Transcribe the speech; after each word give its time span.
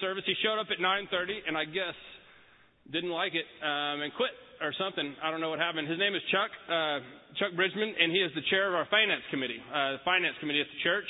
service. 0.00 0.24
He 0.26 0.34
showed 0.42 0.58
up 0.58 0.68
at 0.70 0.78
9:30, 0.78 1.46
and 1.46 1.56
I 1.56 1.64
guess 1.64 1.96
didn't 2.90 3.12
like 3.12 3.34
it 3.34 3.44
um, 3.60 4.00
and 4.00 4.12
quit 4.14 4.32
or 4.60 4.72
something. 4.78 5.14
I 5.22 5.30
don't 5.30 5.40
know 5.40 5.50
what 5.50 5.58
happened. 5.60 5.88
His 5.88 5.98
name 5.98 6.14
is 6.14 6.22
Chuck 6.32 6.50
uh, 6.68 6.98
Chuck 7.38 7.52
Bridgman, 7.54 7.94
and 7.98 8.10
he 8.10 8.18
is 8.18 8.32
the 8.34 8.44
chair 8.50 8.68
of 8.68 8.74
our 8.74 8.86
finance 8.90 9.22
committee, 9.30 9.60
uh, 9.70 10.00
the 10.00 10.02
finance 10.04 10.34
committee 10.40 10.60
at 10.60 10.70
the 10.70 10.82
church. 10.82 11.08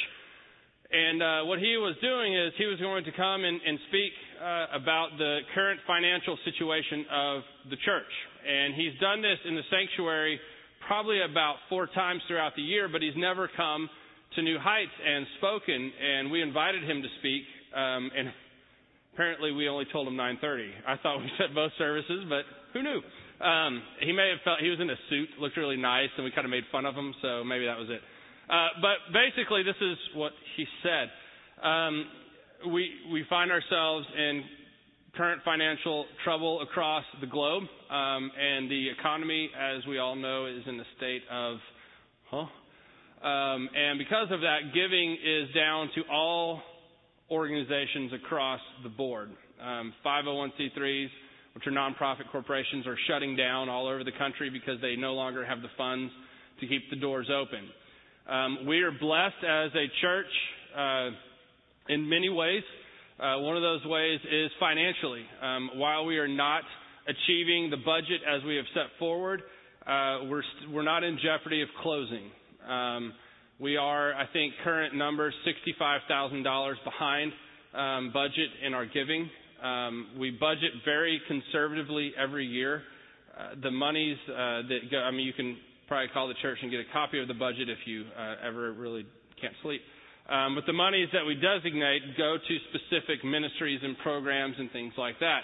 And 0.89 1.21
uh, 1.21 1.41
what 1.45 1.61
he 1.61 1.77
was 1.77 2.01
doing 2.01 2.33
is 2.33 2.57
he 2.57 2.65
was 2.65 2.81
going 2.81 3.05
to 3.05 3.13
come 3.13 3.45
and, 3.45 3.61
and 3.61 3.77
speak 3.93 4.13
uh, 4.41 4.73
about 4.73 5.13
the 5.21 5.45
current 5.55 5.81
financial 5.87 6.39
situation 6.49 7.05
of 7.13 7.43
the 7.69 7.77
church. 7.85 8.09
And 8.41 8.73
he's 8.73 8.97
done 8.97 9.21
this 9.21 9.37
in 9.45 9.55
the 9.55 9.67
sanctuary 9.69 10.41
probably 10.89 11.21
about 11.21 11.57
four 11.69 11.87
times 11.93 12.23
throughout 12.27 12.57
the 12.57 12.65
year, 12.65 12.89
but 12.89 13.03
he's 13.03 13.17
never 13.17 13.51
come 13.55 13.91
to 14.37 14.41
New 14.41 14.57
Heights 14.59 14.97
and 14.97 15.27
spoken. 15.37 15.93
And 15.93 16.31
we 16.33 16.41
invited 16.41 16.83
him 16.89 17.03
to 17.03 17.09
speak. 17.21 17.45
Um, 17.77 18.09
and 18.17 18.33
apparently 19.19 19.51
we 19.51 19.69
only 19.69 19.85
told 19.93 20.07
him 20.07 20.15
9:30. 20.15 20.71
I 20.87 20.97
thought 20.97 21.19
we 21.19 21.29
said 21.39 21.53
both 21.53 21.73
services, 21.77 22.25
but 22.29 22.45
who 22.73 22.83
knew? 22.85 23.03
Um, 23.45 23.83
he 24.01 24.13
may 24.13 24.31
have 24.31 24.39
felt 24.45 24.61
he 24.61 24.71
was 24.71 24.79
in 24.79 24.89
a 24.89 24.97
suit, 25.11 25.29
looked 25.41 25.57
really 25.57 25.77
nice, 25.77 26.09
and 26.17 26.25
we 26.25 26.31
kind 26.31 26.45
of 26.45 26.53
made 26.53 26.63
fun 26.71 26.87
of 26.87 26.95
him. 26.95 27.13
So 27.21 27.43
maybe 27.43 27.67
that 27.67 27.77
was 27.77 27.89
it. 27.91 28.01
Uh, 28.49 28.69
but 28.81 29.13
basically, 29.13 29.65
this 29.65 29.77
is 29.81 29.99
what 30.15 30.33
he 30.57 30.65
said. 30.85 31.11
Um, 31.67 32.07
we, 32.73 32.91
we 33.13 33.25
find 33.29 33.51
ourselves 33.51 34.07
in 34.17 34.45
current 35.17 35.43
financial 35.45 36.07
trouble 36.23 36.63
across 36.63 37.05
the 37.21 37.27
globe, 37.27 37.65
um, 37.91 38.31
and 38.39 38.71
the 38.71 38.89
economy, 38.89 39.51
as 39.59 39.85
we 39.87 39.99
all 39.99 40.15
know, 40.15 40.47
is 40.47 40.63
in 40.67 40.79
a 40.79 40.85
state 40.97 41.23
of, 41.31 41.59
huh? 42.31 42.47
Um, 43.27 43.69
and 43.75 43.99
because 43.99 44.29
of 44.31 44.41
that, 44.43 44.73
giving 44.73 45.13
is 45.15 45.53
down 45.55 45.91
to 45.97 46.03
all 46.09 46.63
organizations 47.31 48.13
across 48.13 48.61
the 48.83 48.89
board. 48.89 49.31
Um, 49.63 49.93
501c3s, 50.05 51.09
which 51.55 51.67
are 51.67 51.73
nonprofit 51.73 52.31
corporations, 52.31 52.87
are 52.87 52.97
shutting 53.09 53.37
down 53.37 53.69
all 53.69 53.89
over 53.89 54.05
the 54.05 54.13
country 54.19 54.51
because 54.51 54.81
they 54.81 54.97
no 54.97 55.15
longer 55.15 55.45
have 55.45 55.63
the 55.63 55.69
funds 55.77 56.13
to 56.61 56.67
keep 56.67 56.89
the 56.91 56.97
doors 56.97 57.29
open. 57.35 57.69
Um, 58.29 58.67
we 58.67 58.81
are 58.81 58.93
blessed 58.93 59.43
as 59.43 59.71
a 59.75 59.87
church 60.01 60.27
uh, 60.77 61.11
in 61.89 62.09
many 62.09 62.29
ways. 62.29 62.63
Uh, 63.19 63.39
one 63.39 63.57
of 63.57 63.63
those 63.63 63.85
ways 63.87 64.21
is 64.31 64.51
financially. 64.61 65.25
Um, 65.43 65.71
while 65.75 66.05
we 66.05 66.19
are 66.19 66.29
not 66.29 66.63
achieving 67.09 67.71
the 67.71 67.79
budget 67.79 68.21
as 68.29 68.45
we 68.45 68.57
have 68.57 68.67
set 68.75 68.97
forward, 68.99 69.43
uh, 69.87 70.29
we're 70.29 70.43
st- 70.43 70.71
we're 70.71 70.83
not 70.83 71.03
in 71.03 71.19
jeopardy 71.23 71.63
of 71.63 71.69
closing. 71.83 72.31
Um, 72.69 73.13
we 73.61 73.77
are, 73.77 74.15
I 74.15 74.27
think, 74.33 74.55
current 74.63 74.95
thousand 76.09 76.43
dollars 76.45 76.79
behind 76.85 77.33
um, 77.75 78.13
budget 78.13 78.51
in 78.65 78.75
our 78.75 78.87
giving. 78.87 79.29
Um, 79.63 80.09
we 80.19 80.31
budget 80.31 80.71
very 80.85 81.21
conservatively 81.27 82.13
every 82.17 82.47
year. 82.47 82.83
Uh, 83.37 83.51
the 83.63 83.71
monies 83.71 84.17
uh, 84.29 84.63
that 84.69 84.79
go, 84.91 84.99
I 84.99 85.11
mean, 85.11 85.27
you 85.27 85.33
can 85.33 85.57
probably 85.89 86.09
call 86.13 86.29
the 86.29 86.35
church 86.43 86.59
and 86.63 86.71
get 86.71 86.81
a 86.81 86.93
copy 86.93 87.21
of 87.21 87.27
the 87.29 87.35
budget 87.35 87.69
if 87.69 87.79
you 87.87 88.05
uh, 88.17 88.47
ever 88.47 88.73
really 88.73 89.05
can't 89.41 89.55
sleep. 89.63 89.81
Um, 90.29 90.55
but 90.55 90.65
the 90.67 90.73
monies 90.73 91.09
that 91.13 91.25
we 91.27 91.35
designate 91.35 92.03
go 92.17 92.37
to 92.37 92.57
specific 92.71 93.25
ministries 93.25 93.81
and 93.83 93.97
programs 93.99 94.55
and 94.59 94.71
things 94.71 94.93
like 94.99 95.15
that. 95.21 95.41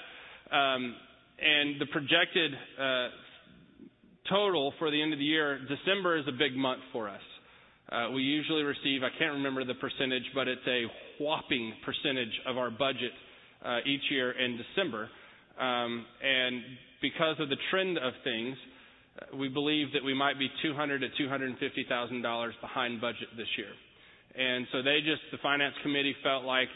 Um, 0.54 0.94
and 1.40 1.80
the 1.80 1.86
projected 1.86 2.52
uh, 2.78 3.08
total 4.28 4.72
for 4.78 4.90
the 4.90 5.02
end 5.02 5.12
of 5.12 5.18
the 5.18 5.24
year, 5.24 5.58
December 5.66 6.16
is 6.18 6.24
a 6.28 6.32
big 6.32 6.54
month 6.54 6.82
for 6.92 7.08
us. 7.08 7.20
Uh, 7.94 8.10
we 8.10 8.22
usually 8.22 8.62
receive, 8.62 9.02
I 9.04 9.10
can't 9.18 9.34
remember 9.34 9.64
the 9.64 9.74
percentage, 9.74 10.24
but 10.34 10.48
it's 10.48 10.66
a 10.66 10.86
whopping 11.22 11.74
percentage 11.84 12.32
of 12.46 12.58
our 12.58 12.70
budget 12.70 13.12
uh, 13.64 13.78
each 13.86 14.00
year 14.10 14.32
in 14.32 14.58
December. 14.58 15.08
Um, 15.60 16.04
and 16.20 16.62
because 17.00 17.36
of 17.38 17.48
the 17.50 17.56
trend 17.70 17.98
of 17.98 18.12
things, 18.24 18.56
uh, 19.20 19.36
we 19.36 19.48
believe 19.48 19.92
that 19.92 20.02
we 20.02 20.12
might 20.12 20.40
be 20.40 20.48
200 20.62 21.00
to 21.02 21.08
250 21.16 21.86
thousand 21.88 22.22
dollars 22.22 22.54
behind 22.60 23.00
budget 23.00 23.28
this 23.36 23.46
year, 23.56 23.70
and 24.34 24.66
so 24.72 24.82
they 24.82 24.98
just 24.98 25.22
the 25.30 25.38
finance 25.40 25.74
committee 25.84 26.16
felt 26.24 26.42
like 26.42 26.66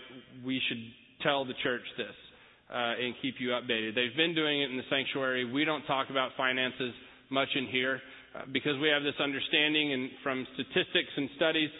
we 0.46 0.60
should 0.68 0.78
tell 1.24 1.44
the 1.44 1.54
church 1.64 1.82
this 1.96 2.14
uh, 2.70 2.94
and 3.02 3.14
keep 3.20 3.34
you 3.40 3.48
updated. 3.48 3.96
They've 3.96 4.16
been 4.16 4.36
doing 4.36 4.62
it 4.62 4.70
in 4.70 4.76
the 4.76 4.86
sanctuary. 4.88 5.50
We 5.50 5.64
don't 5.64 5.82
talk 5.86 6.10
about 6.10 6.30
finances 6.36 6.94
much 7.30 7.48
in 7.56 7.66
here 7.66 8.00
because 8.52 8.78
we 8.80 8.88
have 8.88 9.02
this 9.02 9.18
understanding 9.20 9.92
and 9.92 10.10
from 10.22 10.46
statistics 10.54 11.12
and 11.16 11.28
studies. 11.36 11.70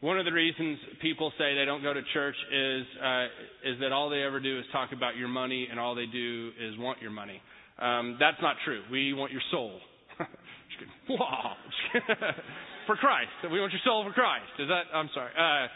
One 0.00 0.18
of 0.18 0.24
the 0.24 0.32
reasons 0.32 0.78
people 1.00 1.32
say 1.38 1.54
they 1.54 1.64
don't 1.64 1.82
go 1.82 1.94
to 1.94 2.02
church 2.12 2.34
is 2.52 2.82
uh, 2.98 3.24
is 3.64 3.80
that 3.80 3.92
all 3.92 4.10
they 4.10 4.22
ever 4.22 4.40
do 4.40 4.58
is 4.58 4.64
talk 4.72 4.90
about 4.92 5.16
your 5.16 5.28
money 5.28 5.68
and 5.70 5.78
all 5.78 5.94
they 5.94 6.06
do 6.06 6.50
is 6.60 6.76
want 6.78 7.00
your 7.00 7.12
money. 7.12 7.40
Um, 7.78 8.16
that's 8.18 8.40
not 8.42 8.56
true. 8.64 8.82
We 8.90 9.12
want 9.12 9.32
your 9.32 9.42
soul. 9.50 9.78
for 12.86 12.96
Christ. 12.96 13.30
We 13.50 13.60
want 13.60 13.72
your 13.72 13.80
soul 13.84 14.04
for 14.04 14.12
Christ. 14.12 14.50
Is 14.58 14.68
that? 14.68 14.90
I'm 14.94 15.10
sorry. 15.14 15.30
Uh, 15.32 15.68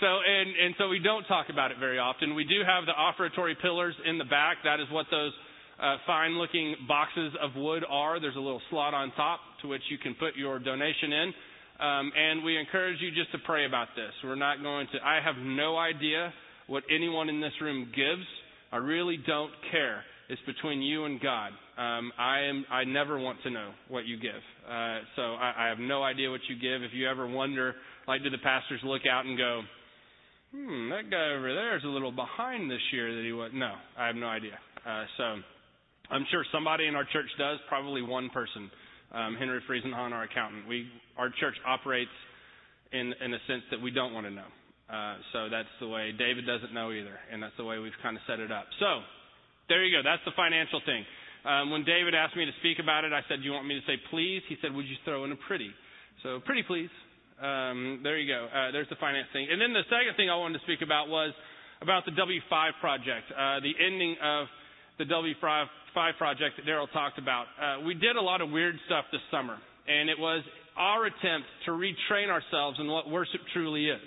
so 0.00 0.06
and 0.24 0.48
and 0.56 0.74
so 0.78 0.88
we 0.88 0.98
don't 0.98 1.24
talk 1.24 1.46
about 1.50 1.70
it 1.70 1.78
very 1.78 1.98
often. 1.98 2.34
We 2.34 2.44
do 2.44 2.64
have 2.64 2.86
the 2.86 2.96
offertory 2.96 3.54
pillars 3.60 3.94
in 4.06 4.18
the 4.18 4.24
back. 4.24 4.58
That 4.64 4.80
is 4.80 4.86
what 4.90 5.06
those 5.10 5.32
uh, 5.80 5.96
fine-looking 6.06 6.76
boxes 6.86 7.32
of 7.40 7.50
wood 7.56 7.84
are. 7.88 8.20
There's 8.20 8.36
a 8.36 8.40
little 8.40 8.60
slot 8.70 8.94
on 8.94 9.12
top 9.16 9.40
to 9.62 9.68
which 9.68 9.82
you 9.90 9.98
can 9.98 10.14
put 10.14 10.36
your 10.36 10.58
donation 10.58 11.12
in. 11.12 11.32
Um, 11.80 12.12
and 12.14 12.44
we 12.44 12.58
encourage 12.58 13.00
you 13.00 13.10
just 13.10 13.32
to 13.32 13.38
pray 13.46 13.64
about 13.64 13.88
this. 13.96 14.12
We're 14.22 14.34
not 14.34 14.62
going 14.62 14.86
to. 14.92 14.98
I 15.02 15.20
have 15.24 15.36
no 15.38 15.78
idea 15.78 16.32
what 16.66 16.82
anyone 16.94 17.30
in 17.30 17.40
this 17.40 17.52
room 17.60 17.90
gives. 17.96 18.26
I 18.70 18.76
really 18.76 19.18
don't 19.26 19.52
care. 19.70 20.04
It's 20.28 20.40
between 20.46 20.82
you 20.82 21.06
and 21.06 21.20
God. 21.20 21.50
Um, 21.78 22.12
I 22.18 22.40
am. 22.40 22.66
I 22.70 22.84
never 22.84 23.18
want 23.18 23.42
to 23.44 23.50
know 23.50 23.70
what 23.88 24.04
you 24.04 24.16
give. 24.20 24.42
Uh, 24.68 24.98
so 25.16 25.22
I, 25.22 25.54
I 25.56 25.68
have 25.68 25.78
no 25.78 26.02
idea 26.02 26.30
what 26.30 26.40
you 26.48 26.56
give. 26.56 26.82
If 26.82 26.92
you 26.92 27.08
ever 27.08 27.26
wonder, 27.26 27.74
like, 28.06 28.22
do 28.22 28.30
the 28.30 28.38
pastors 28.38 28.80
look 28.84 29.02
out 29.10 29.24
and 29.24 29.38
go, 29.38 29.62
"Hmm, 30.54 30.90
that 30.90 31.10
guy 31.10 31.34
over 31.34 31.52
there 31.52 31.76
is 31.78 31.84
a 31.84 31.88
little 31.88 32.12
behind 32.12 32.70
this 32.70 32.82
year 32.92 33.16
that 33.16 33.24
he 33.24 33.32
was." 33.32 33.50
No, 33.54 33.72
I 33.98 34.06
have 34.06 34.16
no 34.16 34.26
idea. 34.26 34.58
Uh, 34.86 35.04
so 35.16 35.24
I'm 36.10 36.26
sure 36.30 36.44
somebody 36.52 36.86
in 36.86 36.96
our 36.96 37.04
church 37.04 37.30
does. 37.38 37.58
Probably 37.68 38.02
one 38.02 38.30
person, 38.30 38.70
um, 39.12 39.36
Henry 39.38 39.60
Friesenhahn, 39.68 40.12
our 40.12 40.24
accountant. 40.24 40.66
We 40.66 40.88
our 41.16 41.30
church 41.30 41.54
operates 41.66 42.10
in 42.92 43.14
in 43.24 43.34
a 43.34 43.38
sense 43.46 43.62
that 43.70 43.80
we 43.80 43.90
don't 43.90 44.12
want 44.12 44.26
to 44.26 44.32
know. 44.32 44.50
Uh, 44.90 45.16
so 45.32 45.38
that's 45.48 45.70
the 45.78 45.86
way 45.86 46.10
David 46.10 46.46
doesn't 46.46 46.74
know 46.74 46.90
either, 46.90 47.14
and 47.30 47.40
that's 47.40 47.54
the 47.56 47.64
way 47.64 47.78
we've 47.78 47.94
kind 48.02 48.16
of 48.16 48.22
set 48.26 48.40
it 48.40 48.50
up. 48.50 48.66
So 48.80 49.06
there 49.70 49.86
you 49.86 49.94
go. 49.94 50.02
That's 50.02 50.22
the 50.26 50.34
financial 50.34 50.82
thing. 50.84 51.06
Um, 51.46 51.70
when 51.70 51.86
David 51.86 52.12
asked 52.12 52.36
me 52.36 52.44
to 52.44 52.52
speak 52.58 52.82
about 52.82 53.06
it, 53.06 53.14
I 53.14 53.22
said, 53.30 53.40
Do 53.40 53.46
you 53.46 53.54
want 53.54 53.70
me 53.70 53.78
to 53.78 53.86
say 53.86 53.96
please? 54.10 54.42
He 54.50 54.58
said, 54.60 54.74
Would 54.74 54.84
you 54.84 54.98
throw 55.06 55.24
in 55.24 55.32
a 55.32 55.38
pretty? 55.46 55.70
So, 56.26 56.42
pretty 56.44 56.66
please. 56.66 56.90
Um, 57.40 58.02
there 58.02 58.18
you 58.18 58.28
go. 58.28 58.50
Uh, 58.50 58.74
there's 58.74 58.90
the 58.90 59.00
finance 59.00 59.30
thing. 59.32 59.48
And 59.48 59.56
then 59.56 59.72
the 59.72 59.86
second 59.88 60.18
thing 60.18 60.28
I 60.28 60.36
wanted 60.36 60.60
to 60.60 60.64
speak 60.68 60.82
about 60.84 61.08
was 61.08 61.32
about 61.80 62.04
the 62.04 62.12
W5 62.12 62.76
project, 62.82 63.32
uh, 63.32 63.64
the 63.64 63.72
ending 63.72 64.16
of 64.20 64.44
the 65.00 65.08
W5 65.08 65.64
project 65.92 66.56
that 66.56 66.66
Daryl 66.66 66.90
talked 66.92 67.18
about. 67.18 67.46
Uh, 67.60 67.84
we 67.84 67.94
did 67.94 68.16
a 68.16 68.20
lot 68.20 68.40
of 68.40 68.50
weird 68.50 68.76
stuff 68.86 69.04
this 69.12 69.20
summer, 69.30 69.56
and 69.88 70.08
it 70.08 70.18
was 70.18 70.42
our 70.76 71.06
attempt 71.06 71.46
to 71.66 71.72
retrain 71.72 72.28
ourselves 72.28 72.78
in 72.80 72.86
what 72.86 73.10
worship 73.10 73.40
truly 73.52 73.86
is. 73.86 74.00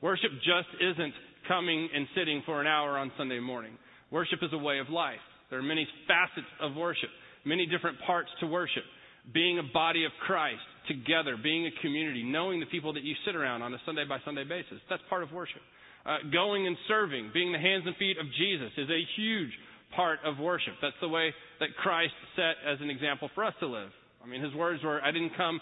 Worship 0.00 0.30
just 0.44 0.68
isn't 0.80 1.14
coming 1.46 1.88
and 1.94 2.06
sitting 2.14 2.42
for 2.46 2.60
an 2.60 2.66
hour 2.66 2.98
on 2.98 3.10
Sunday 3.16 3.40
morning. 3.40 3.72
Worship 4.10 4.38
is 4.42 4.50
a 4.52 4.58
way 4.58 4.78
of 4.78 4.88
life. 4.88 5.20
There 5.50 5.58
are 5.58 5.62
many 5.62 5.86
facets 6.06 6.46
of 6.60 6.76
worship, 6.76 7.10
many 7.44 7.66
different 7.66 7.98
parts 8.06 8.28
to 8.40 8.46
worship. 8.46 8.84
Being 9.32 9.58
a 9.58 9.72
body 9.74 10.04
of 10.04 10.12
Christ 10.26 10.64
together, 10.88 11.36
being 11.36 11.66
a 11.66 11.82
community, 11.82 12.22
knowing 12.22 12.60
the 12.60 12.66
people 12.66 12.94
that 12.94 13.02
you 13.02 13.14
sit 13.26 13.36
around 13.36 13.62
on 13.62 13.74
a 13.74 13.78
Sunday 13.84 14.04
by 14.08 14.18
Sunday 14.24 14.44
basis. 14.44 14.80
That's 14.88 15.02
part 15.10 15.22
of 15.22 15.32
worship. 15.32 15.60
Uh, 16.06 16.18
going 16.32 16.66
and 16.66 16.76
serving, 16.86 17.30
being 17.34 17.52
the 17.52 17.58
hands 17.58 17.84
and 17.84 17.94
feet 17.96 18.16
of 18.16 18.24
Jesus 18.38 18.72
is 18.78 18.88
a 18.88 19.02
huge 19.16 19.52
part 19.94 20.18
of 20.24 20.38
worship. 20.38 20.74
That's 20.82 20.96
the 21.00 21.08
way 21.08 21.32
that 21.60 21.68
Christ 21.82 22.12
set 22.36 22.56
as 22.66 22.78
an 22.80 22.90
example 22.90 23.30
for 23.34 23.44
us 23.44 23.54
to 23.60 23.66
live. 23.66 23.90
I 24.22 24.26
mean, 24.26 24.42
his 24.42 24.54
words 24.54 24.82
were, 24.82 25.00
I 25.02 25.10
didn't 25.10 25.36
come 25.36 25.60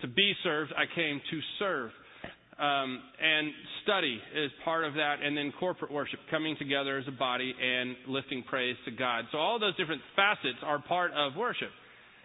to 0.00 0.08
be 0.08 0.32
served, 0.42 0.72
I 0.76 0.84
came 0.94 1.20
to 1.30 1.40
serve. 1.58 1.90
Um, 2.58 3.00
and 3.22 3.52
study 3.84 4.20
is 4.36 4.50
part 4.64 4.84
of 4.84 4.94
that, 4.94 5.16
and 5.24 5.34
then 5.36 5.50
corporate 5.58 5.90
worship, 5.90 6.20
coming 6.30 6.56
together 6.58 6.98
as 6.98 7.08
a 7.08 7.12
body 7.12 7.54
and 7.58 7.96
lifting 8.06 8.42
praise 8.42 8.76
to 8.84 8.90
God. 8.90 9.24
So 9.32 9.38
all 9.38 9.58
those 9.58 9.74
different 9.76 10.02
facets 10.14 10.58
are 10.62 10.78
part 10.82 11.12
of 11.12 11.36
worship. 11.36 11.70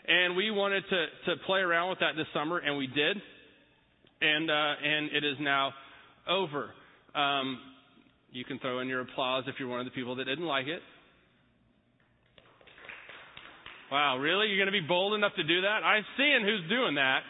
And 0.07 0.35
we 0.35 0.51
wanted 0.51 0.83
to, 0.89 1.05
to 1.31 1.41
play 1.45 1.61
around 1.61 1.89
with 1.89 1.99
that 1.99 2.15
this 2.17 2.27
summer, 2.33 2.57
and 2.57 2.77
we 2.77 2.87
did. 2.87 3.17
And, 4.21 4.51
uh, 4.51 4.73
and 4.83 5.09
it 5.13 5.23
is 5.23 5.37
now 5.39 5.71
over. 6.29 6.69
Um, 7.15 7.59
you 8.31 8.43
can 8.43 8.59
throw 8.59 8.79
in 8.81 8.89
your 8.89 9.01
applause 9.01 9.45
if 9.47 9.55
you're 9.57 9.69
one 9.69 9.79
of 9.79 9.85
the 9.85 9.91
people 9.91 10.15
that 10.17 10.25
didn't 10.25 10.45
like 10.45 10.67
it. 10.67 10.81
Wow, 13.91 14.17
really? 14.17 14.47
You're 14.47 14.57
going 14.57 14.73
to 14.73 14.75
be 14.75 14.85
bold 14.85 15.13
enough 15.13 15.33
to 15.35 15.43
do 15.43 15.61
that? 15.61 15.85
I'm 15.85 16.03
seeing 16.17 16.41
who's 16.41 16.67
doing 16.69 16.95
that. 16.95 17.21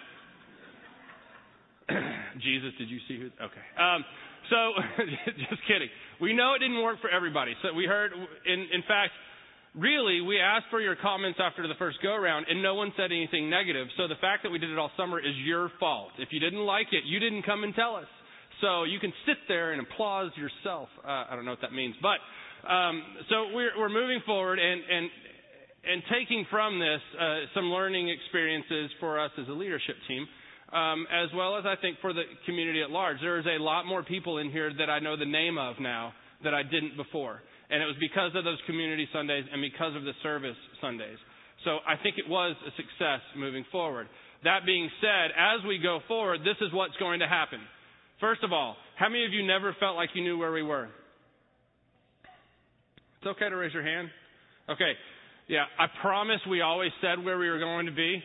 Jesus, 2.41 2.71
did 2.79 2.89
you 2.89 2.99
see 3.07 3.19
who? 3.19 3.27
Okay. 3.27 3.65
Um, 3.75 4.05
so, 4.49 4.71
just 5.49 5.61
kidding. 5.67 5.89
We 6.21 6.33
know 6.33 6.53
it 6.55 6.59
didn't 6.59 6.81
work 6.81 7.01
for 7.01 7.09
everybody. 7.09 7.53
So 7.61 7.73
we 7.73 7.85
heard, 7.85 8.13
in, 8.13 8.59
in 8.71 8.81
fact, 8.87 9.11
really, 9.75 10.21
we 10.21 10.39
asked 10.39 10.67
for 10.71 10.79
your 10.79 10.95
comments 10.95 11.39
after 11.43 11.67
the 11.67 11.75
first 11.77 11.97
go 12.01 12.15
around, 12.15 12.45
and 12.49 12.63
no 12.63 12.75
one 12.75 12.93
said 12.95 13.11
anything 13.11 13.49
negative. 13.49 13.87
So 13.97 14.07
the 14.07 14.19
fact 14.21 14.43
that 14.43 14.49
we 14.49 14.57
did 14.57 14.69
it 14.71 14.79
all 14.79 14.91
summer 14.95 15.19
is 15.19 15.35
your 15.43 15.69
fault. 15.79 16.11
If 16.19 16.29
you 16.31 16.39
didn't 16.39 16.63
like 16.63 16.87
it, 16.93 17.03
you 17.05 17.19
didn't 17.19 17.43
come 17.43 17.63
and 17.63 17.75
tell 17.75 17.95
us. 17.95 18.07
So 18.61 18.85
you 18.85 18.99
can 18.99 19.11
sit 19.27 19.37
there 19.49 19.73
and 19.73 19.81
applause 19.81 20.31
yourself. 20.37 20.87
Uh, 21.03 21.27
I 21.27 21.35
don't 21.35 21.43
know 21.43 21.51
what 21.51 21.61
that 21.61 21.73
means, 21.73 21.95
but 22.01 22.23
um, 22.71 23.03
so 23.29 23.51
we're, 23.53 23.77
we're 23.77 23.89
moving 23.89 24.21
forward 24.25 24.59
and 24.59 24.81
and 24.89 25.09
and 25.87 26.01
taking 26.11 26.45
from 26.49 26.79
this 26.79 27.01
uh, 27.19 27.47
some 27.53 27.65
learning 27.65 28.09
experiences 28.09 28.91
for 28.99 29.19
us 29.19 29.31
as 29.39 29.47
a 29.47 29.53
leadership 29.53 29.95
team. 30.07 30.27
Um, 30.73 31.05
as 31.13 31.29
well 31.35 31.57
as 31.57 31.63
I 31.63 31.79
think 31.79 32.01
for 32.01 32.11
the 32.11 32.23
community 32.45 32.81
at 32.81 32.89
large. 32.89 33.17
There's 33.21 33.45
a 33.45 33.61
lot 33.61 33.85
more 33.85 34.03
people 34.03 34.39
in 34.39 34.49
here 34.49 34.73
that 34.77 34.89
I 34.89 34.97
know 34.99 35.15
the 35.15 35.23
name 35.23 35.59
of 35.59 35.79
now 35.79 36.11
that 36.43 36.53
I 36.55 36.63
didn't 36.63 36.97
before. 36.97 37.39
And 37.69 37.81
it 37.81 37.85
was 37.85 37.95
because 38.01 38.31
of 38.35 38.43
those 38.43 38.57
community 38.65 39.07
Sundays 39.13 39.45
and 39.53 39.61
because 39.61 39.95
of 39.95 40.03
the 40.03 40.13
service 40.21 40.57
Sundays. 40.81 41.17
So 41.63 41.79
I 41.87 41.95
think 42.01 42.17
it 42.17 42.27
was 42.27 42.55
a 42.65 42.71
success 42.75 43.21
moving 43.37 43.63
forward. 43.71 44.07
That 44.43 44.65
being 44.65 44.89
said, 45.01 45.31
as 45.37 45.65
we 45.65 45.79
go 45.79 45.99
forward, 46.07 46.41
this 46.41 46.57
is 46.61 46.73
what's 46.73 46.97
going 46.97 47.19
to 47.21 47.27
happen. 47.27 47.59
First 48.19 48.43
of 48.43 48.53
all, 48.53 48.75
how 48.97 49.09
many 49.09 49.25
of 49.25 49.33
you 49.33 49.45
never 49.45 49.75
felt 49.79 49.95
like 49.95 50.09
you 50.13 50.23
knew 50.23 50.37
where 50.37 50.51
we 50.51 50.63
were? 50.63 50.89
It's 53.19 53.27
okay 53.27 53.49
to 53.49 53.55
raise 53.55 53.73
your 53.73 53.83
hand. 53.83 54.09
Okay. 54.69 54.93
Yeah, 55.47 55.69
I 55.77 55.85
promise 56.01 56.41
we 56.49 56.61
always 56.61 56.89
said 57.01 57.23
where 57.23 57.37
we 57.37 57.47
were 57.47 57.59
going 57.59 57.85
too 57.85 57.91
be. 57.91 58.17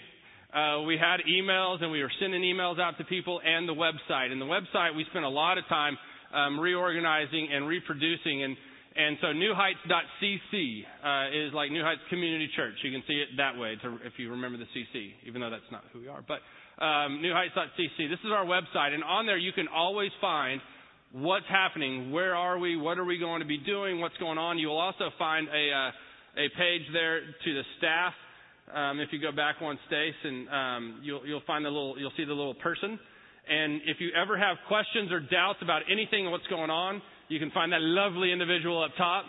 Uh, 0.56 0.88
we 0.88 0.96
had 0.96 1.20
emails 1.28 1.82
and 1.82 1.93
we 1.93 2.00
were 2.00 2.11
sending 2.19 2.40
emails 2.40 2.81
out 2.81 2.96
to 2.96 3.05
people 3.05 3.43
and 3.44 3.69
the 3.69 3.75
website. 3.75 4.32
And 4.32 4.40
the 4.40 4.49
website, 4.49 4.96
we 4.96 5.05
spent 5.11 5.26
a 5.26 5.28
lot 5.28 5.58
of 5.58 5.69
time 5.69 5.99
um, 6.32 6.58
reorganizing 6.58 7.49
and 7.52 7.69
reproducing. 7.69 8.43
And, 8.43 8.56
and 8.96 9.19
so 9.20 9.26
newheights.cc 9.37 10.84
uh, 11.05 11.46
is 11.46 11.52
like 11.52 11.70
New 11.70 11.82
Heights 11.82 12.00
Community 12.08 12.49
Church. 12.56 12.76
You 12.82 12.90
can 12.90 13.02
see 13.06 13.20
it 13.20 13.37
that 13.37 13.61
way 13.61 13.76
to, 13.82 13.99
if 14.02 14.14
you 14.16 14.31
remember 14.31 14.56
the 14.56 14.70
CC, 14.73 15.12
even 15.26 15.43
though 15.43 15.50
that's 15.50 15.70
not 15.70 15.84
who 15.93 16.00
we 16.00 16.08
are. 16.08 16.25
But 16.26 16.40
um, 16.82 17.20
newheights.cc. 17.20 18.08
This 18.08 18.20
is 18.25 18.32
our 18.32 18.46
website, 18.46 18.94
and 18.94 19.05
on 19.05 19.26
there 19.26 19.37
you 19.37 19.52
can 19.52 19.69
always 19.69 20.11
find 20.23 20.58
what's 21.12 21.44
happening, 21.50 22.12
where 22.12 22.34
are 22.34 22.58
we, 22.58 22.76
what 22.76 22.99
are 22.99 23.05
we 23.05 23.19
going 23.19 23.40
to 23.40 23.46
be 23.46 23.58
doing, 23.58 24.00
what's 24.00 24.16
going 24.16 24.38
on. 24.38 24.58
You 24.58 24.69
will 24.69 24.81
also 24.81 25.11
find 25.19 25.49
a 25.49 25.70
uh, 25.70 25.90
a 26.37 26.49
page 26.56 26.82
there 26.93 27.21
to 27.21 27.50
the 27.55 27.62
staff. 27.79 28.12
Um, 28.73 29.00
if 29.00 29.09
you 29.12 29.21
go 29.21 29.32
back 29.32 29.61
one, 29.61 29.79
Stace, 29.87 30.15
and 30.23 30.49
um, 30.49 31.00
you'll 31.03 31.27
you'll 31.27 31.43
find 31.47 31.65
the 31.65 31.71
little 31.71 31.99
you'll 31.99 32.15
see 32.17 32.25
the 32.25 32.35
little 32.35 32.55
person. 32.55 32.99
And 33.49 33.82
if 33.87 33.99
you 33.99 34.11
ever 34.15 34.38
have 34.38 34.59
questions 34.69 35.11
or 35.11 35.19
doubts 35.19 35.59
about 35.62 35.82
anything 35.91 36.31
what's 36.31 36.47
going 36.47 36.71
on, 36.71 37.03
you 37.29 37.41
can 37.41 37.50
find 37.50 37.73
that 37.73 37.81
lovely 37.81 38.31
individual 38.31 38.85
up 38.85 38.93
top 38.97 39.25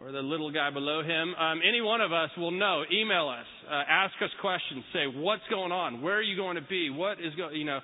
or 0.00 0.12
the 0.12 0.22
little 0.22 0.50
guy 0.50 0.70
below 0.70 1.02
him. 1.02 1.34
Um, 1.34 1.60
any 1.68 1.80
one 1.80 2.00
of 2.00 2.12
us 2.12 2.30
will 2.38 2.52
know. 2.52 2.84
Email 2.90 3.28
us, 3.28 3.46
uh, 3.68 3.82
ask 3.88 4.14
us 4.22 4.30
questions, 4.40 4.84
say 4.92 5.06
what's 5.06 5.42
going 5.50 5.72
on, 5.72 6.00
where 6.00 6.16
are 6.16 6.22
you 6.22 6.36
going 6.36 6.56
to 6.56 6.62
be, 6.62 6.88
what 6.88 7.18
is 7.20 7.34
going, 7.36 7.56
you 7.56 7.64
know, 7.64 7.80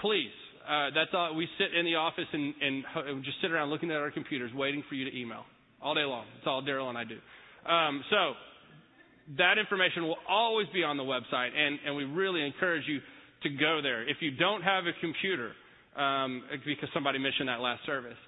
please. 0.00 0.32
Uh, 0.68 0.90
that's 0.92 1.10
all. 1.14 1.34
We 1.36 1.46
sit 1.58 1.72
in 1.78 1.84
the 1.86 1.94
office 1.94 2.26
and, 2.32 2.52
and 2.60 3.24
just 3.24 3.36
sit 3.40 3.52
around 3.52 3.70
looking 3.70 3.90
at 3.92 3.98
our 3.98 4.10
computers, 4.10 4.50
waiting 4.52 4.82
for 4.88 4.96
you 4.96 5.08
to 5.08 5.16
email 5.16 5.44
all 5.80 5.94
day 5.94 6.02
long. 6.02 6.26
That's 6.34 6.46
all 6.48 6.60
Daryl 6.60 6.88
and 6.88 6.98
I 6.98 7.04
do. 7.04 7.18
Um, 7.68 8.04
so 8.10 8.32
that 9.38 9.58
information 9.58 10.04
will 10.04 10.18
always 10.28 10.66
be 10.72 10.84
on 10.84 10.96
the 10.96 11.02
website, 11.02 11.50
and, 11.56 11.78
and 11.84 11.96
we 11.96 12.04
really 12.04 12.44
encourage 12.44 12.84
you 12.86 13.00
to 13.42 13.48
go 13.50 13.80
there. 13.82 14.08
If 14.08 14.18
you 14.20 14.30
don't 14.30 14.62
have 14.62 14.84
a 14.86 14.92
computer, 15.00 15.52
um, 15.96 16.42
because 16.64 16.88
somebody 16.94 17.18
mentioned 17.18 17.48
that 17.48 17.60
last 17.60 17.84
service, 17.86 18.18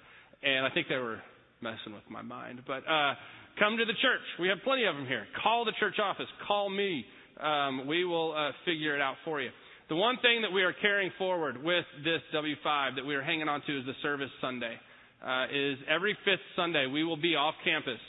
and 0.43 0.65
I 0.65 0.69
think 0.69 0.87
they 0.89 0.97
were 0.97 1.21
messing 1.61 1.93
with 1.93 2.03
my 2.09 2.21
mind. 2.21 2.61
But 2.65 2.83
uh, 2.87 3.13
come 3.59 3.77
to 3.77 3.85
the 3.85 3.97
church. 4.01 4.21
We 4.39 4.47
have 4.49 4.59
plenty 4.63 4.85
of 4.85 4.95
them 4.95 5.05
here. 5.05 5.25
Call 5.43 5.65
the 5.65 5.73
church 5.79 5.99
office. 6.01 6.27
Call 6.47 6.69
me. 6.69 7.05
Um, 7.39 7.87
we 7.87 8.03
will 8.05 8.33
uh, 8.35 8.51
figure 8.65 8.95
it 8.95 9.01
out 9.01 9.15
for 9.23 9.41
you. 9.41 9.49
The 9.87 9.95
one 9.95 10.17
thing 10.21 10.41
that 10.41 10.51
we 10.51 10.61
are 10.63 10.73
carrying 10.73 11.11
forward 11.17 11.63
with 11.63 11.85
this 12.03 12.21
W5 12.33 12.95
that 12.95 13.05
we 13.05 13.15
are 13.15 13.23
hanging 13.23 13.47
on 13.47 13.61
to 13.65 13.79
is 13.79 13.85
the 13.85 13.93
service 14.03 14.29
Sunday. 14.41 14.75
Uh, 15.25 15.45
is 15.51 15.77
every 15.89 16.17
fifth 16.25 16.45
Sunday 16.55 16.85
we 16.87 17.03
will 17.03 17.17
be 17.17 17.35
off 17.35 17.55
campus. 17.63 17.99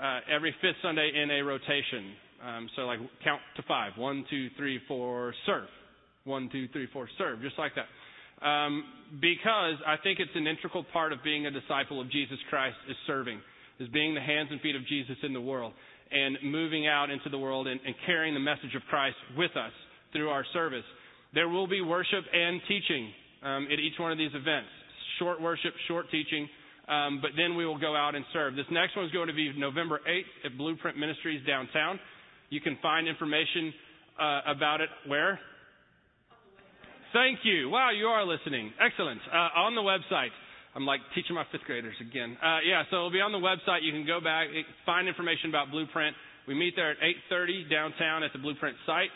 Uh, 0.00 0.20
every 0.28 0.54
fifth 0.60 0.76
Sunday 0.82 1.10
in 1.14 1.30
a 1.30 1.42
rotation. 1.42 2.14
Um, 2.44 2.68
so 2.76 2.82
like 2.82 2.98
count 3.22 3.40
to 3.56 3.62
five. 3.62 3.92
One, 3.96 4.24
two, 4.28 4.48
three, 4.56 4.80
four, 4.88 5.34
serve. 5.46 5.68
One, 6.24 6.48
two, 6.50 6.68
three, 6.72 6.88
four, 6.92 7.08
serve. 7.16 7.40
Just 7.42 7.58
like 7.58 7.72
that. 7.76 7.86
Um, 8.44 8.84
because 9.20 9.76
I 9.86 9.96
think 10.02 10.18
it's 10.18 10.34
an 10.34 10.46
integral 10.46 10.84
part 10.92 11.12
of 11.12 11.22
being 11.22 11.46
a 11.46 11.50
disciple 11.50 12.00
of 12.00 12.10
Jesus 12.10 12.38
Christ 12.50 12.76
is 12.90 12.96
serving, 13.06 13.40
is 13.78 13.88
being 13.88 14.14
the 14.14 14.20
hands 14.20 14.48
and 14.50 14.60
feet 14.60 14.74
of 14.76 14.86
Jesus 14.86 15.16
in 15.22 15.32
the 15.32 15.40
world 15.40 15.72
and 16.10 16.38
moving 16.42 16.86
out 16.86 17.10
into 17.10 17.28
the 17.30 17.38
world 17.38 17.66
and, 17.66 17.80
and 17.84 17.94
carrying 18.06 18.34
the 18.34 18.40
message 18.40 18.74
of 18.74 18.82
Christ 18.90 19.16
with 19.36 19.52
us 19.56 19.72
through 20.12 20.28
our 20.28 20.44
service. 20.52 20.84
There 21.34 21.48
will 21.48 21.66
be 21.66 21.80
worship 21.80 22.24
and 22.32 22.60
teaching 22.68 23.10
um, 23.42 23.68
at 23.72 23.78
each 23.78 23.98
one 23.98 24.12
of 24.12 24.18
these 24.18 24.34
events. 24.34 24.68
Short 25.18 25.40
worship, 25.40 25.74
short 25.88 26.06
teaching, 26.10 26.48
um, 26.88 27.20
but 27.22 27.30
then 27.36 27.56
we 27.56 27.66
will 27.66 27.78
go 27.78 27.96
out 27.96 28.14
and 28.14 28.24
serve. 28.32 28.56
This 28.56 28.66
next 28.70 28.96
one 28.96 29.06
is 29.06 29.12
going 29.12 29.28
to 29.28 29.34
be 29.34 29.52
November 29.56 30.00
8th 30.08 30.50
at 30.52 30.58
Blueprint 30.58 30.98
Ministries 30.98 31.44
downtown. 31.46 31.98
You 32.50 32.60
can 32.60 32.78
find 32.82 33.08
information 33.08 33.72
uh, 34.20 34.40
about 34.46 34.80
it 34.80 34.88
where? 35.06 35.38
Thank 37.12 37.40
you. 37.44 37.70
Wow, 37.70 37.90
you 37.90 38.06
are 38.06 38.26
listening. 38.26 38.72
Excellent. 38.80 39.20
Uh, 39.32 39.64
on 39.64 39.74
the 39.74 39.80
website. 39.80 40.34
I'm 40.74 40.84
like 40.84 40.98
teaching 41.14 41.38
my 41.38 41.46
fifth 41.52 41.62
graders 41.70 41.94
again. 42.02 42.36
Uh, 42.42 42.58
yeah, 42.66 42.82
so 42.90 42.96
it'll 42.96 43.14
be 43.14 43.22
on 43.22 43.30
the 43.30 43.38
website. 43.38 43.86
You 43.86 43.92
can 43.92 44.04
go 44.04 44.18
back, 44.18 44.48
find 44.84 45.06
information 45.06 45.48
about 45.48 45.70
Blueprint. 45.70 46.16
We 46.48 46.54
meet 46.54 46.74
there 46.74 46.90
at 46.90 46.98
8:30 47.30 47.70
downtown 47.70 48.24
at 48.24 48.32
the 48.32 48.42
Blueprint 48.42 48.76
site. 48.84 49.10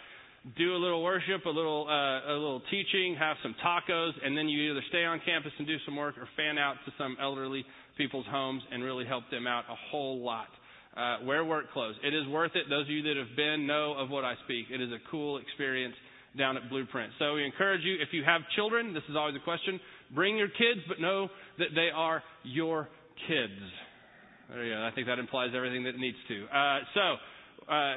Do 0.56 0.74
a 0.74 0.78
little 0.78 1.02
worship, 1.02 1.44
a 1.44 1.50
little 1.50 1.86
uh, 1.88 2.32
a 2.32 2.32
little 2.32 2.62
teaching, 2.70 3.16
have 3.18 3.36
some 3.42 3.54
tacos, 3.64 4.12
and 4.24 4.38
then 4.38 4.48
you 4.48 4.70
either 4.70 4.82
stay 4.88 5.04
on 5.04 5.20
campus 5.26 5.52
and 5.58 5.66
do 5.66 5.76
some 5.84 5.96
work, 5.96 6.16
or 6.16 6.28
fan 6.36 6.56
out 6.56 6.76
to 6.86 6.92
some 6.96 7.16
elderly 7.20 7.64
people's 7.96 8.24
homes 8.30 8.62
and 8.70 8.82
really 8.82 9.04
help 9.04 9.24
them 9.30 9.46
out 9.46 9.64
a 9.68 9.74
whole 9.90 10.24
lot. 10.24 10.46
Uh, 10.96 11.18
wear 11.24 11.44
work 11.44 11.70
clothes. 11.72 11.96
It 12.02 12.14
is 12.14 12.26
worth 12.28 12.52
it. 12.54 12.64
Those 12.70 12.86
of 12.86 12.90
you 12.90 13.02
that 13.02 13.16
have 13.16 13.36
been 13.36 13.66
know 13.66 13.94
of 13.98 14.10
what 14.10 14.24
I 14.24 14.34
speak. 14.44 14.66
It 14.70 14.80
is 14.80 14.90
a 14.90 14.98
cool 15.10 15.38
experience 15.38 15.94
down 16.36 16.56
at 16.56 16.68
Blueprint. 16.70 17.12
So 17.18 17.34
we 17.34 17.44
encourage 17.44 17.82
you, 17.84 17.96
if 18.00 18.08
you 18.12 18.22
have 18.24 18.40
children, 18.56 18.94
this 18.94 19.02
is 19.08 19.16
always 19.16 19.34
a 19.36 19.44
question, 19.44 19.80
bring 20.14 20.36
your 20.36 20.48
kids, 20.48 20.80
but 20.88 21.00
know 21.00 21.28
that 21.58 21.68
they 21.74 21.88
are 21.94 22.22
your 22.44 22.88
kids. 23.26 23.60
There 24.50 24.64
you 24.64 24.74
go. 24.74 24.86
I 24.86 24.94
think 24.94 25.06
that 25.08 25.18
implies 25.18 25.50
everything 25.54 25.84
that 25.84 25.98
needs 25.98 26.16
to. 26.28 26.44
Uh, 26.46 26.78
so, 26.94 27.72
uh, 27.72 27.94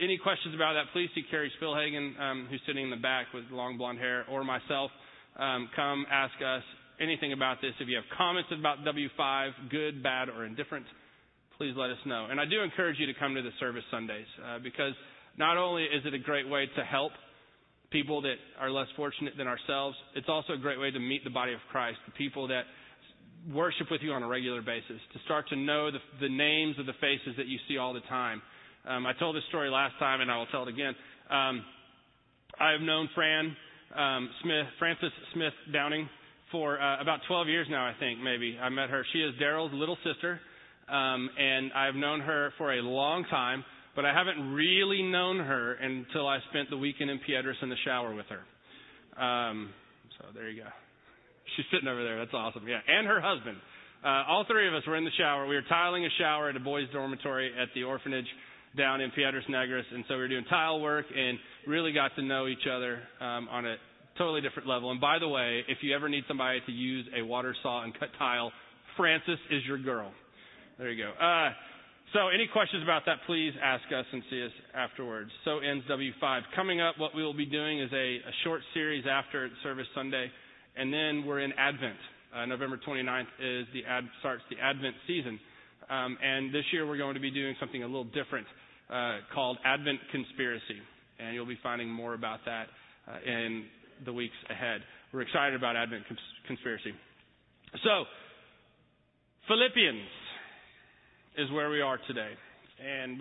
any 0.00 0.18
questions 0.18 0.54
about 0.54 0.74
that, 0.74 0.92
please 0.92 1.08
see 1.14 1.22
Carrie 1.30 1.52
Spillhagen, 1.60 2.18
um, 2.20 2.46
who's 2.50 2.60
sitting 2.66 2.84
in 2.84 2.90
the 2.90 2.96
back 2.96 3.26
with 3.34 3.44
long 3.50 3.78
blonde 3.78 3.98
hair, 3.98 4.24
or 4.30 4.44
myself. 4.44 4.90
Um, 5.38 5.68
come 5.76 6.06
ask 6.10 6.34
us 6.44 6.62
anything 7.00 7.32
about 7.32 7.60
this. 7.60 7.72
If 7.80 7.88
you 7.88 7.96
have 7.96 8.04
comments 8.16 8.50
about 8.58 8.78
W5, 8.84 9.70
good, 9.70 10.02
bad, 10.02 10.28
or 10.28 10.44
indifferent, 10.44 10.86
please 11.56 11.74
let 11.76 11.90
us 11.90 11.98
know. 12.06 12.26
And 12.30 12.40
I 12.40 12.44
do 12.44 12.62
encourage 12.62 12.98
you 12.98 13.06
to 13.06 13.14
come 13.18 13.34
to 13.34 13.42
the 13.42 13.54
service 13.60 13.84
Sundays 13.90 14.26
uh, 14.44 14.58
because 14.62 14.94
not 15.36 15.56
only 15.56 15.84
is 15.84 16.02
it 16.04 16.14
a 16.14 16.18
great 16.18 16.48
way 16.48 16.66
to 16.76 16.84
help 16.84 17.12
people 17.90 18.20
that 18.22 18.36
are 18.60 18.70
less 18.70 18.88
fortunate 18.96 19.34
than 19.36 19.46
ourselves. 19.46 19.96
It's 20.14 20.28
also 20.28 20.52
a 20.52 20.58
great 20.58 20.78
way 20.78 20.90
to 20.90 20.98
meet 20.98 21.24
the 21.24 21.30
body 21.30 21.52
of 21.52 21.60
Christ, 21.70 21.98
the 22.06 22.12
people 22.12 22.48
that 22.48 22.64
worship 23.52 23.86
with 23.90 24.02
you 24.02 24.12
on 24.12 24.22
a 24.22 24.28
regular 24.28 24.60
basis, 24.60 25.00
to 25.12 25.18
start 25.24 25.48
to 25.48 25.56
know 25.56 25.90
the, 25.90 25.98
the 26.20 26.28
names 26.28 26.78
of 26.78 26.86
the 26.86 26.92
faces 27.00 27.34
that 27.36 27.46
you 27.46 27.58
see 27.68 27.78
all 27.78 27.94
the 27.94 28.04
time. 28.08 28.42
Um, 28.88 29.06
I 29.06 29.12
told 29.12 29.36
this 29.36 29.42
story 29.48 29.70
last 29.70 29.94
time, 29.98 30.20
and 30.20 30.30
I 30.30 30.38
will 30.38 30.46
tell 30.46 30.62
it 30.62 30.68
again. 30.68 30.94
Um, 31.30 31.64
I've 32.60 32.80
known 32.80 33.08
Fran 33.14 33.56
um, 33.96 34.30
Smith, 34.42 34.66
Frances 34.78 35.12
Smith 35.34 35.52
Downing, 35.72 36.08
for 36.50 36.80
uh, 36.80 37.00
about 37.00 37.20
12 37.28 37.48
years 37.48 37.66
now, 37.70 37.84
I 37.86 37.92
think, 38.00 38.20
maybe. 38.20 38.58
I 38.60 38.70
met 38.70 38.88
her. 38.88 39.04
She 39.12 39.18
is 39.18 39.34
Daryl's 39.40 39.74
little 39.74 39.98
sister, 40.02 40.40
um, 40.88 41.28
and 41.38 41.72
I've 41.74 41.94
known 41.94 42.20
her 42.20 42.52
for 42.56 42.72
a 42.72 42.80
long 42.82 43.24
time 43.30 43.64
but 43.98 44.04
I 44.04 44.14
haven't 44.14 44.54
really 44.54 45.02
known 45.02 45.40
her 45.40 45.74
until 45.74 46.28
I 46.28 46.38
spent 46.50 46.70
the 46.70 46.76
weekend 46.76 47.10
in 47.10 47.18
Piedras 47.18 47.56
in 47.62 47.68
the 47.68 47.74
shower 47.84 48.14
with 48.14 48.26
her. 48.30 48.46
Um, 49.20 49.70
so 50.16 50.26
there 50.32 50.48
you 50.48 50.62
go. 50.62 50.70
She's 51.56 51.66
sitting 51.72 51.88
over 51.88 52.04
there. 52.04 52.16
That's 52.16 52.30
awesome. 52.32 52.62
Yeah, 52.68 52.78
and 52.86 53.08
her 53.08 53.20
husband. 53.20 53.56
Uh, 54.04 54.22
all 54.30 54.44
three 54.46 54.68
of 54.68 54.74
us 54.74 54.86
were 54.86 54.94
in 54.94 55.02
the 55.02 55.10
shower. 55.18 55.48
We 55.48 55.56
were 55.56 55.66
tiling 55.68 56.06
a 56.06 56.14
shower 56.16 56.48
at 56.48 56.54
a 56.54 56.60
boys' 56.60 56.86
dormitory 56.92 57.50
at 57.60 57.74
the 57.74 57.82
orphanage 57.82 58.28
down 58.76 59.00
in 59.00 59.10
Piedras 59.10 59.44
Negras, 59.48 59.84
and 59.92 60.04
so 60.08 60.14
we 60.14 60.20
were 60.20 60.28
doing 60.28 60.44
tile 60.48 60.80
work 60.80 61.06
and 61.14 61.38
really 61.66 61.92
got 61.92 62.14
to 62.16 62.22
know 62.22 62.46
each 62.46 62.66
other 62.70 63.00
um, 63.20 63.48
on 63.50 63.66
a 63.66 63.76
totally 64.16 64.40
different 64.40 64.68
level. 64.68 64.90
And 64.90 65.00
by 65.00 65.18
the 65.18 65.28
way, 65.28 65.62
if 65.68 65.78
you 65.82 65.94
ever 65.94 66.08
need 66.08 66.24
somebody 66.28 66.60
to 66.66 66.72
use 66.72 67.06
a 67.16 67.22
water 67.22 67.54
saw 67.62 67.84
and 67.84 67.98
cut 67.98 68.08
tile, 68.18 68.52
Frances 68.96 69.38
is 69.50 69.62
your 69.66 69.78
girl. 69.78 70.12
There 70.78 70.90
you 70.90 71.04
go. 71.04 71.10
Uh, 71.12 71.50
so, 72.12 72.28
any 72.28 72.48
questions 72.50 72.82
about 72.82 73.02
that, 73.04 73.18
please 73.26 73.52
ask 73.62 73.84
us 73.94 74.06
and 74.12 74.22
see 74.30 74.42
us 74.42 74.52
afterwards. 74.74 75.30
So 75.44 75.58
ends 75.58 75.84
W5. 75.90 76.40
Coming 76.56 76.80
up, 76.80 76.94
what 76.98 77.14
we 77.14 77.22
will 77.22 77.36
be 77.36 77.44
doing 77.44 77.80
is 77.80 77.90
a, 77.92 78.16
a 78.16 78.32
short 78.44 78.62
series 78.72 79.04
after 79.10 79.50
Service 79.62 79.86
Sunday, 79.94 80.30
and 80.76 80.92
then 80.92 81.26
we're 81.26 81.40
in 81.40 81.52
Advent. 81.52 81.98
Uh, 82.34 82.46
November 82.46 82.78
29th 82.78 83.28
is 83.40 83.66
the 83.74 83.84
ad, 83.86 84.04
starts 84.20 84.42
the 84.50 84.56
Advent 84.58 84.94
season. 85.06 85.38
Um, 85.90 86.18
and 86.22 86.54
this 86.54 86.64
year 86.72 86.86
we're 86.86 86.98
going 86.98 87.14
to 87.14 87.20
be 87.20 87.30
doing 87.30 87.54
something 87.60 87.82
a 87.82 87.86
little 87.86 88.04
different 88.04 88.46
uh, 88.90 89.18
called 89.34 89.58
Advent 89.64 90.00
Conspiracy. 90.12 90.80
And 91.18 91.34
you'll 91.34 91.46
be 91.46 91.58
finding 91.62 91.88
more 91.90 92.14
about 92.14 92.40
that 92.46 92.66
uh, 93.08 93.18
in 93.26 93.64
the 94.04 94.12
weeks 94.12 94.36
ahead. 94.50 94.82
We're 95.12 95.22
excited 95.22 95.54
about 95.54 95.76
Advent 95.76 96.06
cons- 96.06 96.20
Conspiracy. 96.46 96.92
So, 97.82 98.04
Philippians 99.48 100.08
is 101.38 101.50
where 101.52 101.70
we 101.70 101.80
are 101.80 101.98
today. 102.06 102.32
And 102.78 103.18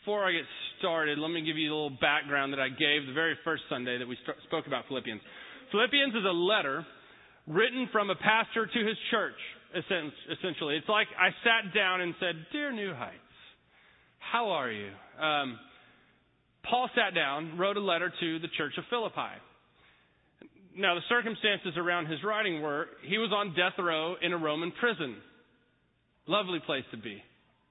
before 0.00 0.24
I 0.24 0.32
get 0.32 0.46
started, 0.78 1.18
let 1.18 1.30
me 1.30 1.42
give 1.42 1.56
you 1.56 1.66
a 1.66 1.74
little 1.74 1.98
background 2.00 2.52
that 2.52 2.60
I 2.60 2.68
gave 2.68 3.06
the 3.06 3.12
very 3.12 3.34
first 3.44 3.64
Sunday 3.68 3.98
that 3.98 4.06
we 4.06 4.16
st- 4.22 4.36
spoke 4.46 4.66
about 4.66 4.84
Philippians. 4.88 5.20
Philippians 5.72 6.14
is 6.14 6.24
a 6.24 6.32
letter 6.32 6.86
written 7.46 7.88
from 7.90 8.10
a 8.10 8.14
pastor 8.14 8.66
to 8.66 8.78
his 8.86 8.96
church, 9.10 9.38
essentially. 9.74 10.76
It's 10.76 10.88
like 10.88 11.08
I 11.18 11.30
sat 11.42 11.74
down 11.74 12.00
and 12.00 12.14
said, 12.20 12.34
Dear 12.52 12.72
New 12.72 12.94
Heights, 12.94 13.16
how 14.18 14.50
are 14.50 14.70
you? 14.70 14.90
Um, 15.20 15.58
Paul 16.68 16.90
sat 16.94 17.14
down, 17.14 17.58
wrote 17.58 17.76
a 17.76 17.80
letter 17.80 18.12
to 18.20 18.38
the 18.38 18.48
church 18.56 18.72
of 18.78 18.84
Philippi. 18.90 19.38
Now, 20.76 20.94
the 20.94 21.00
circumstances 21.08 21.72
around 21.76 22.06
his 22.06 22.22
writing 22.22 22.60
were 22.60 22.86
he 23.02 23.18
was 23.18 23.30
on 23.32 23.54
death 23.54 23.78
row 23.78 24.14
in 24.20 24.32
a 24.32 24.38
Roman 24.38 24.72
prison. 24.72 25.16
Lovely 26.26 26.58
place 26.66 26.84
to 26.90 26.96
be, 26.96 27.22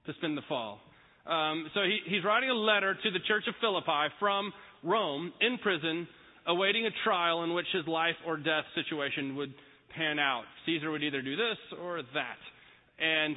to 0.06 0.12
spend 0.14 0.36
the 0.36 0.42
fall. 0.48 0.80
Um, 1.26 1.70
so 1.74 1.82
he, 1.82 1.98
he's 2.06 2.24
writing 2.24 2.50
a 2.50 2.54
letter 2.54 2.94
to 2.94 3.10
the 3.10 3.18
church 3.28 3.44
of 3.48 3.54
Philippi 3.60 4.14
from 4.18 4.52
Rome 4.82 5.32
in 5.40 5.58
prison, 5.58 6.08
awaiting 6.46 6.86
a 6.86 6.90
trial 7.04 7.44
in 7.44 7.54
which 7.54 7.66
his 7.72 7.86
life 7.86 8.14
or 8.26 8.36
death 8.36 8.64
situation 8.74 9.36
would 9.36 9.52
pan 9.96 10.18
out. 10.18 10.44
Caesar 10.66 10.90
would 10.90 11.02
either 11.02 11.22
do 11.22 11.36
this 11.36 11.58
or 11.82 12.02
that. 12.14 12.40
And 12.98 13.36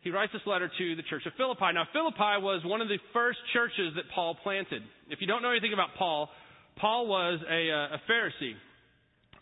he 0.00 0.10
writes 0.10 0.32
this 0.32 0.42
letter 0.46 0.70
to 0.78 0.96
the 0.96 1.02
church 1.02 1.22
of 1.26 1.32
Philippi. 1.36 1.72
Now, 1.74 1.84
Philippi 1.92 2.40
was 2.40 2.62
one 2.64 2.80
of 2.80 2.88
the 2.88 2.98
first 3.12 3.38
churches 3.52 3.94
that 3.96 4.04
Paul 4.14 4.36
planted. 4.42 4.82
If 5.10 5.20
you 5.20 5.26
don't 5.26 5.42
know 5.42 5.50
anything 5.50 5.72
about 5.72 5.90
Paul, 5.98 6.28
Paul 6.76 7.06
was 7.08 7.40
a, 7.50 7.70
uh, 7.70 7.96
a 7.96 8.00
Pharisee 8.10 8.54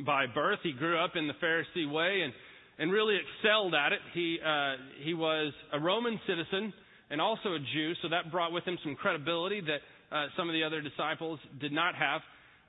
by 0.05 0.27
birth. 0.27 0.61
He 0.63 0.73
grew 0.73 0.99
up 0.99 1.13
in 1.15 1.27
the 1.27 1.35
Pharisee 1.35 1.91
way 1.91 2.23
and, 2.23 2.33
and 2.79 2.91
really 2.91 3.17
excelled 3.17 3.75
at 3.75 3.93
it. 3.93 4.01
He, 4.15 4.39
uh, 4.45 4.75
he 5.03 5.15
was 5.15 5.53
a 5.73 5.81
Roman 5.81 6.19
citizen 6.27 6.73
and 7.11 7.21
also 7.21 7.55
a 7.55 7.59
Jew, 7.59 7.93
so 8.03 8.09
that 8.09 8.33
brought 8.33 8.53
with 8.53 8.65
him 8.65 8.79
some 8.83 8.97
credibility 8.97 9.61
that 9.61 9.81
uh, 10.15 10.27
some 10.37 10.49
of 10.49 10.55
the 10.55 10.65
other 10.65 10.81
disciples 10.81 11.39
did 11.61 11.73
not 11.73 11.95
have. 11.95 12.21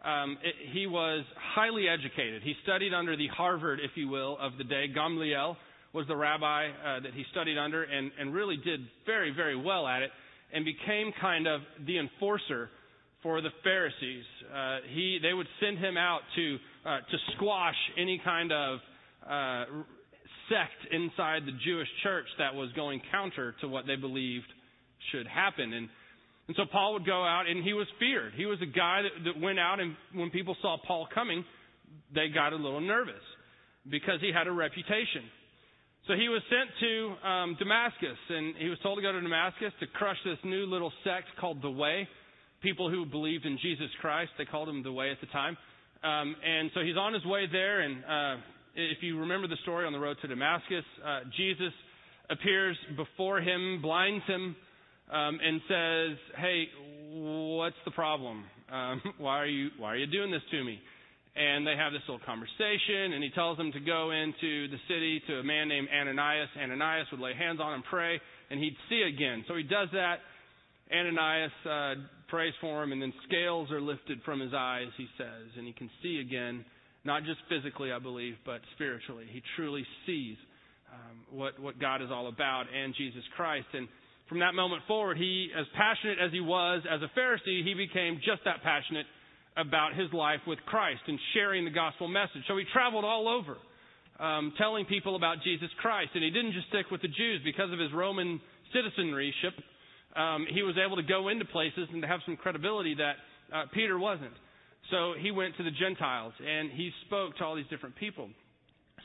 Um, 0.06 0.38
it, 0.44 0.56
he 0.72 0.88
was 0.88 1.25
highly 1.56 1.88
educated. 1.88 2.44
He 2.44 2.54
studied 2.63 2.94
under 2.94 3.18
the 3.18 3.27
Harvard, 3.27 3.80
if 3.84 3.92
you 3.96 4.08
will, 4.08 4.38
of 4.39 4.58
the 4.58 4.63
day. 4.63 4.86
Gamliel 4.96 5.56
was 5.94 6.06
the 6.08 6.16
rabbi 6.16 6.70
uh, 6.70 7.00
that 7.01 7.13
he 7.13 7.24
studied 7.32 7.58
under 7.58 7.84
and, 7.84 8.12
and 8.20 8.34
really 8.34 8.58
did 8.58 8.82
very, 9.06 9.32
very 9.32 9.56
well 9.56 9.88
at 9.88 10.04
it 10.04 10.12
and 10.54 10.63
became 10.63 11.12
kind 11.20 11.48
of 11.48 11.62
the 11.86 11.98
enforcer 11.98 12.70
for 13.24 13.42
the 13.42 13.50
Pharisees. 13.63 14.24
Uh, 14.54 14.77
he, 14.94 15.20
they 15.22 15.34
would 15.34 15.48
send 15.60 15.80
him 15.80 15.98
out 15.98 16.22
to, 16.36 16.58
uh, 16.86 16.98
to 17.00 17.18
squash 17.36 17.75
any 17.98 18.22
kind 18.24 18.51
of 18.51 18.80
uh, 19.27 19.66
sect 20.50 20.94
inside 20.94 21.42
the 21.46 21.58
Jewish 21.66 21.89
church 22.04 22.27
that 22.38 22.54
was 22.54 22.72
going 22.74 23.01
counter 23.12 23.56
to 23.62 23.68
what 23.68 23.88
they 23.88 23.96
believed 23.96 24.48
should 25.12 25.27
happen. 25.27 25.74
And, 25.74 25.89
and 26.48 26.56
so 26.56 26.63
Paul 26.72 26.94
would 26.94 27.06
go 27.06 27.24
out 27.24 27.44
and 27.48 27.63
he 27.63 27.74
was 27.74 27.88
feared. 28.00 28.34
He 28.36 28.46
was 28.46 28.60
a 28.62 28.66
guy 28.66 29.01
that, 29.04 29.24
that 29.25 29.42
went 29.42 29.60
out 29.60 29.80
and 29.80 29.96
when 30.13 30.30
people 30.30 30.56
saw 30.62 30.77
Paul 30.86 31.08
coming, 31.13 31.44
they 32.13 32.30
got 32.34 32.54
a 32.54 32.56
little 32.56 32.82
nervous 32.82 33.24
because 33.89 34.20
he 34.22 34.32
had 34.34 34.48
a 34.48 34.51
reputation. 34.51 35.24
So 36.08 36.13
he 36.13 36.30
was 36.30 36.42
sent 36.48 36.72
to 36.80 37.27
um, 37.27 37.56
Damascus, 37.60 38.18
and 38.30 38.56
he 38.56 38.70
was 38.70 38.80
told 38.82 38.98
to 38.98 39.01
go 39.01 39.12
to 39.12 39.20
Damascus 39.20 39.74
to 39.82 39.88
crush 39.88 40.16
this 40.24 40.38
new 40.46 40.66
little 40.66 40.92
sect 41.04 41.27
called 41.39 41.62
the 41.62 41.70
Way. 41.70 42.08
People 42.63 42.89
who 42.89 43.06
believed 43.06 43.46
in 43.46 43.60
Jesus 43.62 43.89
Christ, 44.00 44.32
they 44.38 44.46
called 44.46 44.70
him 44.70 44.84
the 44.84 44.92
Way 44.92 45.12
at 45.12 45.20
the 45.20 45.27
time. 45.27 45.58
Um, 46.04 46.36
and 46.46 46.72
so 46.74 46.80
he's 46.80 46.96
on 46.96 47.13
his 47.13 47.25
way 47.25 47.44
there, 47.51 47.82
and 47.82 48.04
uh, 48.06 48.42
if 48.75 49.00
you 49.01 49.20
remember 49.20 49.48
the 49.48 49.58
story 49.63 49.86
on 49.86 49.92
the 49.92 50.00
road 50.00 50.16
to 50.22 50.27
Damascus, 50.27 50.86
uh, 51.06 51.20
Jesus 51.36 51.74
appears 52.30 52.77
before 52.96 53.42
him, 53.42 53.82
blinds 53.82 54.24
him, 54.27 54.56
um, 55.12 55.40
and 55.42 55.62
says, 55.68 56.18
"Hey, 56.38 56.66
what's 57.14 57.76
the 57.86 57.92
problem? 57.92 58.44
Um, 58.72 59.02
why 59.18 59.40
are 59.40 59.48
you 59.48 59.70
why 59.78 59.94
are 59.94 59.98
you 59.98 60.08
doing 60.08 60.32
this 60.32 60.44
to 60.52 60.64
me?" 60.64 60.80
and 61.38 61.68
they 61.68 61.78
have 61.78 61.94
this 61.94 62.02
little 62.10 62.26
conversation, 62.26 63.14
and 63.14 63.24
he 63.24 63.30
tells 63.30 63.58
them 63.58 63.72
to 63.72 63.80
go 63.80 64.10
into 64.10 64.68
the 64.74 64.82
city 64.90 65.22
to 65.28 65.36
a 65.38 65.44
man 65.44 65.70
named 65.70 65.88
Ananias. 65.94 66.50
Ananias 66.58 67.06
would 67.12 67.22
lay 67.22 67.36
hands 67.36 67.60
on 67.62 67.76
him, 67.76 67.84
pray, 67.88 68.20
and 68.50 68.60
he'd 68.60 68.76
see 68.90 69.04
again. 69.04 69.46
So 69.48 69.56
he 69.56 69.62
does 69.62 69.90
that. 69.94 70.18
Ananias 70.92 71.52
uh, 71.70 71.94
prays 72.28 72.54
for 72.60 72.84
him, 72.84 72.92
and 72.92 73.02
then 73.02 73.14
scales 73.28 73.70
are 73.72 73.82
lifted 73.82 74.20
from 74.26 74.40
his 74.40 74.54
eyes, 74.56 74.88
he 74.98 75.08
says, 75.18 75.54
and 75.58 75.68
he 75.68 75.74
can 75.74 75.90
see 76.02 76.20
again, 76.26 76.66
not 77.06 77.24
just 77.24 77.40
physically, 77.50 77.92
I 77.92 78.00
believe, 78.00 78.36
but 78.44 78.62
spiritually. 78.74 79.26
He 79.32 79.44
truly 79.56 79.86
sees 80.08 80.38
um, 80.92 81.38
what, 81.38 81.60
what 81.60 81.80
God 81.80 82.02
is 82.02 82.10
all 82.12 82.28
about 82.28 82.66
and 82.74 82.96
Jesus 82.98 83.24
Christ. 83.36 83.68
And 83.74 83.88
from 84.29 84.39
that 84.39 84.53
moment 84.53 84.84
forward, 84.88 85.17
he, 85.17 85.50
as 85.57 85.65
passionate 85.75 86.19
as 86.19 86.31
he 86.31 86.41
was 86.41 86.84
as 86.89 87.01
a 87.01 87.12
Pharisee, 87.17 87.63
he 87.63 87.74
became 87.74 88.17
just 88.17 88.43
that 88.46 88.63
passionate 88.63 89.05
about 89.55 89.96
his 89.96 90.12
life 90.13 90.41
with 90.46 90.60
Christ 90.65 91.01
and 91.07 91.17
sharing 91.34 91.65
the 91.65 91.72
gospel 91.72 92.07
message. 92.07 92.43
So 92.48 92.57
he 92.57 92.63
traveled 92.72 93.05
all 93.05 93.27
over, 93.27 93.57
um, 94.19 94.53
telling 94.57 94.86
people 94.86 95.15
about 95.15 95.38
Jesus 95.43 95.69
Christ. 95.81 96.12
And 96.13 96.24
he 96.24 96.29
didn't 96.29 96.53
just 96.53 96.67
stick 96.67 96.91
with 96.91 97.01
the 97.01 97.07
Jews 97.07 97.41
because 97.43 97.72
of 97.72 97.79
his 97.79 97.91
Roman 97.93 98.39
citizenryship. 98.74 99.53
Um, 100.15 100.46
he 100.50 100.62
was 100.62 100.75
able 100.77 100.98
to 100.98 101.03
go 101.03 101.29
into 101.29 101.46
places 101.46 101.89
and 101.91 102.01
to 102.01 102.07
have 102.07 102.19
some 102.25 102.38
credibility 102.38 102.96
that 102.96 103.15
uh, 103.53 103.65
Peter 103.74 103.98
wasn't. 103.98 104.34
So 104.91 105.13
he 105.19 105.31
went 105.31 105.57
to 105.57 105.63
the 105.63 105.72
Gentiles 105.72 106.34
and 106.39 106.72
he 106.72 106.91
spoke 107.05 107.38
to 107.38 107.43
all 107.43 107.55
these 107.55 107.67
different 107.69 107.96
people. 107.96 108.29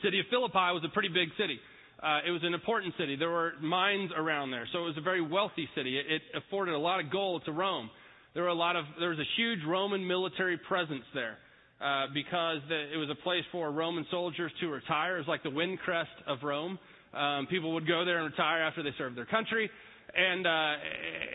City 0.03 0.19
of 0.19 0.25
Philippi 0.29 0.71
was 0.73 0.83
a 0.85 0.91
pretty 0.93 1.09
big 1.09 1.29
city. 1.37 1.59
Uh, 2.03 2.19
it 2.27 2.31
was 2.31 2.41
an 2.43 2.53
important 2.53 2.93
city. 2.97 3.15
There 3.15 3.29
were 3.29 3.53
mines 3.61 4.11
around 4.17 4.51
there, 4.51 4.67
so 4.73 4.79
it 4.79 4.87
was 4.87 4.97
a 4.97 5.01
very 5.01 5.21
wealthy 5.21 5.69
city. 5.75 5.97
It, 5.97 6.05
it 6.09 6.21
afforded 6.35 6.75
a 6.75 6.77
lot 6.79 6.99
of 6.99 7.09
gold 7.09 7.43
to 7.45 7.51
Rome 7.51 7.89
there 8.33 8.43
were 8.43 8.49
a 8.49 8.55
lot 8.55 8.75
of 8.75 8.85
there 8.99 9.09
was 9.09 9.19
a 9.19 9.29
huge 9.37 9.59
Roman 9.67 10.05
military 10.05 10.57
presence 10.57 11.03
there 11.13 11.37
uh, 11.81 12.07
because 12.13 12.59
the, 12.67 12.93
it 12.93 12.97
was 12.97 13.09
a 13.11 13.23
place 13.23 13.43
for 13.51 13.71
Roman 13.71 14.05
soldiers 14.09 14.51
to 14.59 14.67
retire. 14.67 15.15
It 15.15 15.19
was 15.19 15.27
like 15.27 15.43
the 15.43 15.51
wind 15.51 15.79
crest 15.79 16.11
of 16.27 16.39
Rome. 16.43 16.79
Um, 17.13 17.47
people 17.47 17.73
would 17.73 17.87
go 17.87 18.05
there 18.05 18.17
and 18.17 18.31
retire 18.31 18.63
after 18.63 18.81
they 18.81 18.89
served 18.97 19.15
their 19.15 19.25
country, 19.25 19.69
and 20.15 20.47
uh, 20.47 20.73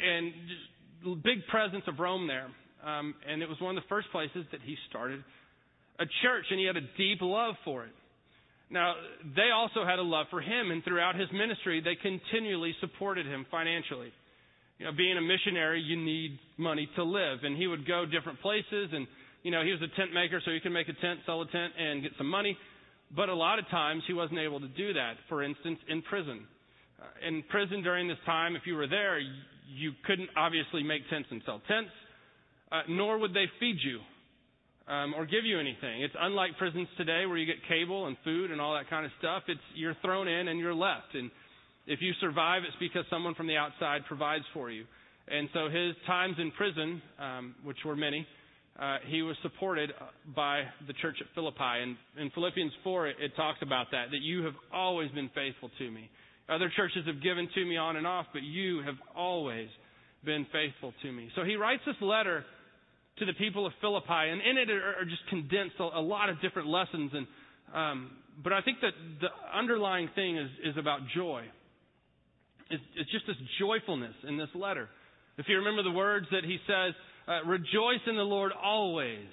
and 0.09 1.23
big 1.23 1.47
presence 1.49 1.85
of 1.87 1.99
Rome 2.01 2.27
there. 2.27 2.49
Um, 2.85 3.15
and 3.29 3.43
it 3.43 3.49
was 3.49 3.61
one 3.61 3.77
of 3.77 3.83
the 3.83 3.89
first 3.89 4.09
places 4.11 4.45
that 4.53 4.61
he 4.65 4.77
started 4.89 5.23
a 6.01 6.05
church, 6.23 6.47
and 6.51 6.59
he 6.59 6.67
had 6.67 6.77
a 6.77 6.87
deep 6.97 7.19
love 7.21 7.55
for 7.65 7.85
it. 7.85 7.93
Now, 8.71 8.95
they 9.35 9.51
also 9.55 9.85
had 9.87 9.99
a 9.99 10.03
love 10.03 10.27
for 10.31 10.41
him, 10.41 10.71
and 10.71 10.85
throughout 10.85 11.15
his 11.15 11.29
ministry, 11.33 11.81
they 11.81 11.97
continually 11.97 12.75
supported 12.81 13.27
him 13.27 13.47
financially 13.51 14.13
you 14.79 14.87
know, 14.87 14.93
being 14.97 15.17
a 15.19 15.21
missionary, 15.21 15.81
you 15.81 15.97
need 15.97 16.39
money 16.57 16.89
to 16.97 17.03
live. 17.03 17.41
And 17.43 17.57
he 17.57 17.67
would 17.67 17.87
go 17.87 18.07
different 18.07 18.41
places 18.41 18.91
and, 18.93 19.07
you 19.43 19.51
know, 19.51 19.63
he 19.63 19.71
was 19.71 19.83
a 19.83 19.97
tent 19.97 20.13
maker, 20.15 20.41
so 20.45 20.51
he 20.51 20.61
could 20.61 20.73
make 20.73 20.89
a 20.89 20.95
tent, 21.01 21.21
sell 21.27 21.43
a 21.43 21.47
tent, 21.47 21.73
and 21.79 22.03
get 22.03 22.13
some 22.17 22.29
money. 22.29 22.57
But 23.15 23.29
a 23.29 23.35
lot 23.35 23.59
of 23.59 23.69
times 23.69 24.03
he 24.07 24.13
wasn't 24.13 24.39
able 24.39 24.61
to 24.61 24.69
do 24.69 24.93
that. 24.95 25.15
For 25.29 25.43
instance, 25.43 25.79
in 25.89 26.03
prison. 26.03 26.47
Uh, 27.01 27.27
in 27.27 27.43
prison 27.49 27.83
during 27.83 28.09
this 28.09 28.19
time, 28.27 28.57
if 28.57 28.63
you 28.67 28.75
were 28.75 28.87
there, 28.87 29.19
you 29.19 29.93
couldn't 30.07 30.31
obviously 30.37 30.83
make 30.83 31.09
tents 31.11 31.29
and 31.31 31.43
sell 31.45 31.61
tents, 31.69 31.91
uh, 32.71 32.83
nor 32.89 33.19
would 33.19 33.33
they 33.33 33.47
feed 33.61 33.79
you 33.83 34.01
um, 34.89 35.15
or 35.15 35.27
give 35.27 35.45
you 35.45 35.61
anything. 35.61 36.03
It's 36.03 36.15
unlike 36.19 36.57
prisons 36.59 36.89
today 36.97 37.27
where 37.27 37.37
you 37.37 37.47
get 37.47 37.57
cable 37.69 38.07
and 38.07 38.17
food 38.25 38.51
and 38.51 38.61
all 38.61 38.75
that 38.75 38.89
kind 38.89 39.05
of 39.05 39.13
stuff. 39.19 39.43
It's 39.47 39.61
you're 39.75 39.97
thrown 40.03 40.29
in 40.29 40.49
and 40.49 40.59
you're 40.59 40.75
left. 40.75 41.15
And 41.15 41.31
if 41.87 42.01
you 42.01 42.13
survive, 42.21 42.63
it's 42.67 42.77
because 42.81 43.05
someone 43.11 43.35
from 43.35 43.47
the 43.47 43.57
outside 43.57 44.03
provides 44.09 44.45
for 44.55 44.71
you. 44.71 44.85
And 45.29 45.49
so 45.53 45.69
his 45.69 45.95
times 46.07 46.37
in 46.39 46.51
prison, 46.53 47.03
um, 47.21 47.55
which 47.63 47.77
were 47.85 47.97
many, 47.97 48.27
uh, 48.81 48.97
he 49.07 49.23
was 49.23 49.37
supported 49.43 49.91
by 50.35 50.63
the 50.87 50.95
church 50.95 51.17
at 51.21 51.27
Philippi. 51.35 51.83
And 51.83 51.97
in 52.19 52.31
Philippians 52.31 52.73
4, 52.83 53.09
it, 53.09 53.17
it 53.21 53.37
talks 53.37 53.59
about 53.61 53.89
that, 53.93 54.07
that 54.11 54.23
you 54.23 54.45
have 54.45 54.55
always 54.73 55.11
been 55.11 55.31
faithful 55.35 55.71
to 55.79 55.91
me. 55.91 56.09
Other 56.49 56.73
churches 56.75 57.05
have 57.07 57.23
given 57.23 57.49
to 57.55 57.65
me 57.67 57.77
on 57.77 57.97
and 57.97 58.07
off, 58.07 58.27
but 58.33 58.43
you 58.43 58.81
have 58.87 58.95
always 59.15 59.69
been 60.25 60.47
faithful 60.51 60.95
to 61.03 61.13
me. 61.13 61.29
So 61.37 61.45
he 61.45 61.57
writes 61.57 61.83
this 61.85 61.97
letter 62.01 62.45
to 63.19 63.27
the 63.27 63.35
people 63.35 63.67
of 63.67 63.73
Philippi, 63.81 64.31
and 64.31 64.41
in 64.41 64.59
it 64.59 64.71
are, 64.71 65.05
just 65.05 65.27
condensed 65.29 65.77
a, 65.79 65.99
a 65.99 66.01
lot 66.01 66.29
of 66.29 66.41
different 66.41 66.69
lessons. 66.69 67.13
And 67.15 67.27
um, 67.75 68.11
but 68.43 68.53
I 68.53 68.63
think 68.63 68.79
that 68.81 68.93
the 69.21 69.29
underlying 69.57 70.09
thing 70.15 70.39
is 70.39 70.51
is 70.65 70.77
about 70.79 71.01
joy. 71.15 71.43
It's 72.71 73.11
just 73.11 73.27
this 73.27 73.37
joyfulness 73.59 74.15
in 74.29 74.37
this 74.37 74.51
letter. 74.55 74.89
If 75.39 75.47
you 75.49 75.57
remember 75.57 75.83
the 75.83 75.91
words 75.91 76.27
that 76.33 76.45
he 76.45 76.59
says, 76.67 76.95
uh, 77.27 77.49
rejoice 77.49 78.05
in 78.07 78.17
the 78.17 78.23
Lord 78.23 78.53
always. 78.53 79.29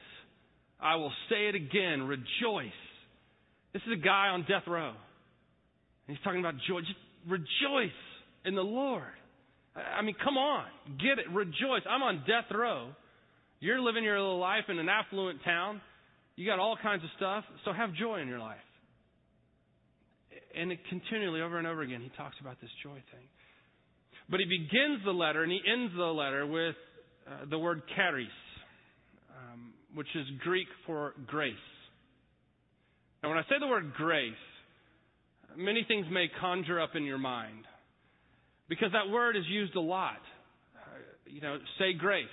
I 0.80 0.96
will 0.96 1.12
say 1.30 1.48
it 1.48 1.56
again, 1.56 2.04
rejoice. 2.04 2.80
This 3.74 3.82
is 3.88 3.94
a 3.94 4.02
guy 4.02 4.30
on 4.30 4.42
death 4.48 4.64
row. 4.68 4.90
And 6.08 6.16
he's 6.16 6.24
talking 6.24 6.40
about 6.40 6.54
joy. 6.68 6.80
Just 6.80 6.94
rejoice 7.28 7.98
in 8.46 8.56
the 8.56 8.62
Lord. 8.62 9.04
I 9.76 10.02
mean, 10.02 10.16
come 10.24 10.38
on. 10.38 10.66
Get 11.00 11.20
it. 11.20 11.30
Rejoice. 11.34 11.82
I'm 11.90 12.04
on 12.04 12.24
death 12.28 12.46
row. 12.56 12.92
You're 13.60 13.82
living 13.82 14.04
your 14.04 14.20
little 14.20 14.40
life 14.40 14.66
in 14.70 14.80
an 14.80 14.90
affluent 14.90 15.40
town. 15.44 15.82
You 16.36 16.46
got 16.46 16.60
all 16.60 16.78
kinds 16.82 17.04
of 17.04 17.10
stuff. 17.18 17.44
So 17.64 17.74
have 17.74 17.94
joy 17.94 18.22
in 18.22 18.28
your 18.28 18.40
life. 18.40 18.58
And 20.56 20.72
it 20.72 20.80
continually, 20.90 21.42
over 21.42 21.58
and 21.58 21.68
over 21.68 21.82
again, 21.82 22.02
he 22.02 22.12
talks 22.18 22.36
about 22.42 22.60
this 22.62 22.70
joy 22.84 22.96
thing. 23.12 23.28
But 24.30 24.40
he 24.40 24.46
begins 24.46 25.04
the 25.06 25.12
letter 25.12 25.44
and 25.44 25.52
he 25.52 25.60
ends 25.60 25.94
the 25.96 26.04
letter 26.04 26.46
with 26.46 26.76
uh, 27.28 27.46
the 27.50 27.60
word 27.60 27.82
charis, 27.96 28.28
um, 29.38 29.74
which 29.94 30.08
is 30.16 30.26
Greek 30.44 30.68
for 30.86 31.14
grace. 31.28 31.54
Now, 33.22 33.30
when 33.30 33.38
I 33.38 33.44
say 33.44 33.56
the 33.60 33.68
word 33.68 33.94
grace, 33.94 34.34
many 35.58 35.86
things 35.88 36.06
may 36.12 36.28
conjure 36.40 36.80
up 36.82 36.92
in 36.96 37.04
your 37.04 37.18
mind 37.18 37.66
because 38.68 38.90
that 38.94 39.12
word 39.12 39.36
is 39.36 39.44
used 39.48 39.76
a 39.76 39.82
lot. 39.82 40.22
Uh, 40.76 41.00
you 41.26 41.42
know, 41.42 41.58
say 41.80 41.94
grace, 41.94 42.26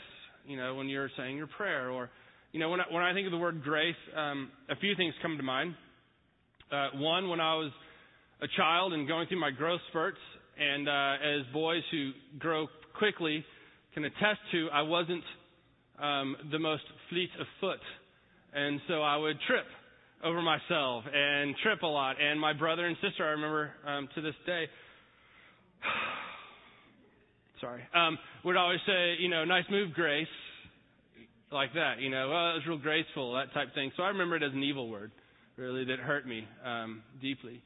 you 0.47 0.57
know, 0.57 0.75
when 0.75 0.89
you're 0.89 1.11
saying 1.17 1.37
your 1.37 1.47
prayer, 1.47 1.91
or, 1.91 2.11
you 2.53 2.61
know, 2.61 2.71
when 2.71 2.81
I, 2.81 2.85
when 2.91 3.03
I 3.03 3.13
think 3.13 3.27
of 3.27 3.33
the 3.33 3.39
word 3.39 3.63
grace, 3.63 3.95
um, 4.17 4.51
a 4.71 4.77
few 4.77 4.95
things 4.97 5.15
come 5.23 5.37
to 5.37 5.43
mind. 5.43 5.75
Uh, 6.71 6.89
one, 6.95 7.29
when 7.29 7.41
I 7.41 7.55
was 7.55 7.71
a 8.41 8.47
child 8.57 8.93
and 8.93 9.07
going 9.07 9.29
through 9.29 9.41
my 9.41 9.51
growth 9.51 9.81
spurts, 9.91 10.19
and 10.59 10.89
uh, 10.89 11.15
as 11.23 11.53
boys 11.53 11.83
who 11.91 12.13
grow 12.39 12.67
quickly 12.99 13.45
can 13.95 14.05
attest 14.05 14.41
to, 14.53 14.69
I 14.73 14.83
wasn't 14.83 15.25
um, 16.01 16.37
the 16.51 16.59
most 16.59 16.83
fleet 17.11 17.31
of 17.41 17.47
foot, 17.61 17.81
and 18.55 18.81
so 18.89 19.03
I 19.03 19.17
would 19.17 19.37
trip 19.47 19.67
over 20.25 20.41
myself 20.41 21.05
and 21.13 21.55
trip 21.63 21.83
a 21.83 21.87
lot. 21.87 22.17
And 22.21 22.41
my 22.41 22.53
brother 22.53 22.87
and 22.87 22.97
sister, 23.03 23.25
I 23.25 23.31
remember 23.31 23.71
um, 23.87 24.09
to 24.15 24.21
this 24.21 24.35
day, 24.47 24.65
sorry, 27.63 27.83
um, 27.95 28.19
would 28.45 28.57
always 28.57 28.81
say, 28.87 29.15
you 29.19 29.31
know, 29.31 29.45
nice 29.45 29.65
move, 29.71 29.95
Grace, 29.95 30.27
like 31.51 31.73
that. 31.75 32.01
You 32.01 32.11
know, 32.11 32.29
well, 32.29 32.51
it 32.51 32.55
was 32.55 32.63
real 32.67 32.79
graceful, 32.79 33.33
that 33.35 33.55
type 33.55 33.73
thing. 33.75 33.93
So 33.97 34.03
I 34.03 34.09
remember 34.09 34.37
it 34.37 34.43
as 34.43 34.53
an 34.53 34.63
evil 34.63 34.91
word, 34.91 35.13
really, 35.57 35.85
that 35.87 35.99
hurt 36.01 36.27
me 36.27 36.47
um, 36.67 37.03
deeply. 37.23 37.63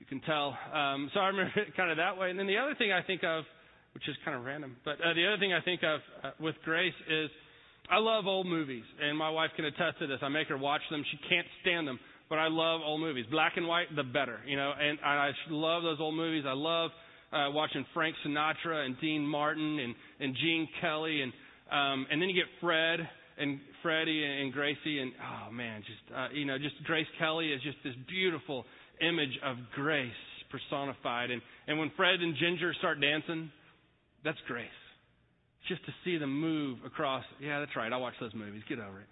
You 0.00 0.06
can 0.06 0.20
tell. 0.22 0.56
Um, 0.72 1.10
so 1.12 1.20
I 1.20 1.28
remember 1.28 1.52
it 1.60 1.76
kind 1.76 1.90
of 1.90 1.98
that 1.98 2.16
way. 2.18 2.30
And 2.30 2.38
then 2.38 2.46
the 2.46 2.56
other 2.56 2.74
thing 2.74 2.90
I 2.90 3.02
think 3.02 3.22
of, 3.22 3.44
which 3.94 4.08
is 4.08 4.16
kind 4.24 4.36
of 4.36 4.44
random, 4.44 4.76
but 4.84 4.94
uh, 5.04 5.12
the 5.14 5.26
other 5.26 5.38
thing 5.38 5.52
I 5.52 5.60
think 5.60 5.82
of 5.82 6.00
uh, 6.24 6.30
with 6.40 6.54
Grace 6.64 6.94
is 7.10 7.30
I 7.90 7.98
love 7.98 8.26
old 8.26 8.46
movies, 8.46 8.84
and 9.00 9.16
my 9.16 9.30
wife 9.30 9.50
can 9.56 9.64
attest 9.64 9.98
to 10.00 10.06
this. 10.06 10.18
I 10.22 10.28
make 10.28 10.48
her 10.48 10.58
watch 10.58 10.82
them. 10.90 11.02
She 11.10 11.18
can't 11.28 11.46
stand 11.62 11.88
them, 11.88 11.98
but 12.28 12.38
I 12.38 12.48
love 12.48 12.80
old 12.84 13.00
movies. 13.00 13.24
Black 13.30 13.54
and 13.56 13.66
white, 13.66 13.94
the 13.96 14.02
better, 14.02 14.40
you 14.46 14.56
know. 14.56 14.72
And 14.78 14.98
I 15.04 15.30
love 15.50 15.82
those 15.82 15.98
old 15.98 16.14
movies. 16.14 16.44
I 16.46 16.52
love 16.52 16.90
uh, 17.32 17.50
watching 17.50 17.84
Frank 17.94 18.14
Sinatra 18.26 18.84
and 18.84 18.96
Dean 19.00 19.26
Martin 19.26 19.78
and 19.78 19.94
and 20.20 20.36
Gene 20.40 20.68
Kelly, 20.80 21.22
and 21.22 21.32
um, 21.70 22.06
and 22.10 22.20
then 22.20 22.28
you 22.28 22.34
get 22.34 22.50
Fred 22.60 23.00
and 23.38 23.60
Freddie 23.82 24.24
and 24.24 24.52
Gracie, 24.52 25.00
and 25.00 25.12
oh 25.20 25.52
man, 25.52 25.82
just 25.82 26.16
uh, 26.16 26.28
you 26.32 26.44
know, 26.44 26.58
just 26.58 26.74
Grace 26.84 27.06
Kelly 27.18 27.52
is 27.52 27.62
just 27.62 27.78
this 27.84 27.94
beautiful 28.08 28.64
image 29.00 29.38
of 29.44 29.56
grace 29.74 30.10
personified. 30.50 31.30
And 31.30 31.42
and 31.66 31.78
when 31.78 31.90
Fred 31.96 32.20
and 32.20 32.34
Ginger 32.36 32.74
start 32.78 33.00
dancing, 33.00 33.50
that's 34.24 34.38
grace 34.46 34.68
just 35.68 35.84
to 35.84 35.92
see 36.04 36.18
them 36.18 36.40
move 36.40 36.78
across. 36.84 37.24
Yeah, 37.40 37.60
that's 37.60 37.76
right. 37.76 37.92
I 37.92 37.96
watch 37.96 38.14
those 38.20 38.34
movies. 38.34 38.62
Get 38.68 38.78
over 38.78 39.00
it. 39.00 39.06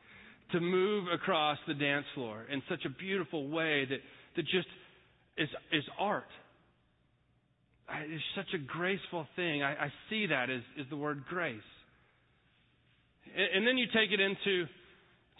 To 0.52 0.60
move 0.60 1.06
across 1.12 1.58
the 1.68 1.74
dance 1.74 2.06
floor 2.14 2.46
in 2.50 2.62
such 2.68 2.84
a 2.86 2.88
beautiful 2.88 3.48
way 3.48 3.84
that, 3.84 3.98
that 4.36 4.42
just 4.42 4.68
is, 5.36 5.48
is 5.72 5.84
art. 5.98 6.28
It's 7.88 8.22
such 8.34 8.52
a 8.54 8.58
graceful 8.58 9.26
thing. 9.36 9.62
I, 9.62 9.86
I 9.86 9.92
see 10.10 10.26
that 10.26 10.50
as, 10.50 10.62
as 10.80 10.86
the 10.90 10.96
word 10.96 11.24
grace. 11.28 11.60
And, 13.36 13.58
and 13.58 13.66
then 13.66 13.78
you 13.78 13.86
take 13.86 14.10
it 14.12 14.20
into 14.20 14.66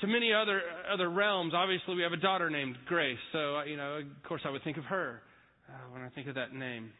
to 0.00 0.06
many 0.06 0.32
other 0.32 0.60
other 0.92 1.10
realms. 1.10 1.52
Obviously, 1.54 1.96
we 1.96 2.02
have 2.02 2.12
a 2.12 2.18
daughter 2.18 2.50
named 2.50 2.76
Grace, 2.86 3.18
so 3.32 3.62
you 3.62 3.76
know, 3.76 3.98
of 3.98 4.28
course, 4.28 4.42
I 4.44 4.50
would 4.50 4.62
think 4.62 4.76
of 4.76 4.84
her 4.84 5.20
uh, 5.68 5.92
when 5.92 6.02
I 6.02 6.08
think 6.10 6.28
of 6.28 6.34
that 6.34 6.52
name. 6.52 6.90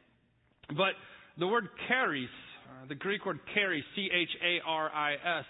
But 0.69 0.95
the 1.39 1.47
word 1.47 1.69
charis 1.89 2.31
uh, 2.67 2.87
the 2.89 2.95
Greek 2.95 3.25
word 3.25 3.39
charis, 3.55 3.85
C 3.95 4.09
H 4.13 4.29
A 4.43 4.67
R 4.67 4.91
I 4.91 5.15
S, 5.15 5.45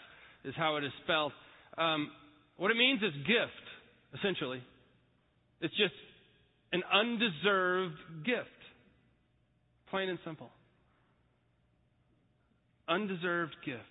is 0.45 0.55
how 0.57 0.77
it 0.77 0.85
is 0.85 0.93
spelled. 1.05 1.33
Um, 1.79 2.11
what 2.57 2.71
it 2.71 2.77
means 2.77 3.03
is 3.03 3.13
gift, 3.27 3.67
essentially. 4.19 4.63
It's 5.61 5.77
just 5.77 5.95
an 6.73 6.83
undeserved 6.93 8.25
gift. 8.25 8.56
Plain 9.91 10.09
and 10.09 10.19
simple. 10.25 10.51
Undeserved 12.89 13.57
gift. 13.65 13.83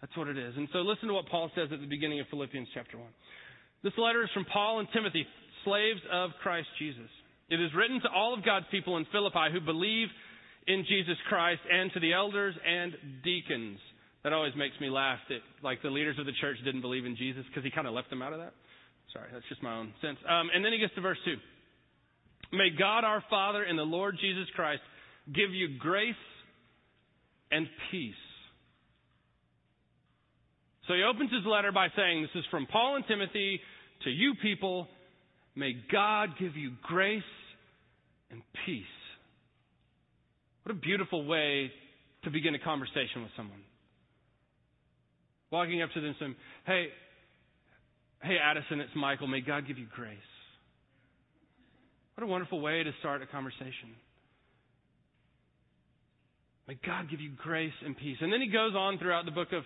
That's 0.00 0.16
what 0.16 0.28
it 0.28 0.36
is. 0.36 0.54
And 0.56 0.68
so 0.72 0.80
listen 0.80 1.08
to 1.08 1.14
what 1.14 1.28
Paul 1.30 1.50
says 1.54 1.68
at 1.72 1.80
the 1.80 1.88
beginning 1.88 2.20
of 2.20 2.26
Philippians 2.28 2.68
chapter 2.74 2.98
1. 2.98 3.06
This 3.82 3.92
letter 3.96 4.22
is 4.22 4.30
from 4.32 4.44
Paul 4.44 4.80
and 4.80 4.88
Timothy, 4.92 5.26
slaves 5.64 6.00
of 6.12 6.30
Christ 6.42 6.68
Jesus. 6.78 7.08
It 7.48 7.60
is 7.60 7.70
written 7.76 8.00
to 8.00 8.08
all 8.14 8.32
of 8.32 8.44
God's 8.44 8.66
people 8.70 8.96
in 8.96 9.06
Philippi 9.12 9.52
who 9.52 9.60
believe 9.60 10.08
in 10.66 10.84
Jesus 10.88 11.16
Christ 11.28 11.60
and 11.70 11.92
to 11.92 12.00
the 12.00 12.12
elders 12.12 12.54
and 12.64 12.92
deacons. 13.22 13.78
That 14.24 14.32
always 14.32 14.56
makes 14.56 14.74
me 14.80 14.88
laugh 14.88 15.20
that 15.28 15.44
like 15.62 15.82
the 15.82 15.92
leaders 15.92 16.16
of 16.18 16.24
the 16.24 16.32
church 16.40 16.56
didn't 16.64 16.80
believe 16.80 17.04
in 17.04 17.16
Jesus 17.16 17.44
because 17.48 17.64
he 17.64 17.70
kind 17.70 17.86
of 17.86 17.92
left 17.92 18.08
them 18.08 18.22
out 18.22 18.32
of 18.32 18.40
that. 18.40 18.52
Sorry, 19.12 19.28
that's 19.32 19.44
just 19.48 19.62
my 19.62 19.76
own 19.76 19.92
sense. 20.00 20.16
Um, 20.24 20.48
and 20.52 20.64
then 20.64 20.72
he 20.72 20.78
gets 20.78 20.94
to 20.96 21.00
verse 21.00 21.20
2. 21.24 21.36
May 22.52 22.70
God 22.78 23.04
our 23.04 23.22
Father 23.30 23.62
and 23.62 23.78
the 23.78 23.82
Lord 23.82 24.16
Jesus 24.20 24.46
Christ 24.54 24.82
give 25.32 25.50
you 25.50 25.78
grace 25.78 26.14
and 27.50 27.66
peace. 27.90 28.14
So 30.86 30.94
he 30.94 31.02
opens 31.02 31.32
his 31.32 31.46
letter 31.46 31.72
by 31.72 31.88
saying, 31.96 32.22
This 32.22 32.40
is 32.40 32.44
from 32.50 32.66
Paul 32.66 32.96
and 32.96 33.04
Timothy 33.06 33.60
to 34.04 34.10
you 34.10 34.34
people. 34.42 34.86
May 35.56 35.72
God 35.90 36.30
give 36.38 36.56
you 36.56 36.72
grace 36.82 37.22
and 38.30 38.42
peace. 38.66 38.84
What 40.64 40.74
a 40.74 40.78
beautiful 40.78 41.26
way 41.26 41.70
to 42.24 42.30
begin 42.30 42.54
a 42.54 42.58
conversation 42.58 43.22
with 43.22 43.30
someone. 43.36 43.60
Walking 45.50 45.82
up 45.82 45.90
to 45.94 46.00
them 46.00 46.14
saying, 46.18 46.34
Hey, 46.66 46.86
hey, 48.22 48.36
Addison, 48.42 48.80
it's 48.80 48.94
Michael. 48.96 49.28
May 49.28 49.40
God 49.40 49.66
give 49.66 49.78
you 49.78 49.86
grace. 49.94 50.18
What 52.14 52.24
a 52.24 52.26
wonderful 52.26 52.60
way 52.60 52.82
to 52.82 52.92
start 53.00 53.22
a 53.22 53.26
conversation. 53.26 53.90
May 56.68 56.78
God 56.86 57.10
give 57.10 57.20
you 57.20 57.30
grace 57.36 57.72
and 57.84 57.96
peace. 57.96 58.16
And 58.20 58.32
then 58.32 58.40
he 58.40 58.46
goes 58.48 58.74
on 58.74 58.98
throughout 58.98 59.24
the 59.24 59.32
book 59.32 59.48
of 59.52 59.64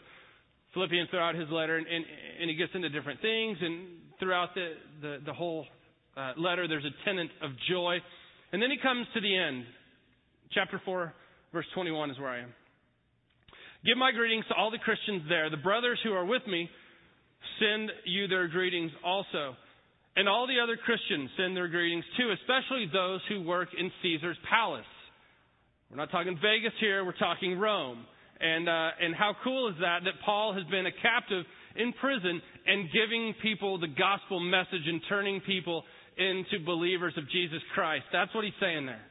Philippians, 0.73 1.11
throughout 1.11 1.35
his 1.35 1.49
letter, 1.51 1.77
and, 1.77 1.87
and, 1.87 2.05
and 2.41 2.51
he 2.51 2.57
gets 2.57 2.73
into 2.75 2.89
different 2.89 3.21
things. 3.21 3.59
And 3.61 3.89
throughout 4.19 4.55
the, 4.55 4.73
the, 5.03 5.19
the 5.27 5.33
whole 5.33 5.67
uh, 6.17 6.33
letter, 6.39 6.67
there's 6.67 6.85
a 6.85 7.05
tenet 7.05 7.29
of 7.43 7.51
joy. 7.71 7.99
And 8.53 8.63
then 8.63 8.71
he 8.71 8.79
comes 8.83 9.07
to 9.15 9.21
the 9.21 9.37
end 9.37 9.65
chapter 10.53 10.81
4, 10.85 11.13
verse 11.53 11.67
21 11.75 12.11
is 12.11 12.19
where 12.19 12.31
I 12.31 12.41
am. 12.41 12.55
Give 13.85 13.97
my 13.97 14.11
greetings 14.11 14.45
to 14.49 14.55
all 14.55 14.71
the 14.71 14.79
Christians 14.79 15.23
there. 15.29 15.51
The 15.51 15.59
brothers 15.59 16.01
who 16.03 16.13
are 16.13 16.25
with 16.25 16.43
me 16.49 16.69
send 17.61 17.91
you 18.07 18.27
their 18.27 18.49
greetings 18.49 18.91
also. 19.05 19.55
And 20.19 20.29
all 20.29 20.49
the 20.49 20.59
other 20.59 20.77
Christians 20.77 21.31
send 21.39 21.57
their 21.57 21.69
greetings 21.69 22.03
too, 22.19 22.35
especially 22.43 22.91
those 22.93 23.21
who 23.29 23.41
work 23.41 23.69
in 23.79 23.89
Caesar's 24.03 24.37
palace. 24.51 24.83
We're 25.89 25.97
not 25.97 26.11
talking 26.11 26.35
Vegas 26.43 26.75
here, 26.81 27.05
we're 27.05 27.17
talking 27.17 27.57
Rome. 27.57 28.05
And, 28.41 28.69
uh, 28.69 28.99
and 29.01 29.15
how 29.15 29.37
cool 29.45 29.69
is 29.69 29.77
that, 29.79 30.01
that 30.11 30.15
Paul 30.27 30.55
has 30.55 30.65
been 30.65 30.87
a 30.87 30.91
captive 30.91 31.45
in 31.77 31.93
prison 32.01 32.43
and 32.67 32.91
giving 32.91 33.33
people 33.41 33.79
the 33.79 33.87
gospel 33.87 34.41
message 34.41 34.91
and 34.91 35.01
turning 35.09 35.41
people 35.41 35.85
into 36.19 36.67
believers 36.67 37.15
of 37.17 37.23
Jesus 37.31 37.63
Christ. 37.73 38.07
That's 38.13 38.35
what 38.35 38.43
he's 38.43 38.59
saying 38.59 38.87
there. 38.87 39.07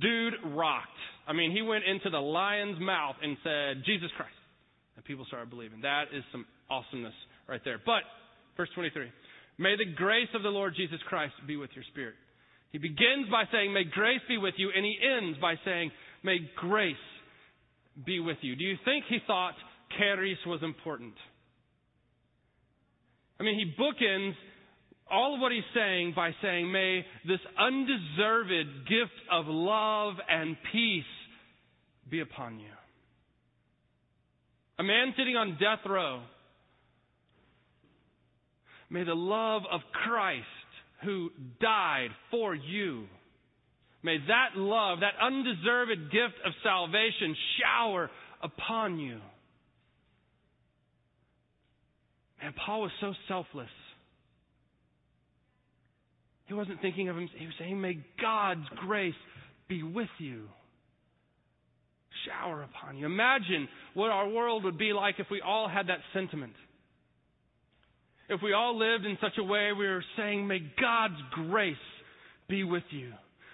Dude 0.00 0.34
rocked. 0.52 1.00
I 1.26 1.32
mean, 1.32 1.50
he 1.50 1.62
went 1.62 1.84
into 1.84 2.10
the 2.10 2.20
lion's 2.20 2.78
mouth 2.78 3.16
and 3.22 3.38
said, 3.42 3.84
Jesus 3.86 4.10
Christ. 4.18 4.36
And 4.96 5.04
people 5.06 5.24
started 5.24 5.48
believing. 5.48 5.80
That 5.80 6.12
is 6.12 6.24
some 6.30 6.44
awesomeness 6.68 7.16
right 7.48 7.60
there. 7.64 7.80
But, 7.80 8.04
verse 8.58 8.68
23 8.74 9.08
May 9.58 9.76
the 9.76 9.92
grace 9.94 10.28
of 10.34 10.42
the 10.42 10.48
Lord 10.48 10.74
Jesus 10.76 10.98
Christ 11.08 11.34
be 11.46 11.56
with 11.56 11.70
your 11.74 11.84
spirit. 11.92 12.14
He 12.72 12.78
begins 12.78 13.30
by 13.30 13.44
saying, 13.52 13.72
May 13.72 13.84
grace 13.84 14.20
be 14.28 14.36
with 14.36 14.54
you, 14.56 14.70
and 14.74 14.84
he 14.84 14.98
ends 15.00 15.38
by 15.40 15.54
saying, 15.64 15.92
May 16.24 16.38
grace 16.56 16.96
be 18.04 18.18
with 18.18 18.38
you. 18.40 18.56
Do 18.56 18.64
you 18.64 18.76
think 18.84 19.04
he 19.08 19.18
thought 19.26 19.54
charis 19.96 20.38
was 20.46 20.60
important? 20.62 21.14
I 23.38 23.44
mean, 23.44 23.58
he 23.58 23.80
bookends 23.80 24.34
all 25.10 25.34
of 25.34 25.40
what 25.40 25.52
he's 25.52 25.62
saying 25.74 26.14
by 26.16 26.30
saying, 26.42 26.72
May 26.72 27.04
this 27.26 27.40
undeserved 27.58 28.88
gift 28.88 29.12
of 29.30 29.46
love 29.46 30.14
and 30.28 30.56
peace 30.72 31.04
be 32.10 32.20
upon 32.20 32.58
you. 32.58 32.70
A 34.78 34.82
man 34.82 35.14
sitting 35.16 35.36
on 35.36 35.58
death 35.60 35.86
row. 35.86 36.22
May 38.90 39.04
the 39.04 39.14
love 39.14 39.62
of 39.70 39.80
Christ, 40.04 40.44
who 41.04 41.30
died 41.60 42.10
for 42.30 42.54
you. 42.54 43.04
May 44.02 44.18
that 44.28 44.56
love, 44.56 45.00
that 45.00 45.14
undeserved 45.20 46.12
gift 46.12 46.34
of 46.44 46.52
salvation 46.62 47.34
shower 47.60 48.10
upon 48.42 48.98
you. 48.98 49.18
And 52.42 52.54
Paul 52.54 52.82
was 52.82 52.90
so 53.00 53.14
selfless. 53.26 53.70
He 56.46 56.52
wasn't 56.52 56.82
thinking 56.82 57.08
of 57.08 57.16
him, 57.16 57.28
he 57.36 57.46
was 57.46 57.54
saying, 57.58 57.80
May 57.80 57.98
God's 58.20 58.68
grace 58.76 59.14
be 59.68 59.82
with 59.82 60.08
you. 60.18 60.48
Shower 62.26 62.62
upon 62.62 62.98
you. 62.98 63.06
Imagine 63.06 63.68
what 63.94 64.10
our 64.10 64.28
world 64.28 64.64
would 64.64 64.78
be 64.78 64.92
like 64.92 65.16
if 65.18 65.26
we 65.30 65.40
all 65.40 65.68
had 65.68 65.88
that 65.88 65.98
sentiment. 66.12 66.52
If 68.28 68.40
we 68.42 68.52
all 68.52 68.78
lived 68.78 69.04
in 69.04 69.18
such 69.20 69.38
a 69.38 69.44
way 69.44 69.70
we 69.76 69.86
were 69.86 70.04
saying, 70.16 70.46
May 70.46 70.60
God's 70.80 71.20
grace 71.48 71.76
be 72.48 72.64
with 72.64 72.84
you. 72.90 73.12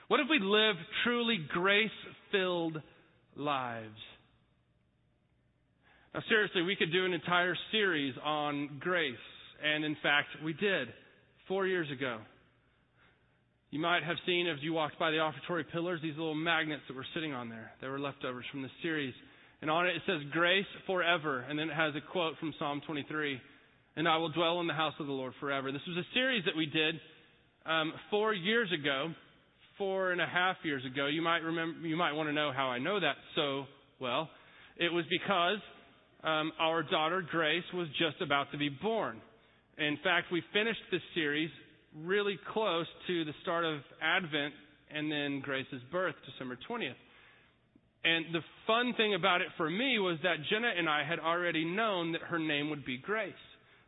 What 0.08 0.20
if 0.20 0.26
we 0.28 0.38
lived 0.40 0.78
truly 1.04 1.38
grace 1.52 1.90
filled 2.30 2.80
lives? 3.36 3.98
Now, 6.14 6.22
seriously, 6.28 6.62
we 6.62 6.76
could 6.76 6.92
do 6.92 7.04
an 7.04 7.12
entire 7.12 7.56
series 7.70 8.14
on 8.24 8.78
grace. 8.80 9.14
And 9.62 9.84
in 9.84 9.96
fact, 10.02 10.28
we 10.44 10.52
did 10.52 10.88
four 11.46 11.66
years 11.66 11.90
ago. 11.90 12.18
You 13.70 13.78
might 13.78 14.02
have 14.02 14.16
seen 14.26 14.48
as 14.48 14.58
you 14.62 14.72
walked 14.72 14.98
by 14.98 15.12
the 15.12 15.18
offertory 15.18 15.64
pillars 15.70 16.00
these 16.02 16.16
little 16.16 16.34
magnets 16.34 16.82
that 16.88 16.96
were 16.96 17.06
sitting 17.14 17.32
on 17.32 17.48
there. 17.48 17.70
They 17.80 17.86
were 17.86 18.00
leftovers 18.00 18.44
from 18.50 18.62
the 18.62 18.68
series. 18.82 19.14
And 19.62 19.70
on 19.70 19.86
it 19.86 19.94
it 19.94 20.02
says 20.06 20.20
grace 20.32 20.66
forever. 20.86 21.44
And 21.48 21.56
then 21.56 21.70
it 21.70 21.76
has 21.76 21.94
a 21.94 22.00
quote 22.00 22.34
from 22.40 22.52
Psalm 22.58 22.82
23. 22.84 23.40
And 23.96 24.08
I 24.08 24.16
will 24.16 24.30
dwell 24.30 24.60
in 24.60 24.66
the 24.66 24.74
house 24.74 24.94
of 25.00 25.06
the 25.06 25.12
Lord 25.12 25.32
forever. 25.40 25.72
This 25.72 25.82
was 25.86 25.96
a 25.96 26.14
series 26.14 26.44
that 26.44 26.56
we 26.56 26.66
did 26.66 26.94
um, 27.66 27.92
four 28.10 28.32
years 28.32 28.70
ago, 28.72 29.08
four 29.76 30.12
and 30.12 30.20
a 30.20 30.26
half 30.26 30.56
years 30.62 30.84
ago. 30.84 31.06
You 31.06 31.22
might 31.22 31.38
remember, 31.38 31.86
you 31.86 31.96
might 31.96 32.12
want 32.12 32.28
to 32.28 32.32
know 32.32 32.52
how 32.54 32.66
I 32.66 32.78
know 32.78 33.00
that 33.00 33.16
so 33.34 33.64
well. 34.00 34.28
It 34.76 34.92
was 34.92 35.04
because 35.10 35.58
um, 36.22 36.52
our 36.60 36.82
daughter 36.82 37.22
Grace 37.28 37.64
was 37.74 37.88
just 37.98 38.22
about 38.22 38.52
to 38.52 38.58
be 38.58 38.68
born. 38.68 39.20
In 39.78 39.98
fact, 40.04 40.26
we 40.30 40.42
finished 40.52 40.80
this 40.90 41.02
series 41.14 41.50
really 41.96 42.38
close 42.52 42.86
to 43.06 43.24
the 43.24 43.32
start 43.42 43.64
of 43.64 43.80
Advent 44.02 44.54
and 44.94 45.10
then 45.10 45.40
Grace's 45.40 45.82
birth, 45.90 46.14
December 46.30 46.58
20th. 46.68 46.94
And 48.04 48.34
the 48.34 48.40
fun 48.66 48.94
thing 48.96 49.14
about 49.14 49.40
it 49.40 49.48
for 49.56 49.68
me 49.68 49.98
was 49.98 50.18
that 50.22 50.36
Jenna 50.50 50.70
and 50.76 50.88
I 50.88 51.04
had 51.04 51.18
already 51.18 51.64
known 51.64 52.12
that 52.12 52.22
her 52.22 52.38
name 52.38 52.70
would 52.70 52.84
be 52.84 52.98
Grace, 52.98 53.32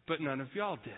but 0.09 0.21
none 0.21 0.41
of 0.41 0.49
y'all 0.55 0.79
did. 0.83 0.95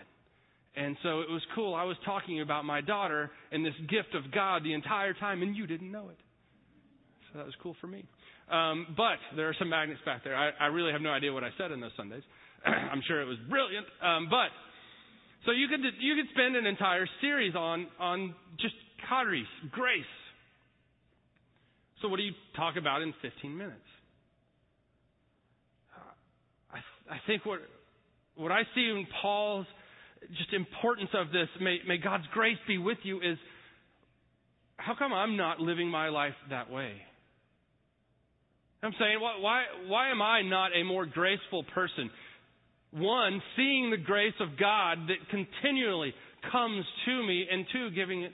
And 0.75 0.97
so 1.03 1.21
it 1.21 1.29
was 1.29 1.41
cool. 1.55 1.73
I 1.73 1.83
was 1.83 1.95
talking 2.05 2.41
about 2.41 2.65
my 2.65 2.81
daughter 2.81 3.31
and 3.51 3.65
this 3.65 3.73
gift 3.89 4.13
of 4.13 4.31
God 4.33 4.63
the 4.63 4.73
entire 4.73 5.13
time, 5.13 5.41
and 5.41 5.55
you 5.55 5.67
didn't 5.67 5.91
know 5.91 6.09
it. 6.09 6.17
So 7.31 7.39
that 7.39 7.45
was 7.45 7.55
cool 7.63 7.75
for 7.79 7.87
me. 7.87 8.05
Um, 8.51 8.87
but 8.97 9.17
there 9.35 9.47
are 9.47 9.55
some 9.57 9.69
magnets 9.69 10.01
back 10.05 10.23
there. 10.23 10.35
I, 10.35 10.51
I 10.59 10.65
really 10.67 10.91
have 10.91 11.01
no 11.01 11.09
idea 11.09 11.31
what 11.33 11.43
I 11.43 11.49
said 11.57 11.71
in 11.71 11.79
those 11.79 11.95
Sundays. 11.97 12.23
I'm 12.65 13.01
sure 13.07 13.21
it 13.21 13.25
was 13.25 13.37
brilliant. 13.49 13.85
Um, 14.03 14.27
but 14.29 14.51
so 15.45 15.51
you 15.51 15.67
could 15.67 15.81
you 15.99 16.15
could 16.15 16.29
spend 16.33 16.55
an 16.55 16.65
entire 16.65 17.07
series 17.21 17.55
on 17.55 17.87
on 17.99 18.35
just 18.59 18.75
charis, 19.07 19.47
grace. 19.71 20.03
So 22.01 22.09
what 22.09 22.17
do 22.17 22.23
you 22.23 22.33
talk 22.55 22.75
about 22.77 23.01
in 23.01 23.13
15 23.21 23.57
minutes? 23.57 23.79
I 26.73 26.79
I 27.13 27.17
think 27.25 27.45
what 27.45 27.59
what 28.35 28.51
I 28.51 28.63
see 28.73 28.81
in 28.81 29.07
Paul's 29.21 29.65
just 30.37 30.53
importance 30.53 31.09
of 31.13 31.27
this, 31.31 31.47
may, 31.61 31.77
may 31.87 31.97
God's 31.97 32.25
grace 32.33 32.57
be 32.67 32.77
with 32.77 32.97
you, 33.03 33.17
is 33.17 33.37
how 34.77 34.95
come 34.97 35.13
I'm 35.13 35.37
not 35.37 35.59
living 35.59 35.87
my 35.87 36.09
life 36.09 36.33
that 36.49 36.69
way? 36.71 36.93
I'm 38.83 38.93
saying, 38.99 39.19
why, 39.19 39.63
why 39.87 40.11
am 40.11 40.21
I 40.21 40.41
not 40.41 40.71
a 40.75 40.83
more 40.83 41.05
graceful 41.05 41.63
person? 41.73 42.09
One, 42.91 43.41
seeing 43.55 43.89
the 43.91 43.97
grace 43.97 44.33
of 44.39 44.59
God 44.59 44.99
that 45.07 45.29
continually 45.29 46.13
comes 46.51 46.85
to 47.05 47.23
me, 47.23 47.45
and 47.51 47.65
two, 47.73 47.89
giving 47.91 48.23
it, 48.23 48.31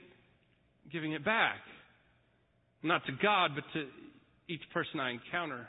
giving 0.92 1.14
it 1.14 1.24
back. 1.24 1.58
Not 2.84 3.06
to 3.06 3.12
God, 3.22 3.52
but 3.56 3.64
to 3.74 3.88
each 4.50 4.62
person 4.74 5.00
I 5.00 5.12
encounter. 5.12 5.68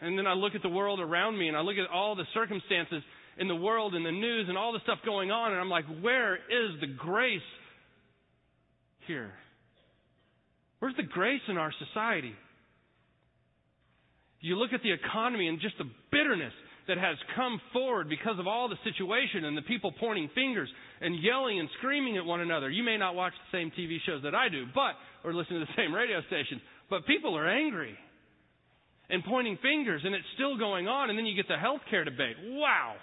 And 0.00 0.18
then 0.18 0.26
I 0.26 0.32
look 0.32 0.54
at 0.54 0.62
the 0.62 0.68
world 0.68 1.00
around 1.00 1.38
me 1.38 1.48
and 1.48 1.56
I 1.56 1.60
look 1.60 1.76
at 1.76 1.90
all 1.90 2.16
the 2.16 2.24
circumstances 2.32 3.02
in 3.38 3.48
the 3.48 3.56
world 3.56 3.94
and 3.94 4.04
the 4.04 4.12
news 4.12 4.46
and 4.48 4.56
all 4.56 4.72
the 4.72 4.80
stuff 4.82 4.98
going 5.04 5.30
on, 5.30 5.52
and 5.52 5.60
I'm 5.60 5.70
like, 5.70 5.84
where 6.02 6.34
is 6.34 6.80
the 6.80 6.86
grace 6.86 7.40
here? 9.06 9.32
Where's 10.78 10.96
the 10.96 11.04
grace 11.04 11.40
in 11.48 11.56
our 11.56 11.72
society? 11.88 12.34
You 14.40 14.56
look 14.56 14.72
at 14.72 14.82
the 14.82 14.92
economy 14.92 15.48
and 15.48 15.60
just 15.60 15.76
the 15.78 15.88
bitterness 16.10 16.52
that 16.88 16.96
has 16.96 17.16
come 17.36 17.60
forward 17.72 18.08
because 18.08 18.38
of 18.38 18.46
all 18.46 18.68
the 18.68 18.80
situation 18.84 19.44
and 19.44 19.56
the 19.56 19.62
people 19.62 19.92
pointing 20.00 20.30
fingers 20.34 20.68
and 21.00 21.22
yelling 21.22 21.60
and 21.60 21.68
screaming 21.78 22.16
at 22.16 22.24
one 22.24 22.40
another. 22.40 22.70
You 22.70 22.82
may 22.82 22.96
not 22.96 23.14
watch 23.14 23.32
the 23.32 23.56
same 23.56 23.70
TV 23.78 23.98
shows 24.06 24.22
that 24.22 24.34
I 24.34 24.48
do, 24.48 24.64
but 24.74 24.92
or 25.22 25.34
listen 25.34 25.60
to 25.60 25.60
the 25.60 25.72
same 25.76 25.94
radio 25.94 26.20
station, 26.26 26.60
but 26.88 27.06
people 27.06 27.36
are 27.36 27.48
angry 27.48 27.96
and 29.10 29.24
pointing 29.24 29.58
fingers 29.62 30.02
and 30.04 30.14
it's 30.14 30.26
still 30.34 30.56
going 30.56 30.88
on 30.88 31.10
and 31.10 31.18
then 31.18 31.26
you 31.26 31.34
get 31.34 31.48
the 31.48 31.56
health 31.56 31.80
care 31.90 32.04
debate. 32.04 32.36
Wow. 32.42 32.94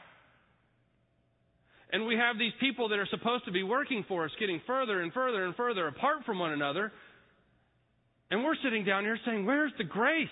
And 1.92 2.06
we 2.06 2.16
have 2.16 2.38
these 2.38 2.52
people 2.60 2.90
that 2.90 3.00
are 3.00 3.08
supposed 3.10 3.46
to 3.46 3.52
be 3.52 3.64
working 3.64 4.04
for 4.08 4.26
us 4.26 4.32
getting 4.40 4.62
further 4.68 5.02
and 5.02 5.14
further 5.14 5.46
and 5.46 5.56
further 5.56 5.88
apart 5.88 6.26
from 6.26 6.40
one 6.40 6.52
another. 6.52 6.92
And 8.30 8.44
we're 8.44 8.56
sitting 8.64 8.84
down 8.84 9.04
here 9.04 9.18
saying, 9.26 9.46
Where's 9.46 9.72
the 9.78 9.86
grace? 9.86 10.28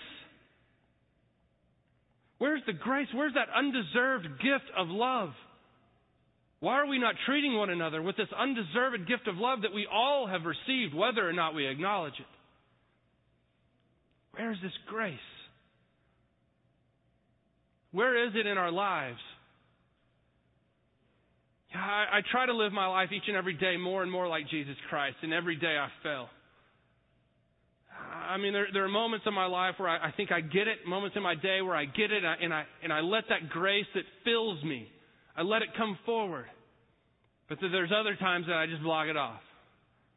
Where's 2.38 2.60
the 2.66 2.74
grace? 2.74 3.08
Where's 3.14 3.32
that 3.34 3.48
undeserved 3.54 4.26
gift 4.42 4.70
of 4.76 4.88
love? 4.88 5.30
Why 6.60 6.74
are 6.74 6.86
we 6.86 6.98
not 6.98 7.14
treating 7.26 7.56
one 7.56 7.70
another 7.70 8.02
with 8.02 8.16
this 8.16 8.28
undeserved 8.36 9.08
gift 9.08 9.26
of 9.28 9.36
love 9.36 9.62
that 9.62 9.74
we 9.74 9.86
all 9.90 10.26
have 10.26 10.42
received, 10.44 10.94
whether 10.94 11.26
or 11.26 11.32
not 11.32 11.54
we 11.54 11.66
acknowledge 11.66 12.14
it? 12.18 12.26
Where 14.32 14.52
is 14.52 14.58
this 14.62 14.72
grace? 14.86 15.18
Where 17.96 18.26
is 18.26 18.34
it 18.34 18.46
in 18.46 18.58
our 18.58 18.70
lives? 18.70 19.16
I, 21.74 22.18
I 22.18 22.20
try 22.30 22.44
to 22.44 22.52
live 22.52 22.70
my 22.70 22.86
life 22.86 23.08
each 23.10 23.22
and 23.26 23.38
every 23.38 23.54
day 23.54 23.78
more 23.78 24.02
and 24.02 24.12
more 24.12 24.28
like 24.28 24.50
Jesus 24.50 24.76
Christ, 24.90 25.16
and 25.22 25.32
every 25.32 25.56
day 25.56 25.78
I 25.80 25.88
fail. 26.02 26.28
I 28.12 28.36
mean, 28.36 28.52
there, 28.52 28.66
there 28.70 28.84
are 28.84 28.88
moments 28.88 29.24
in 29.26 29.32
my 29.32 29.46
life 29.46 29.76
where 29.78 29.88
I, 29.88 30.08
I 30.08 30.12
think 30.14 30.30
I 30.30 30.42
get 30.42 30.68
it, 30.68 30.86
moments 30.86 31.16
in 31.16 31.22
my 31.22 31.36
day 31.36 31.62
where 31.62 31.74
I 31.74 31.86
get 31.86 32.12
it, 32.12 32.22
and 32.22 32.26
I, 32.26 32.34
and 32.42 32.52
I, 32.52 32.64
and 32.84 32.92
I 32.92 33.00
let 33.00 33.24
that 33.30 33.48
grace 33.48 33.86
that 33.94 34.04
fills 34.26 34.62
me, 34.62 34.88
I 35.34 35.40
let 35.40 35.62
it 35.62 35.68
come 35.78 35.98
forward. 36.04 36.44
But 37.48 37.56
there's 37.62 37.92
other 37.98 38.14
times 38.16 38.44
that 38.48 38.56
I 38.56 38.66
just 38.66 38.82
block 38.82 39.06
it 39.08 39.16
off. 39.16 39.40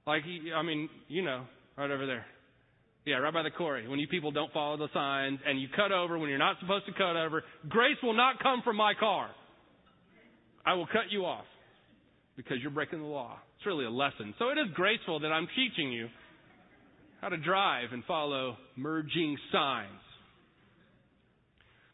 Like, 0.05 0.23
I 0.53 0.63
mean, 0.63 0.89
you 1.07 1.21
know, 1.21 1.45
right 1.77 1.89
over 1.89 2.05
there. 2.05 2.25
Yeah, 3.09 3.15
right 3.15 3.33
by 3.33 3.41
the 3.41 3.49
quarry. 3.49 3.87
When 3.87 3.97
you 3.97 4.07
people 4.07 4.29
don't 4.29 4.53
follow 4.53 4.77
the 4.77 4.87
signs 4.93 5.39
and 5.43 5.59
you 5.59 5.67
cut 5.75 5.91
over 5.91 6.19
when 6.19 6.29
you're 6.29 6.37
not 6.37 6.57
supposed 6.59 6.85
to 6.85 6.91
cut 6.91 7.17
over, 7.17 7.43
grace 7.67 7.97
will 8.03 8.13
not 8.13 8.37
come 8.37 8.61
from 8.63 8.75
my 8.75 8.93
car. 8.93 9.31
I 10.63 10.75
will 10.75 10.85
cut 10.85 11.09
you 11.09 11.25
off 11.25 11.45
because 12.37 12.57
you're 12.61 12.69
breaking 12.69 12.99
the 12.99 13.07
law. 13.07 13.39
It's 13.57 13.65
really 13.65 13.85
a 13.85 13.89
lesson. 13.89 14.35
So 14.37 14.49
it 14.49 14.59
is 14.59 14.67
graceful 14.75 15.21
that 15.21 15.29
I'm 15.29 15.47
teaching 15.55 15.91
you 15.91 16.07
how 17.19 17.29
to 17.29 17.37
drive 17.37 17.93
and 17.93 18.03
follow 18.05 18.57
merging 18.75 19.35
signs. 19.51 19.89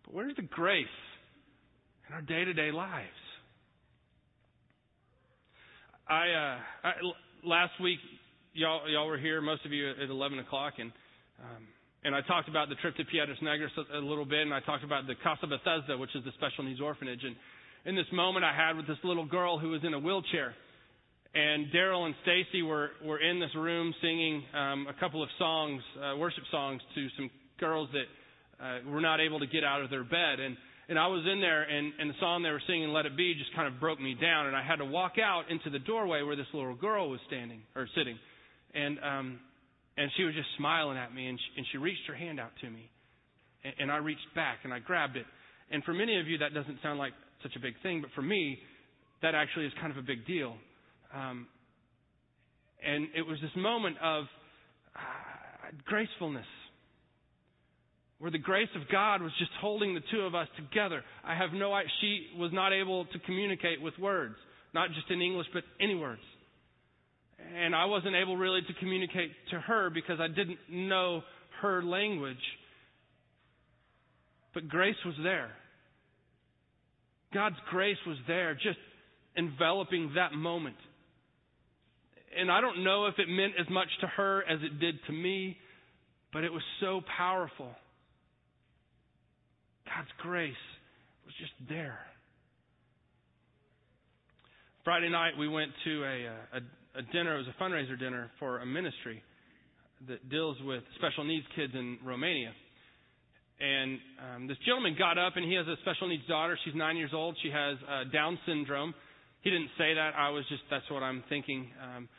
But 0.04 0.15
where's 0.15 0.36
the 0.36 0.41
grace 0.41 0.86
in 2.10 2.13
our 2.13 2.23
day 2.23 2.43
to 2.43 2.54
day 2.54 2.73
lives? 2.73 3.08
I, 6.10 6.13
uh, 6.13 6.88
I, 6.88 6.91
last 7.45 7.71
week, 7.82 7.99
y'all, 8.51 8.82
y'all 8.89 9.08
were 9.08 9.17
here, 9.17 9.39
most 9.39 9.65
of 9.65 9.71
you 9.71 9.91
at 9.91 10.10
11 10.10 10.39
o'clock, 10.39 10.73
and, 10.78 10.91
um, 11.41 11.67
and 12.06 12.13
I 12.13 12.21
talked 12.21 12.48
about 12.48 12.69
the 12.69 12.76
trip 12.76 12.95
to 12.98 13.06
Piedras 13.06 13.39
Negras 13.41 13.74
a, 13.78 13.98
a 13.98 14.04
little 14.04 14.26
bit, 14.26 14.41
and 14.41 14.54
I 14.54 14.60
talked 14.60 14.84
about 14.84 15.08
the 15.08 15.15
Casa 15.24 15.48
Bethesda, 15.48 15.98
which 15.98 16.15
is 16.15 16.24
the 16.24 16.32
special 16.38 16.63
needs 16.63 16.80
orphanage. 16.80 17.24
And 17.24 17.36
in 17.86 17.95
this 17.95 18.06
moment 18.13 18.45
I 18.45 18.54
had 18.54 18.78
with 18.78 18.86
this 18.88 19.02
little 19.04 19.26
girl 19.26 19.58
who 19.58 19.69
was 19.69 19.82
in 19.84 19.93
a 19.93 20.00
wheelchair. 20.00 20.54
And 21.34 21.67
Daryl 21.74 22.06
and 22.06 22.15
Stacy 22.21 22.62
were, 22.62 22.91
were 23.04 23.19
in 23.19 23.39
this 23.39 23.50
room 23.56 23.93
singing 24.02 24.43
um, 24.54 24.88
a 24.88 24.93
couple 25.00 25.21
of 25.21 25.30
songs, 25.38 25.82
uh, 25.98 26.15
worship 26.15 26.43
songs, 26.52 26.80
to 26.93 27.08
some 27.17 27.30
girls 27.60 27.89
that 27.91 28.08
uh, 28.63 28.89
were 28.89 29.02
not 29.02 29.19
able 29.19 29.39
to 29.39 29.48
get 29.48 29.63
out 29.63 29.82
of 29.82 29.89
their 29.89 30.04
bed. 30.04 30.39
And, 30.39 30.56
and 30.88 31.00
I 31.00 31.08
was 31.08 31.26
in 31.30 31.41
there, 31.41 31.63
and, 31.63 31.91
and 32.00 32.10
the 32.12 32.13
song 32.21 32.43
they 32.43 32.52
were 32.52 32.62
singing, 32.67 32.89
Let 32.89 33.06
It 33.06 33.17
Be, 33.17 33.34
just 33.34 33.54
kind 33.56 33.67
of 33.67 33.82
broke 33.82 34.00
me 34.00 34.15
down. 34.15 34.45
And 34.45 34.56
I 34.56 34.63
had 34.63 34.78
to 34.78 34.86
walk 34.86 35.13
out 35.21 35.50
into 35.50 35.69
the 35.71 35.80
doorway 35.80 36.21
where 36.21 36.36
this 36.38 36.48
little 36.54 36.76
girl 36.76 37.10
was 37.10 37.19
standing, 37.28 37.63
or 37.76 37.88
sitting. 37.98 38.17
And, 38.76 39.00
um, 39.00 39.39
and 39.97 40.12
she 40.17 40.23
was 40.23 40.34
just 40.34 40.47
smiling 40.58 40.97
at 40.97 41.13
me, 41.13 41.27
and 41.27 41.39
she, 41.39 41.58
and 41.58 41.65
she 41.71 41.77
reached 41.77 42.05
her 42.08 42.15
hand 42.15 42.39
out 42.39 42.51
to 42.62 42.69
me. 42.69 42.89
And, 43.63 43.73
and 43.79 43.91
I 43.91 43.97
reached 43.97 44.27
back, 44.36 44.60
and 44.63 44.73
I 44.73 44.79
grabbed 44.79 45.15
it. 45.15 45.25
And 45.71 45.84
for 45.84 45.93
many 45.93 46.19
of 46.19 46.27
you, 46.27 46.38
that 46.39 46.53
doesn't 46.53 46.79
sound 46.84 46.99
like 46.99 47.13
such 47.41 47.55
a 47.55 47.60
big 47.60 47.73
thing, 47.81 48.01
but 48.01 48.12
for 48.15 48.21
me, 48.21 48.60
that 49.21 49.36
actually 49.36 49.65
is 49.65 49.73
kind 49.79 49.91
of 49.91 49.97
a 49.97 50.05
big 50.05 50.25
deal. 50.25 50.55
Um, 51.13 51.47
and 52.86 53.08
it 53.15 53.21
was 53.21 53.38
this 53.41 53.55
moment 53.55 53.97
of 54.03 54.25
uh, 54.95 54.99
gracefulness 55.86 56.45
where 58.19 58.31
the 58.31 58.38
grace 58.38 58.69
of 58.75 58.81
God 58.91 59.21
was 59.21 59.31
just 59.39 59.51
holding 59.60 59.93
the 59.93 60.01
two 60.12 60.21
of 60.21 60.36
us 60.36 60.47
together. 60.55 61.03
I 61.23 61.36
have 61.36 61.51
no. 61.53 61.77
She 62.01 62.27
was 62.38 62.51
not 62.53 62.71
able 62.73 63.05
to 63.05 63.19
communicate 63.19 63.81
with 63.81 63.97
words, 63.99 64.36
not 64.73 64.89
just 64.89 65.10
in 65.10 65.21
English, 65.21 65.47
but 65.53 65.63
any 65.81 65.95
words. 65.95 66.21
And 67.53 67.75
I 67.75 67.86
wasn't 67.86 68.15
able 68.15 68.38
really 68.38 68.62
to 68.62 68.73
communicate 68.79 69.31
to 69.51 69.60
her 69.60 69.89
because 69.89 70.19
I 70.19 70.27
didn't 70.27 70.60
know 70.69 71.21
her 71.62 71.84
language. 71.84 72.38
But 74.53 74.67
grace 74.67 74.95
was 75.05 75.15
there. 75.23 75.51
God's 77.34 77.58
grace 77.69 77.97
was 78.08 78.17
there, 78.27 78.53
just 78.53 78.79
enveloping 79.38 80.13
that 80.15 80.34
moment. 80.34 80.77
And 82.38 82.51
I 82.51 82.62
don't 82.62 82.84
know 82.84 83.05
if 83.08 83.15
it 83.19 83.27
meant 83.29 83.53
as 83.60 83.69
much 83.69 83.88
to 84.01 84.08
her 84.08 84.43
as 84.49 84.60
it 84.62 84.79
did 84.79 84.95
to 85.08 85.13
me, 85.13 85.58
but 86.34 86.43
it 86.43 86.51
was 86.51 86.63
so 86.79 87.01
powerful. 87.17 87.71
God's 89.86 90.10
grace 90.19 90.53
was 91.25 91.34
just 91.39 91.53
there. 91.69 91.99
Friday 94.84 95.10
night 95.10 95.38
we 95.38 95.47
went 95.47 95.71
to 95.84 96.03
a, 96.03 96.27
uh, 96.27 96.58
a, 96.58 96.58
a 96.58 96.62
dinner. 97.12 97.36
It 97.36 97.45
was 97.45 97.47
a 97.47 97.63
fundraiser 97.63 97.97
dinner 97.99 98.31
for 98.39 98.60
a 98.60 98.65
ministry 98.65 99.23
that 100.08 100.29
deals 100.29 100.58
with 100.63 100.84
special 100.95 101.23
needs 101.23 101.45
kids 101.55 101.73
in 101.73 101.97
Romania. 102.03 102.51
And 103.60 103.99
um, 104.19 104.47
this 104.47 104.58
gentleman 104.65 104.95
got 104.99 105.17
up, 105.17 105.38
and 105.38 105.45
he 105.45 105.55
has 105.55 105.65
a 105.67 105.75
special 105.81 106.10
needs 106.10 106.27
daughter. 106.27 106.58
She's 106.65 106.75
nine 106.75 106.97
years 106.97 107.12
old. 107.13 107.38
She 107.41 107.49
has 107.49 107.77
uh, 107.88 108.03
Down 108.12 108.38
syndrome. 108.45 108.93
He 109.41 109.49
didn't 109.49 109.69
say 109.77 109.93
that. 109.93 110.12
I 110.17 110.29
was 110.29 110.43
just 110.49 110.63
that's 110.69 110.89
what 110.89 111.03
I'm 111.03 111.23
thinking. 111.29 111.69
Um, 111.81 112.10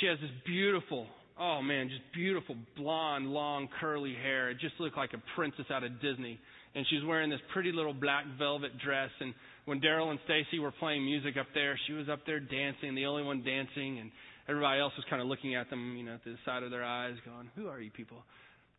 she 0.00 0.06
has 0.06 0.18
this 0.20 0.30
beautiful, 0.46 1.06
oh 1.40 1.60
man, 1.62 1.88
just 1.88 2.02
beautiful 2.14 2.54
blonde, 2.76 3.26
long, 3.26 3.68
curly 3.80 4.14
hair. 4.14 4.50
It 4.50 4.58
just 4.60 4.74
looked 4.78 4.96
like 4.96 5.12
a 5.14 5.22
princess 5.34 5.66
out 5.70 5.82
of 5.82 6.00
Disney 6.00 6.38
and 6.74 6.86
she's 6.88 7.04
wearing 7.04 7.30
this 7.30 7.40
pretty 7.52 7.72
little 7.72 7.92
black 7.92 8.24
velvet 8.38 8.72
dress. 8.78 9.10
And 9.20 9.34
when 9.64 9.80
Daryl 9.80 10.10
and 10.10 10.18
Stacy 10.24 10.58
were 10.58 10.72
playing 10.72 11.04
music 11.04 11.36
up 11.38 11.46
there, 11.54 11.78
she 11.86 11.92
was 11.92 12.08
up 12.08 12.20
there 12.26 12.40
dancing, 12.40 12.94
the 12.94 13.06
only 13.06 13.22
one 13.22 13.42
dancing, 13.44 13.98
and 14.00 14.10
everybody 14.48 14.80
else 14.80 14.92
was 14.96 15.06
kind 15.08 15.22
of 15.22 15.28
looking 15.28 15.54
at 15.54 15.70
them, 15.70 15.96
you 15.96 16.04
know, 16.04 16.18
to 16.24 16.30
the 16.32 16.38
side 16.44 16.62
of 16.62 16.70
their 16.70 16.84
eyes, 16.84 17.14
going, 17.24 17.50
"Who 17.54 17.68
are 17.68 17.80
you 17.80 17.90
people?" 17.90 18.24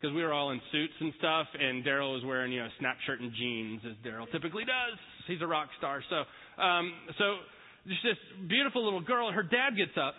Because 0.00 0.14
we 0.14 0.22
were 0.22 0.32
all 0.32 0.50
in 0.50 0.60
suits 0.70 0.92
and 1.00 1.12
stuff, 1.18 1.46
and 1.58 1.84
Daryl 1.84 2.12
was 2.12 2.24
wearing, 2.24 2.52
you 2.52 2.60
know, 2.60 2.66
a 2.66 2.72
snap 2.78 2.96
shirt 3.06 3.20
and 3.20 3.32
jeans, 3.32 3.80
as 3.86 3.96
Daryl 4.04 4.30
typically 4.30 4.64
does. 4.64 4.98
He's 5.26 5.40
a 5.40 5.46
rock 5.46 5.68
star. 5.78 6.02
So, 6.10 6.24
um, 6.60 6.92
so 7.16 7.36
just 7.86 8.02
this 8.02 8.48
beautiful 8.48 8.84
little 8.84 9.00
girl, 9.00 9.28
and 9.28 9.34
her 9.34 9.42
dad 9.42 9.76
gets 9.76 9.96
up, 9.96 10.14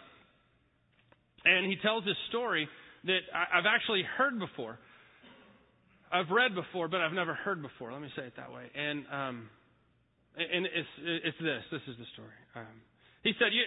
and 1.46 1.70
he 1.70 1.78
tells 1.84 2.04
this 2.06 2.18
story 2.30 2.68
that 3.04 3.20
I, 3.34 3.60
I've 3.60 3.70
actually 3.70 4.02
heard 4.18 4.40
before. 4.40 4.80
I've 6.12 6.30
read 6.32 6.56
before, 6.56 6.88
but 6.88 7.02
I've 7.02 7.14
never 7.14 7.36
heard 7.36 7.62
before. 7.62 7.92
Let 7.92 8.02
me 8.02 8.10
say 8.16 8.24
it 8.24 8.34
that 8.38 8.52
way. 8.52 8.66
And 8.74 9.06
um, 9.12 9.50
and 10.38 10.66
it's 10.66 10.94
it's 11.02 11.40
this. 11.40 11.64
This 11.72 11.82
is 11.88 11.98
the 11.98 12.06
story. 12.14 12.38
Um, 12.56 12.78
he 13.24 13.34
said, 13.40 13.54
you, 13.54 13.64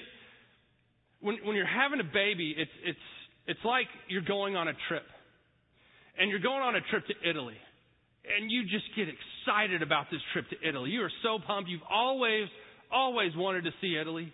when 1.21 1.37
when 1.45 1.57
you're 1.57 1.67
having 1.69 2.01
a 2.01 2.09
baby, 2.09 2.55
it's 2.57 2.71
it's 2.85 3.07
it's 3.47 3.65
like 3.65 3.87
you're 4.09 4.27
going 4.27 4.57
on 4.57 4.69
a 4.69 4.77
trip, 4.89 5.07
and 6.19 6.31
you're 6.31 6.45
going 6.45 6.63
on 6.63 6.77
a 6.77 6.81
trip 6.91 7.07
to 7.07 7.15
Italy, 7.29 7.57
and 8.25 8.51
you 8.51 8.65
just 8.65 8.87
get 8.97 9.09
excited 9.09 9.83
about 9.83 10.07
this 10.11 10.21
trip 10.33 10.45
to 10.51 10.57
Italy. 10.69 10.91
You 10.91 11.03
are 11.03 11.13
so 11.23 11.39
pumped. 11.45 11.71
You've 11.71 11.89
always 11.91 12.49
always 12.93 13.33
wanted 13.37 13.65
to 13.65 13.73
see 13.81 13.97
Italy. 14.01 14.33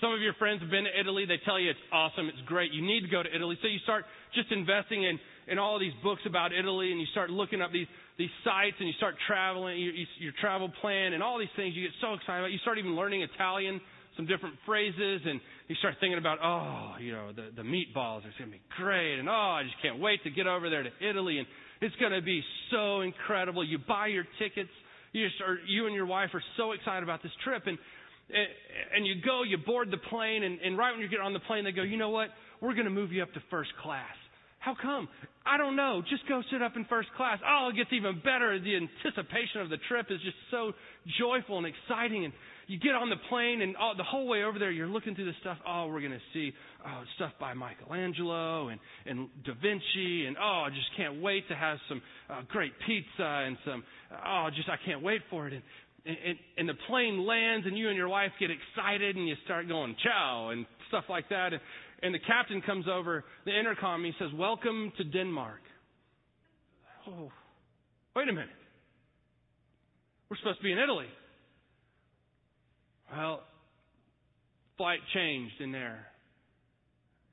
Some 0.00 0.12
of 0.12 0.20
your 0.20 0.34
friends 0.34 0.60
have 0.62 0.70
been 0.70 0.84
to 0.84 0.94
Italy. 0.98 1.26
They 1.26 1.38
tell 1.44 1.60
you 1.60 1.70
it's 1.70 1.86
awesome, 1.92 2.26
it's 2.26 2.42
great. 2.46 2.72
You 2.72 2.82
need 2.82 3.02
to 3.02 3.08
go 3.08 3.22
to 3.22 3.30
Italy. 3.30 3.56
So 3.62 3.68
you 3.68 3.78
start 3.84 4.04
just 4.34 4.50
investing 4.50 5.04
in 5.04 5.18
in 5.48 5.58
all 5.58 5.78
these 5.78 5.92
books 6.02 6.22
about 6.26 6.52
Italy 6.52 6.92
and 6.92 7.00
you 7.00 7.06
start 7.12 7.30
looking 7.30 7.60
up 7.60 7.72
these, 7.72 7.86
these 8.18 8.30
sites 8.44 8.76
and 8.78 8.88
you 8.88 8.94
start 8.96 9.14
traveling, 9.26 9.78
you, 9.78 9.90
you, 9.90 10.06
your 10.18 10.32
travel 10.40 10.70
plan 10.80 11.12
and 11.12 11.22
all 11.22 11.38
these 11.38 11.52
things 11.56 11.74
you 11.74 11.82
get 11.82 11.92
so 12.00 12.14
excited 12.14 12.40
about. 12.40 12.52
You 12.52 12.58
start 12.58 12.78
even 12.78 12.94
learning 12.94 13.22
Italian, 13.22 13.80
some 14.16 14.26
different 14.26 14.56
phrases, 14.66 15.20
and 15.24 15.40
you 15.68 15.76
start 15.76 15.94
thinking 16.00 16.18
about, 16.18 16.38
oh, 16.42 16.96
you 17.00 17.12
know, 17.12 17.32
the, 17.32 17.50
the 17.56 17.62
meatballs, 17.62 18.20
are 18.20 18.34
going 18.38 18.50
to 18.50 18.56
be 18.58 18.62
great. 18.76 19.18
And 19.18 19.28
oh, 19.28 19.58
I 19.58 19.62
just 19.64 19.76
can't 19.82 19.98
wait 19.98 20.22
to 20.24 20.30
get 20.30 20.46
over 20.46 20.70
there 20.70 20.82
to 20.82 20.90
Italy 21.00 21.38
and 21.38 21.46
it's 21.80 21.96
going 21.96 22.12
to 22.12 22.22
be 22.22 22.42
so 22.70 23.00
incredible. 23.00 23.64
You 23.64 23.78
buy 23.78 24.06
your 24.06 24.24
tickets. 24.38 24.70
You, 25.12 25.26
start, 25.36 25.58
you 25.66 25.86
and 25.86 25.94
your 25.94 26.06
wife 26.06 26.30
are 26.32 26.42
so 26.56 26.72
excited 26.72 27.02
about 27.02 27.22
this 27.22 27.32
trip 27.44 27.64
and, 27.66 27.76
and 28.94 29.06
you 29.06 29.16
go, 29.24 29.42
you 29.42 29.58
board 29.58 29.90
the 29.90 29.98
plane, 29.98 30.42
and, 30.42 30.60
and 30.60 30.78
right 30.78 30.92
when 30.92 31.00
you 31.00 31.08
get 31.08 31.20
on 31.20 31.32
the 31.32 31.40
plane, 31.40 31.64
they 31.64 31.72
go, 31.72 31.82
you 31.82 31.96
know 31.96 32.10
what? 32.10 32.28
We're 32.60 32.74
going 32.74 32.86
to 32.86 32.90
move 32.90 33.12
you 33.12 33.22
up 33.22 33.32
to 33.34 33.42
first 33.50 33.70
class. 33.82 34.14
How 34.58 34.74
come? 34.80 35.08
I 35.44 35.56
don't 35.58 35.74
know. 35.74 36.02
Just 36.08 36.26
go 36.28 36.40
sit 36.52 36.62
up 36.62 36.76
in 36.76 36.84
first 36.84 37.08
class. 37.16 37.38
Oh, 37.46 37.70
it 37.72 37.76
gets 37.76 37.92
even 37.92 38.20
better. 38.24 38.58
The 38.60 38.76
anticipation 38.76 39.60
of 39.60 39.70
the 39.70 39.78
trip 39.88 40.06
is 40.10 40.20
just 40.22 40.36
so 40.50 40.72
joyful 41.18 41.58
and 41.58 41.66
exciting. 41.66 42.24
And 42.24 42.32
you 42.68 42.78
get 42.78 42.94
on 42.94 43.10
the 43.10 43.16
plane, 43.28 43.60
and 43.60 43.76
all, 43.76 43.94
the 43.96 44.04
whole 44.04 44.28
way 44.28 44.44
over 44.44 44.58
there, 44.58 44.70
you're 44.70 44.86
looking 44.86 45.14
through 45.16 45.26
the 45.26 45.36
stuff. 45.40 45.58
Oh, 45.66 45.88
we're 45.88 46.00
going 46.00 46.12
to 46.12 46.26
see 46.32 46.52
oh, 46.86 47.02
stuff 47.16 47.32
by 47.40 47.54
Michelangelo 47.54 48.68
and, 48.68 48.80
and 49.04 49.28
Da 49.44 49.52
Vinci. 49.60 50.26
And 50.26 50.36
oh, 50.40 50.64
I 50.66 50.70
just 50.70 50.88
can't 50.96 51.20
wait 51.20 51.48
to 51.48 51.56
have 51.56 51.78
some 51.88 52.00
uh, 52.30 52.42
great 52.48 52.72
pizza 52.86 53.24
and 53.46 53.56
some, 53.64 53.82
oh, 54.24 54.48
just 54.54 54.68
I 54.68 54.76
can't 54.86 55.02
wait 55.02 55.22
for 55.28 55.48
it. 55.48 55.54
And, 55.54 55.62
and, 56.06 56.38
and 56.58 56.68
the 56.68 56.78
plane 56.88 57.26
lands, 57.26 57.66
and 57.66 57.76
you 57.76 57.88
and 57.88 57.96
your 57.96 58.08
wife 58.08 58.30
get 58.38 58.50
excited, 58.50 59.16
and 59.16 59.28
you 59.28 59.34
start 59.44 59.68
going, 59.68 59.96
ciao, 60.02 60.50
and 60.50 60.66
stuff 60.88 61.04
like 61.08 61.28
that. 61.30 61.52
And, 61.52 61.60
and 62.02 62.14
the 62.14 62.18
captain 62.18 62.60
comes 62.62 62.86
over 62.92 63.24
the 63.44 63.58
intercom. 63.58 64.04
He 64.04 64.12
says, 64.18 64.28
Welcome 64.34 64.92
to 64.98 65.04
Denmark. 65.04 65.60
Oh, 67.08 67.30
wait 68.14 68.28
a 68.28 68.32
minute. 68.32 68.48
We're 70.28 70.36
supposed 70.38 70.58
to 70.58 70.64
be 70.64 70.72
in 70.72 70.78
Italy. 70.78 71.06
Well, 73.14 73.42
flight 74.76 75.00
changed 75.14 75.60
in 75.60 75.72
there, 75.72 76.06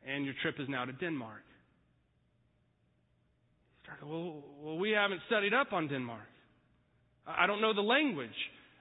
and 0.06 0.26
your 0.26 0.34
trip 0.42 0.56
is 0.60 0.68
now 0.68 0.86
to 0.86 0.92
Denmark. 0.92 1.42
Well, 4.04 4.44
well, 4.62 4.78
we 4.78 4.92
haven't 4.92 5.22
studied 5.28 5.54
up 5.54 5.74
on 5.74 5.88
Denmark. 5.88 6.28
I 7.26 7.48
don't 7.48 7.62
know 7.62 7.74
the 7.74 7.82
language. 7.82 8.30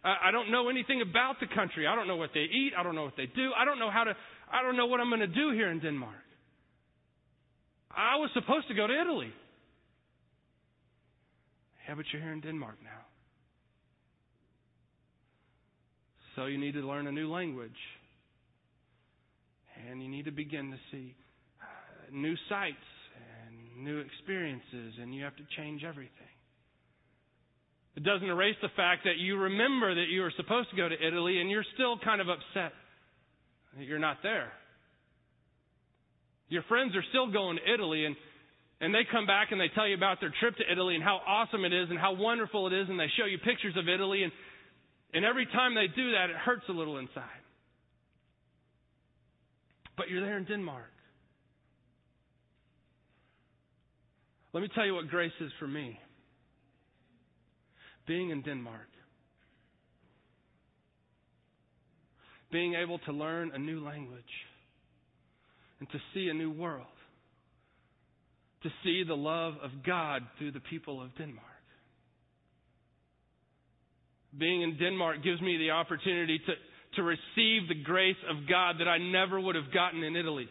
I 0.05 0.31
don't 0.31 0.51
know 0.51 0.69
anything 0.69 1.03
about 1.03 1.37
the 1.41 1.47
country. 1.55 1.87
I 1.87 1.97
don't 1.97 2.07
know 2.07 2.17
what 2.17 2.31
they 2.33 2.47
eat. 2.47 2.73
I 2.79 2.83
don't 2.83 2.95
know 2.95 3.05
what 3.05 3.17
they 3.17 3.27
do. 3.27 3.51
I 3.59 3.65
don't 3.65 3.79
know 3.79 3.91
how 3.91 4.05
to 4.05 4.15
I 4.53 4.63
don't 4.63 4.77
know 4.77 4.87
what 4.87 5.01
I'm 5.01 5.11
going 5.11 5.21
to 5.21 5.27
do 5.27 5.53
here 5.53 5.71
in 5.71 5.81
Denmark. 5.81 6.15
I 7.91 8.17
was 8.17 8.31
supposed 8.35 8.69
to 8.69 8.75
go 8.75 8.87
to 8.87 9.01
Italy. 9.01 9.33
Yeah, 11.89 11.95
but 11.95 12.05
you're 12.13 12.23
here 12.23 12.33
in 12.33 12.41
Denmark 12.41 12.77
now. 12.83 13.01
So 16.37 16.47
you 16.47 16.59
need 16.59 16.75
to 16.75 16.87
learn 16.87 17.07
a 17.07 17.13
new 17.13 17.31
language. 17.31 17.71
And 19.91 20.03
you 20.03 20.09
need 20.09 20.27
to 20.27 20.31
begin 20.31 20.71
to 20.71 20.77
see 20.91 21.15
uh, 21.61 21.65
new 22.13 22.35
sights 22.49 22.77
and 23.49 23.85
new 23.85 23.99
experiences, 23.99 24.95
and 25.01 25.15
you 25.15 25.25
have 25.25 25.37
to 25.37 25.45
change 25.57 25.83
everything. 25.85 26.13
It 27.97 28.05
doesn't 28.05 28.29
erase 28.29 28.57
the 28.63 28.69
fact 28.77 29.05
that 29.05 29.19
you 29.19 29.39
remember 29.39 29.95
that 29.95 30.07
you 30.09 30.21
were 30.21 30.33
supposed 30.37 30.71
to 30.71 30.77
go 30.77 30.89
to 30.89 30.95
Italy 30.95 31.41
and 31.41 31.51
you're 31.51 31.67
still 31.75 31.99
kind 31.99 32.21
of 32.21 32.29
upset 32.29 32.73
you're 33.77 33.99
not 33.99 34.19
there. 34.23 34.51
Your 36.49 36.63
friends 36.69 36.97
are 36.97 37.05
still 37.11 37.31
going 37.31 37.59
to 37.59 37.75
Italy 37.75 38.05
and 38.05 38.17
and 38.81 38.95
they 38.95 39.03
come 39.11 39.27
back 39.27 39.49
and 39.51 39.61
they 39.61 39.67
tell 39.75 39.89
you 39.89 39.97
about 39.97 40.21
their 40.21 40.33
trip 40.39 40.57
to 40.57 40.63
Italy 40.71 40.95
and 40.95 41.03
how 41.03 41.21
awesome 41.27 41.65
it 41.65 41.73
is 41.73 41.91
and 41.91 41.99
how 41.99 42.15
wonderful 42.15 42.69
it 42.69 42.73
is 42.73 42.89
and 42.89 42.99
they 42.99 43.11
show 43.19 43.27
you 43.27 43.37
pictures 43.39 43.75
of 43.77 43.89
Italy 43.89 44.23
and 44.23 44.33
and 45.13 45.25
every 45.25 45.47
time 45.47 45.75
they 45.75 45.89
do 45.95 46.13
that 46.13 46.31
it 46.31 46.37
hurts 46.37 46.65
a 46.69 46.73
little 46.73 46.99
inside. 46.99 47.43
But 49.97 50.09
you're 50.09 50.21
there 50.21 50.39
in 50.39 50.45
Denmark. 50.45 50.93
Let 54.53 54.63
me 54.63 54.69
tell 54.75 54.87
you 54.87 54.95
what 54.95 55.09
grace 55.09 55.33
is 55.41 55.51
for 55.59 55.67
me. 55.67 55.99
Being 58.07 58.31
in 58.31 58.43
Denmark 58.43 58.89
being 62.51 62.75
able 62.75 62.99
to 63.01 63.13
learn 63.13 63.53
a 63.55 63.59
new 63.59 63.85
language 63.85 64.23
and 65.81 65.89
to 65.91 65.99
see 66.15 66.29
a 66.29 66.35
new 66.35 66.51
world, 66.51 66.87
to 68.63 68.71
see 68.83 69.05
the 69.07 69.15
love 69.15 69.55
of 69.63 69.71
God 69.87 70.23
through 70.39 70.53
the 70.53 70.61
people 70.61 71.03
of 71.03 71.11
Denmark. 71.17 71.45
Being 74.37 74.63
in 74.63 74.77
Denmark 74.79 75.23
gives 75.23 75.41
me 75.41 75.57
the 75.57 75.71
opportunity 75.71 76.39
to, 76.39 76.53
to 76.97 77.03
receive 77.03 77.69
the 77.69 77.83
grace 77.85 78.17
of 78.29 78.49
God 78.49 78.77
that 78.81 78.89
I 78.89 78.99
never 78.99 79.41
would 79.41 79.55
have 79.55 79.73
gotten 79.73 80.03
in 80.03 80.17
Italy. 80.17 80.49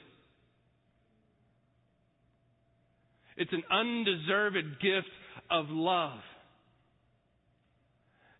It's 3.37 3.53
an 3.53 3.63
undeserved 3.71 4.81
gift 4.81 5.07
of 5.51 5.65
love. 5.69 6.19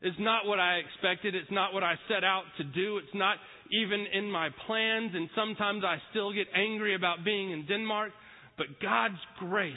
It's 0.01 0.17
not 0.19 0.45
what 0.45 0.59
I 0.59 0.75
expected. 0.75 1.33
It's 1.33 1.51
not 1.51 1.73
what 1.73 1.83
I 1.83 1.95
set 2.07 2.23
out 2.23 2.43
to 2.57 2.63
do. 2.63 2.97
It's 2.97 3.15
not 3.15 3.37
even 3.71 4.05
in 4.13 4.29
my 4.29 4.49
plans. 4.67 5.11
And 5.15 5.29
sometimes 5.35 5.83
I 5.83 5.97
still 6.11 6.31
get 6.31 6.47
angry 6.55 6.95
about 6.95 7.25
being 7.25 7.51
in 7.51 7.65
Denmark. 7.65 8.11
But 8.57 8.67
God's 8.81 9.19
grace 9.39 9.73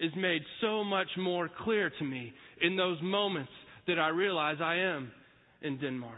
is 0.00 0.10
made 0.16 0.42
so 0.60 0.82
much 0.82 1.08
more 1.16 1.48
clear 1.64 1.90
to 1.98 2.04
me 2.04 2.32
in 2.62 2.76
those 2.76 2.98
moments 3.02 3.52
that 3.86 3.98
I 3.98 4.08
realize 4.08 4.56
I 4.60 4.76
am 4.76 5.12
in 5.62 5.78
Denmark. 5.78 6.14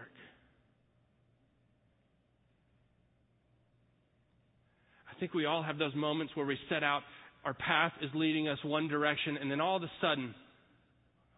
I 5.11 5.19
think 5.21 5.35
we 5.35 5.47
all 5.47 5.63
have 5.63 5.79
those 5.79 5.95
moments 5.95 6.35
where 6.35 6.47
we 6.47 6.59
set 6.69 6.83
out, 6.83 7.03
our 7.45 7.55
path 7.55 7.93
is 8.03 8.11
leading 8.15 8.49
us 8.49 8.59
one 8.65 8.89
direction, 8.89 9.37
and 9.37 9.51
then 9.51 9.61
all 9.61 9.77
of 9.77 9.83
a 9.83 9.91
sudden, 10.01 10.35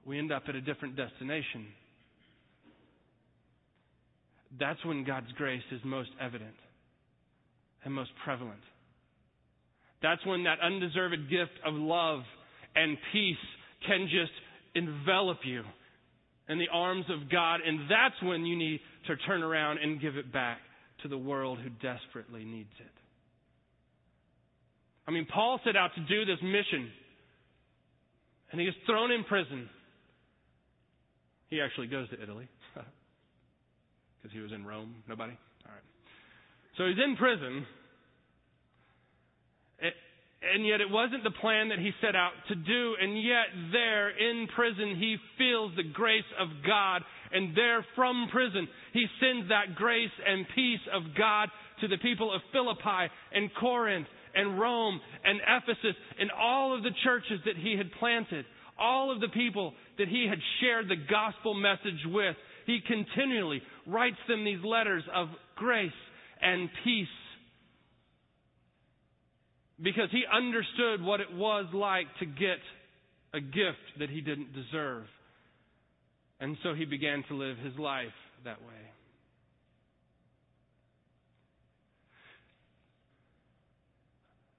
we 0.06 0.18
end 0.18 0.32
up 0.32 0.44
at 0.48 0.54
a 0.54 0.60
different 0.60 0.96
destination. 0.96 1.66
That's 4.58 4.84
when 4.84 5.04
God's 5.04 5.30
grace 5.36 5.62
is 5.72 5.80
most 5.84 6.10
evident 6.20 6.54
and 7.84 7.92
most 7.92 8.10
prevalent. 8.24 8.60
That's 10.02 10.24
when 10.26 10.44
that 10.44 10.60
undeserved 10.60 11.30
gift 11.30 11.52
of 11.66 11.74
love 11.74 12.20
and 12.76 12.96
peace 13.12 13.36
can 13.86 14.08
just 14.10 14.32
envelop 14.74 15.38
you 15.44 15.62
in 16.48 16.58
the 16.58 16.68
arms 16.72 17.06
of 17.08 17.30
God, 17.30 17.60
and 17.66 17.90
that's 17.90 18.22
when 18.22 18.44
you 18.44 18.56
need 18.56 18.80
to 19.06 19.16
turn 19.26 19.42
around 19.42 19.78
and 19.78 20.00
give 20.00 20.16
it 20.16 20.32
back 20.32 20.58
to 21.02 21.08
the 21.08 21.16
world 21.16 21.58
who 21.58 21.70
desperately 21.70 22.44
needs 22.44 22.72
it. 22.80 22.92
I 25.06 25.10
mean, 25.10 25.26
Paul 25.32 25.60
set 25.64 25.76
out 25.76 25.90
to 25.94 26.00
do 26.02 26.24
this 26.24 26.42
mission, 26.42 26.90
and 28.52 28.60
he 28.60 28.66
is 28.66 28.74
thrown 28.86 29.10
in 29.10 29.24
prison. 29.24 29.68
He 31.48 31.60
actually 31.60 31.86
goes 31.86 32.08
to 32.10 32.22
Italy 32.22 32.48
because 34.24 34.34
he 34.34 34.40
was 34.40 34.52
in 34.52 34.64
Rome. 34.64 34.94
Nobody? 35.06 35.36
All 35.68 35.72
right. 35.72 35.84
So 36.78 36.88
he's 36.88 36.96
in 36.96 37.14
prison. 37.16 37.66
And 40.44 40.66
yet 40.66 40.80
it 40.80 40.88
wasn't 40.88 41.24
the 41.24 41.36
plan 41.40 41.68
that 41.68 41.78
he 41.78 41.92
set 42.00 42.16
out 42.16 42.32
to 42.48 42.54
do. 42.54 42.96
And 43.00 43.20
yet 43.20 43.52
there 43.70 44.08
in 44.08 44.48
prison, 44.56 44.96
he 44.96 45.16
feels 45.36 45.76
the 45.76 45.84
grace 45.92 46.24
of 46.40 46.48
God. 46.66 47.02
And 47.32 47.54
there 47.54 47.84
from 47.94 48.28
prison, 48.32 48.66
he 48.94 49.04
sends 49.20 49.50
that 49.50 49.74
grace 49.74 50.12
and 50.26 50.46
peace 50.54 50.80
of 50.92 51.02
God 51.18 51.50
to 51.82 51.88
the 51.88 51.98
people 51.98 52.32
of 52.32 52.40
Philippi 52.50 53.12
and 53.32 53.50
Corinth 53.60 54.06
and 54.34 54.58
Rome 54.58 55.00
and 55.22 55.40
Ephesus 55.44 55.96
and 56.18 56.30
all 56.30 56.74
of 56.74 56.82
the 56.82 56.96
churches 57.04 57.40
that 57.44 57.56
he 57.60 57.76
had 57.76 57.92
planted. 58.00 58.46
All 58.78 59.12
of 59.12 59.20
the 59.20 59.28
people 59.28 59.74
that 59.98 60.08
he 60.08 60.26
had 60.28 60.38
shared 60.60 60.88
the 60.88 60.96
gospel 60.96 61.52
message 61.52 62.00
with. 62.06 62.36
He 62.66 62.80
continually 62.86 63.62
writes 63.86 64.16
them 64.28 64.44
these 64.44 64.64
letters 64.64 65.02
of 65.14 65.28
grace 65.56 65.90
and 66.40 66.68
peace 66.84 67.06
because 69.82 70.08
he 70.10 70.22
understood 70.32 71.02
what 71.02 71.20
it 71.20 71.32
was 71.32 71.66
like 71.74 72.06
to 72.20 72.26
get 72.26 72.58
a 73.34 73.40
gift 73.40 73.98
that 73.98 74.08
he 74.08 74.20
didn't 74.20 74.54
deserve. 74.54 75.04
And 76.40 76.56
so 76.62 76.74
he 76.74 76.84
began 76.84 77.24
to 77.28 77.34
live 77.34 77.56
his 77.58 77.76
life 77.78 78.06
that 78.44 78.60
way. 78.60 78.84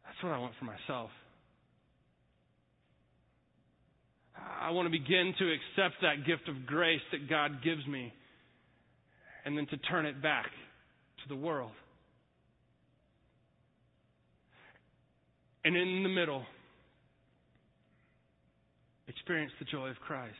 That's 0.05 0.23
what 0.23 0.33
I 0.33 0.39
want 0.39 0.53
for 0.59 0.65
myself. 0.65 1.09
I 4.65 4.71
want 4.71 4.87
to 4.87 4.89
begin 4.89 5.31
to 5.37 5.45
accept 5.45 6.01
that 6.01 6.25
gift 6.25 6.49
of 6.49 6.65
grace 6.65 7.01
that 7.11 7.29
God 7.29 7.61
gives 7.63 7.85
me 7.85 8.11
and 9.45 9.55
then 9.55 9.67
to 9.67 9.77
turn 9.77 10.07
it 10.07 10.23
back 10.23 10.45
to 10.45 11.29
the 11.29 11.35
world. 11.39 11.69
And 15.63 15.77
in 15.77 16.01
the 16.01 16.09
middle, 16.09 16.43
experience 19.07 19.51
the 19.59 19.65
joy 19.65 19.89
of 19.89 19.97
Christ. 19.97 20.33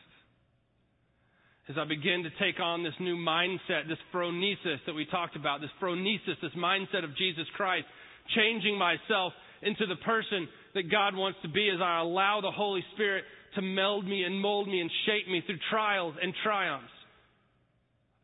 As 1.68 1.76
I 1.78 1.84
begin 1.84 2.24
to 2.24 2.30
take 2.44 2.58
on 2.58 2.82
this 2.82 2.94
new 2.98 3.16
mindset, 3.16 3.86
this 3.86 3.98
phronesis 4.12 4.78
that 4.86 4.94
we 4.94 5.06
talked 5.06 5.36
about, 5.36 5.60
this 5.60 5.70
phronesis, 5.80 6.34
this 6.42 6.50
mindset 6.58 7.04
of 7.04 7.16
Jesus 7.16 7.46
Christ, 7.56 7.86
changing 8.34 8.76
myself 8.76 9.32
into 9.62 9.86
the 9.86 9.96
person 10.04 10.48
that 10.74 10.90
God 10.90 11.14
wants 11.14 11.38
to 11.42 11.48
be 11.48 11.70
as 11.72 11.80
I 11.80 12.00
allow 12.00 12.40
the 12.40 12.50
Holy 12.50 12.84
Spirit 12.94 13.22
to 13.56 13.62
meld 13.62 14.06
me 14.06 14.22
and 14.22 14.40
mold 14.40 14.68
me 14.68 14.80
and 14.80 14.90
shape 15.06 15.28
me 15.28 15.42
through 15.44 15.58
trials 15.70 16.14
and 16.22 16.32
triumphs. 16.44 16.86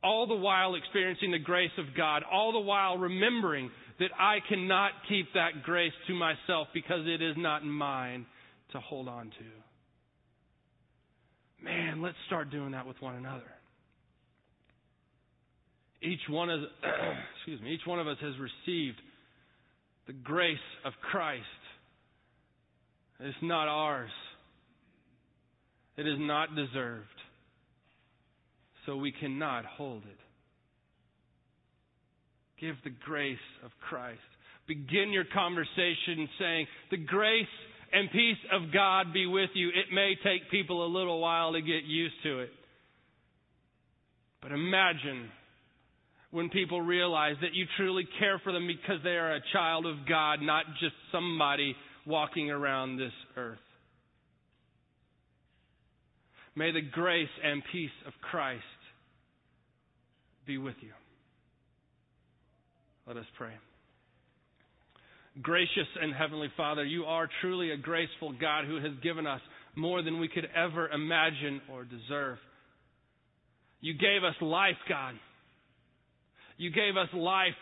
All 0.05 0.27
the 0.27 0.35
while 0.35 0.75
experiencing 0.75 1.31
the 1.33 1.39
grace 1.39 1.71
of 1.79 1.97
God, 1.97 2.23
all 2.31 2.53
the 2.53 2.61
while 2.61 2.99
remembering 2.99 3.71
that 3.99 4.11
I 4.19 4.39
cannot 4.49 4.93
keep 5.09 5.27
that 5.35 5.63
grace 5.65 5.93
to 6.09 6.15
myself 6.15 6.69
because 6.75 7.07
it 7.07 7.23
is 7.23 7.37
not 7.37 7.65
mine 7.65 8.27
to 8.73 8.81
hold 8.81 9.09
on 9.09 9.27
to. 9.27 9.45
Man, 11.65 12.03
let's 12.03 12.17
start 12.27 12.51
doing 12.51 12.73
that 12.73 12.87
with 12.87 13.01
one 13.01 13.15
another. 13.15 13.43
Each 16.03 16.21
one 16.29 16.51
of 16.51 16.61
excuse 17.37 17.61
me, 17.61 17.73
each 17.73 17.87
one 17.87 18.01
of 18.01 18.09
us 18.09 18.17
has 18.21 18.35
received 18.39 18.99
the 20.09 20.13
grace 20.13 20.57
of 20.85 20.93
Christ. 21.11 21.45
It's 23.21 23.37
not 23.41 23.69
ours. 23.69 24.11
It 25.97 26.07
is 26.07 26.17
not 26.19 26.55
deserved. 26.57 27.07
So 28.87 28.97
we 28.97 29.13
cannot 29.13 29.65
hold 29.65 30.03
it. 30.05 30.19
Give 32.61 32.75
the 32.85 32.95
grace 33.05 33.37
of 33.65 33.71
Christ. 33.89 34.21
Begin 34.67 35.11
your 35.13 35.25
conversation 35.35 36.29
saying, 36.39 36.67
The 36.91 36.97
grace 36.97 37.47
and 37.93 38.11
peace 38.11 38.39
of 38.53 38.73
God 38.73 39.13
be 39.13 39.27
with 39.27 39.51
you. 39.55 39.69
It 39.69 39.93
may 39.93 40.15
take 40.25 40.51
people 40.51 40.87
a 40.87 40.91
little 40.91 41.21
while 41.21 41.53
to 41.53 41.61
get 41.61 41.85
used 41.85 42.15
to 42.23 42.41
it. 42.41 42.51
But 44.41 44.53
imagine 44.53 45.29
when 46.31 46.49
people 46.49 46.81
realize 46.81 47.37
that 47.43 47.55
you 47.55 47.67
truly 47.77 48.05
care 48.19 48.41
for 48.43 48.53
them 48.53 48.67
because 48.67 49.03
they 49.05 49.11
are 49.11 49.35
a 49.35 49.41
child 49.53 49.87
of 49.87 50.09
God, 50.09 50.41
not 50.41 50.65
just 50.81 50.95
somebody 51.13 51.77
walking 52.07 52.51
around 52.51 52.97
this 52.97 53.13
earth. 53.37 53.59
May 56.55 56.71
the 56.73 56.83
grace 56.83 57.29
and 57.43 57.63
peace 57.73 57.91
of 58.07 58.13
Christ 58.31 58.63
be 60.47 60.59
with 60.59 60.75
you. 60.81 60.91
Let 63.07 63.17
us 63.17 63.25
pray. 63.37 63.53
Gracious 65.41 65.89
and 66.01 66.15
Heavenly 66.15 66.49
Father, 66.57 66.85
you 66.85 67.05
are 67.05 67.29
truly 67.41 67.71
a 67.71 67.77
graceful 67.77 68.35
God 68.39 68.67
who 68.67 68.77
has 68.77 68.93
given 69.03 69.27
us 69.27 69.41
more 69.75 70.03
than 70.03 70.21
we 70.21 70.29
could 70.29 70.47
ever 70.55 70.89
imagine 70.89 71.63
or 71.73 71.85
deserve. 71.85 72.37
You 73.81 73.95
gave 73.95 74.23
us 74.25 74.35
life, 74.43 74.77
God. 74.89 75.15
You 76.59 76.71
gave 76.71 76.97
us 76.97 77.09
life, 77.15 77.55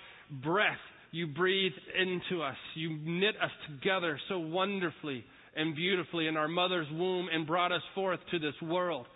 breath. 0.42 0.78
You 1.12 1.28
breathed 1.28 1.80
into 1.96 2.42
us. 2.42 2.56
You 2.74 2.98
knit 3.04 3.36
us 3.42 3.50
together 3.68 4.18
so 4.28 4.40
wonderfully 4.40 5.24
and 5.60 5.76
beautifully 5.76 6.26
in 6.26 6.36
our 6.36 6.48
mother's 6.48 6.88
womb 6.92 7.28
and 7.32 7.46
brought 7.46 7.72
us 7.72 7.82
forth 7.94 8.20
to 8.30 8.38
this 8.38 8.54
world. 8.62 9.06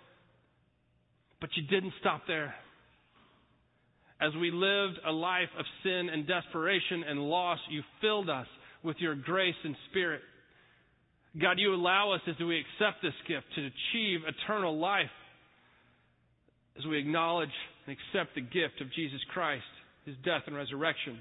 But 1.40 1.50
you 1.56 1.62
didn't 1.66 1.94
stop 2.00 2.22
there 2.26 2.54
as 4.20 4.32
we 4.40 4.50
lived 4.50 4.98
a 5.06 5.12
life 5.12 5.48
of 5.58 5.64
sin 5.82 6.08
and 6.12 6.26
desperation 6.26 7.04
and 7.08 7.20
loss, 7.20 7.58
you 7.70 7.82
filled 8.00 8.30
us 8.30 8.46
with 8.82 8.96
your 8.98 9.14
grace 9.14 9.54
and 9.64 9.76
spirit. 9.90 10.22
God, 11.40 11.58
you 11.58 11.74
allow 11.74 12.12
us 12.12 12.20
as 12.28 12.36
we 12.38 12.60
accept 12.60 13.02
this 13.02 13.14
gift 13.26 13.46
to 13.56 13.60
achieve 13.60 14.20
eternal 14.26 14.78
life 14.78 15.10
as 16.78 16.86
we 16.86 16.98
acknowledge 16.98 17.50
and 17.86 17.96
accept 17.96 18.34
the 18.34 18.40
gift 18.40 18.80
of 18.80 18.92
Jesus 18.94 19.20
Christ, 19.32 19.64
his 20.06 20.14
death 20.24 20.42
and 20.46 20.56
resurrection. 20.56 21.18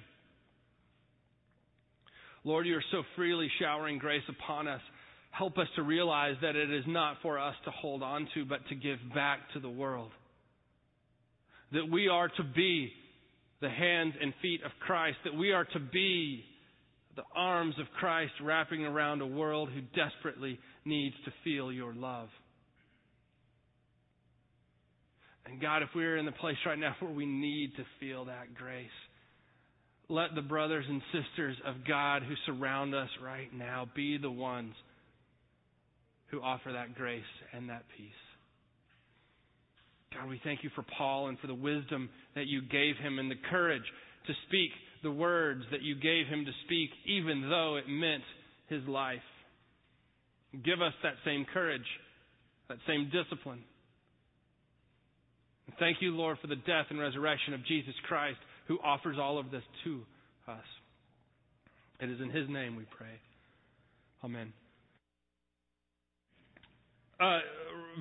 Lord, 2.44 2.68
you 2.68 2.76
are 2.76 2.84
so 2.92 3.04
freely 3.16 3.50
showering 3.60 3.98
grace 3.98 4.24
upon 4.30 4.68
us. 4.68 4.82
Help 5.38 5.58
us 5.58 5.68
to 5.76 5.84
realize 5.84 6.36
that 6.42 6.56
it 6.56 6.72
is 6.72 6.84
not 6.88 7.18
for 7.22 7.40
us 7.40 7.56
to 7.66 7.72
hold 7.72 8.04
on 8.04 8.28
to, 8.34 8.46
but 8.46 8.60
to 8.70 8.76
give 8.76 9.00
back 9.14 9.40
to 9.54 9.60
the 9.60 9.70
world 9.70 10.12
that 11.74 11.90
we 11.92 12.08
are 12.08 12.30
to 12.30 12.44
be 12.56 12.92
the 13.62 13.70
hands 13.70 14.14
and 14.22 14.34
feet 14.42 14.62
of 14.64 14.72
Christ, 14.80 15.18
that 15.26 15.36
we 15.36 15.52
are 15.52 15.66
to 15.66 15.80
be 15.80 16.44
the 17.16 17.24
arms 17.36 17.76
of 17.80 17.86
Christ 18.00 18.34
wrapping 18.42 18.86
around 18.86 19.22
a 19.22 19.28
world 19.28 19.70
who 19.70 19.82
desperately 20.00 20.60
needs 20.86 21.16
to 21.26 21.32
feel 21.44 21.72
your 21.72 21.94
love. 21.94 22.30
And 25.46 25.62
God, 25.62 25.84
if 25.84 25.90
we're 25.96 26.18
in 26.18 26.26
the 26.26 26.32
place 26.32 26.56
right 26.66 26.78
now 26.78 26.96
where 27.00 27.12
we 27.12 27.26
need 27.26 27.76
to 27.78 27.84
feel 28.00 28.26
that 28.26 28.56
grace, 28.56 28.88
let 30.10 30.36
the 30.36 30.42
brothers 30.42 30.86
and 30.88 31.02
sisters 31.12 31.58
of 31.66 31.86
God 31.88 32.24
who 32.24 32.34
surround 32.46 32.96
us 32.96 33.10
right 33.22 33.54
now 33.54 33.88
be 33.96 34.18
the 34.18 34.32
ones 34.32 34.74
who 36.34 36.42
offer 36.42 36.72
that 36.72 36.96
grace 36.96 37.22
and 37.54 37.70
that 37.70 37.84
peace. 37.96 38.10
God, 40.16 40.28
we 40.28 40.42
thank 40.44 40.64
you 40.64 40.72
for 40.74 40.84
Paul 40.98 41.28
and 41.28 41.38
for 41.38 41.46
the 41.46 41.54
wisdom 41.54 42.10
that 42.34 42.48
you 42.48 42.62
gave 42.64 42.96
him 42.98 43.20
and 43.20 43.30
the 43.30 43.40
courage 43.52 43.84
to 44.26 44.34
speak 44.48 44.72
the 45.04 45.12
words 45.12 45.62
that 45.70 45.84
you 45.84 45.96
gave 45.96 46.26
him 46.28 46.44
to 46.46 46.52
speak, 46.66 46.90
even 47.06 47.50
though 47.50 47.76
it 47.76 47.88
meant 47.88 48.24
his 48.68 48.82
life. 48.88 49.20
Give 50.66 50.82
us 50.82 50.94
that 51.04 51.14
same 51.24 51.46
courage, 51.54 51.86
that 52.68 52.78
same 52.88 53.12
discipline. 53.12 53.64
Thank 55.80 55.98
you, 56.02 56.16
Lord, 56.16 56.38
for 56.42 56.48
the 56.48 56.56
death 56.56 56.88
and 56.90 57.00
resurrection 57.00 57.54
of 57.54 57.66
Jesus 57.66 57.94
Christ, 58.08 58.38
who 58.68 58.80
offers 58.84 59.18
all 59.20 59.38
of 59.38 59.52
this 59.52 59.64
to 59.84 60.02
us. 60.48 60.66
It 62.00 62.10
is 62.10 62.20
in 62.22 62.30
his 62.30 62.50
name 62.50 62.76
we 62.76 62.86
pray. 62.98 63.20
Amen. 64.24 64.54
Uh, 67.24 67.40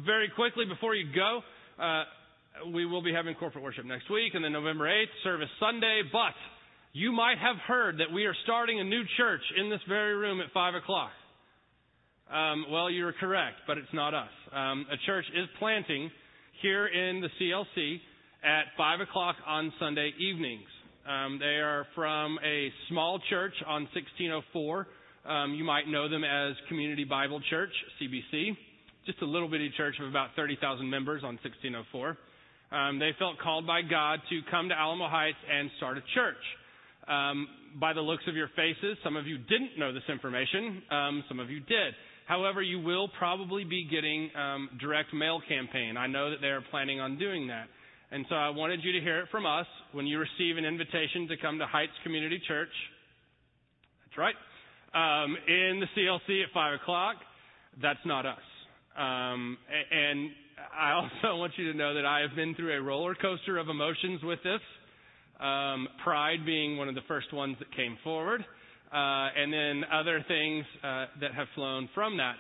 very 0.05 0.29
quickly 0.35 0.65
before 0.65 0.97
you 0.97 1.07
go, 1.15 1.41
uh, 1.79 2.03
we 2.75 2.85
will 2.87 3.03
be 3.03 3.13
having 3.13 3.37
corporate 3.37 3.63
worship 3.63 3.85
next 3.85 4.11
week 4.11 4.35
and 4.35 4.45
then 4.45 4.53
November 4.53 4.87
8th, 4.87 5.15
service 5.23 5.49
Sunday, 5.61 6.03
but 6.13 6.35
you 6.93 7.13
might 7.13 7.39
have 7.39 7.55
heard 7.69 7.99
that 7.99 8.13
we 8.13 8.25
are 8.25 8.35
starting 8.43 8.81
a 8.81 8.85
new 8.85 9.03
church 9.17 9.43
in 9.57 9.71
this 9.71 9.79
very 9.89 10.17
room 10.17 10.41
at 10.41 10.47
5 10.53 10.75
o'clock. 10.75 11.13
Um, 12.33 12.67
well, 12.69 12.91
you're 12.91 13.13
correct, 13.13 13.59
but 13.69 13.79
it's 13.79 13.95
not 13.95 14.13
us. 14.13 14.31
Um, 14.53 14.87
a 14.91 14.97
church 15.07 15.27
is 15.37 15.47
planting 15.61 16.11
here 16.61 16.87
in 16.89 17.21
the 17.21 17.29
CLC 17.41 18.01
at 18.43 18.65
5 18.77 19.01
o'clock 19.03 19.37
on 19.47 19.73
Sunday 19.79 20.11
evenings. 20.19 20.67
Um, 21.09 21.39
they 21.39 21.61
are 21.63 21.87
from 21.95 22.41
a 22.45 22.71
small 22.89 23.21
church 23.31 23.55
on 23.69 23.83
1604. 23.95 24.89
Um, 25.27 25.55
you 25.55 25.63
might 25.63 25.87
know 25.87 26.09
them 26.09 26.25
as 26.25 26.55
Community 26.69 27.05
Bible 27.05 27.41
Church, 27.49 27.71
CBC 28.01 28.57
just 29.07 29.21
a 29.23 29.27
little 29.27 29.49
bitty 29.49 29.73
church 29.77 29.97
of 30.01 30.09
about 30.09 30.31
30,000 30.37 30.89
members 30.89 31.23
on 31.23 31.39
1604. 31.43 32.17
Um, 32.73 32.99
they 32.99 33.11
felt 33.19 33.39
called 33.39 33.67
by 33.67 33.83
God 33.83 34.21
to 34.31 34.41
come 34.51 34.69
to 34.69 34.75
Alamo 34.75 35.09
Heights 35.09 35.39
and 35.51 35.71
start 35.77 35.99
a 35.99 36.05
church. 36.15 36.41
Um, 37.09 37.49
by 37.81 37.93
the 37.93 38.01
looks 38.01 38.23
of 38.29 38.37
your 38.37 38.49
faces, 38.55 38.97
some 39.03 39.17
of 39.17 39.27
you 39.27 39.39
didn't 39.39 39.79
know 39.79 39.93
this 39.93 40.07
information, 40.09 40.83
um, 40.91 41.25
some 41.29 41.41
of 41.41 41.51
you 41.51 41.61
did. 41.61 41.95
However, 42.27 42.63
you 42.63 42.81
will 42.81 43.09
probably 43.19 43.65
be 43.65 43.85
getting 43.91 44.31
um, 44.37 44.71
direct 44.81 45.13
mail 45.13 45.43
campaign. 45.49 45.97
I 45.97 46.07
know 46.07 46.31
that 46.31 46.41
they 46.41 46.49
are 46.49 46.63
planning 46.71 47.01
on 47.01 47.19
doing 47.19 47.49
that. 47.49 47.67
And 48.13 48.25
so 48.29 48.37
I 48.37 48.51
wanted 48.51 48.81
you 48.85 48.93
to 48.93 49.01
hear 49.01 49.21
it 49.21 49.29
from 49.31 49.47
us 49.47 49.67
when 49.93 50.07
you 50.07 50.19
receive 50.19 50.57
an 50.57 50.65
invitation 50.65 51.27
to 51.29 51.37
come 51.37 51.59
to 51.59 51.67
Heights 51.67 51.93
Community 52.05 52.41
Church. 52.47 52.73
That's 54.05 54.19
right. 54.19 54.35
Um, 54.95 55.37
in 55.49 55.81
the 55.81 55.87
CLC 55.97 56.45
at 56.45 56.53
5 56.55 56.81
o'clock. 56.81 57.17
That's 57.81 58.05
not 58.05 58.27
us. 58.27 58.52
Um, 58.97 59.59
and 59.91 60.31
I 60.77 60.93
also 60.93 61.37
want 61.39 61.53
you 61.57 61.73
to 61.73 61.79
know 61.79 61.95
that 61.95 62.07
I 62.07 62.21
have 62.21 62.37
been 62.37 62.55
through 62.55 62.77
a 62.77 62.83
roller 62.83 63.15
coaster 63.15 63.59
of 63.59 63.69
emotions 63.69 64.23
with 64.23 64.39
this. 64.43 64.61
Um, 65.41 65.89
pride 66.05 66.47
being 66.47 66.77
one 66.77 66.89
of 66.89 66.95
the 66.95 67.01
first 67.09 67.33
ones 67.33 67.57
that 67.59 67.75
came 67.75 67.99
forward, 68.05 68.43
uh, 68.93 68.95
and 68.95 69.53
then 69.53 69.83
other 69.93 70.25
things 70.29 70.65
uh, 70.85 71.07
that 71.21 71.35
have 71.35 71.49
flown 71.57 71.89
from 71.95 72.19
that. 72.19 72.37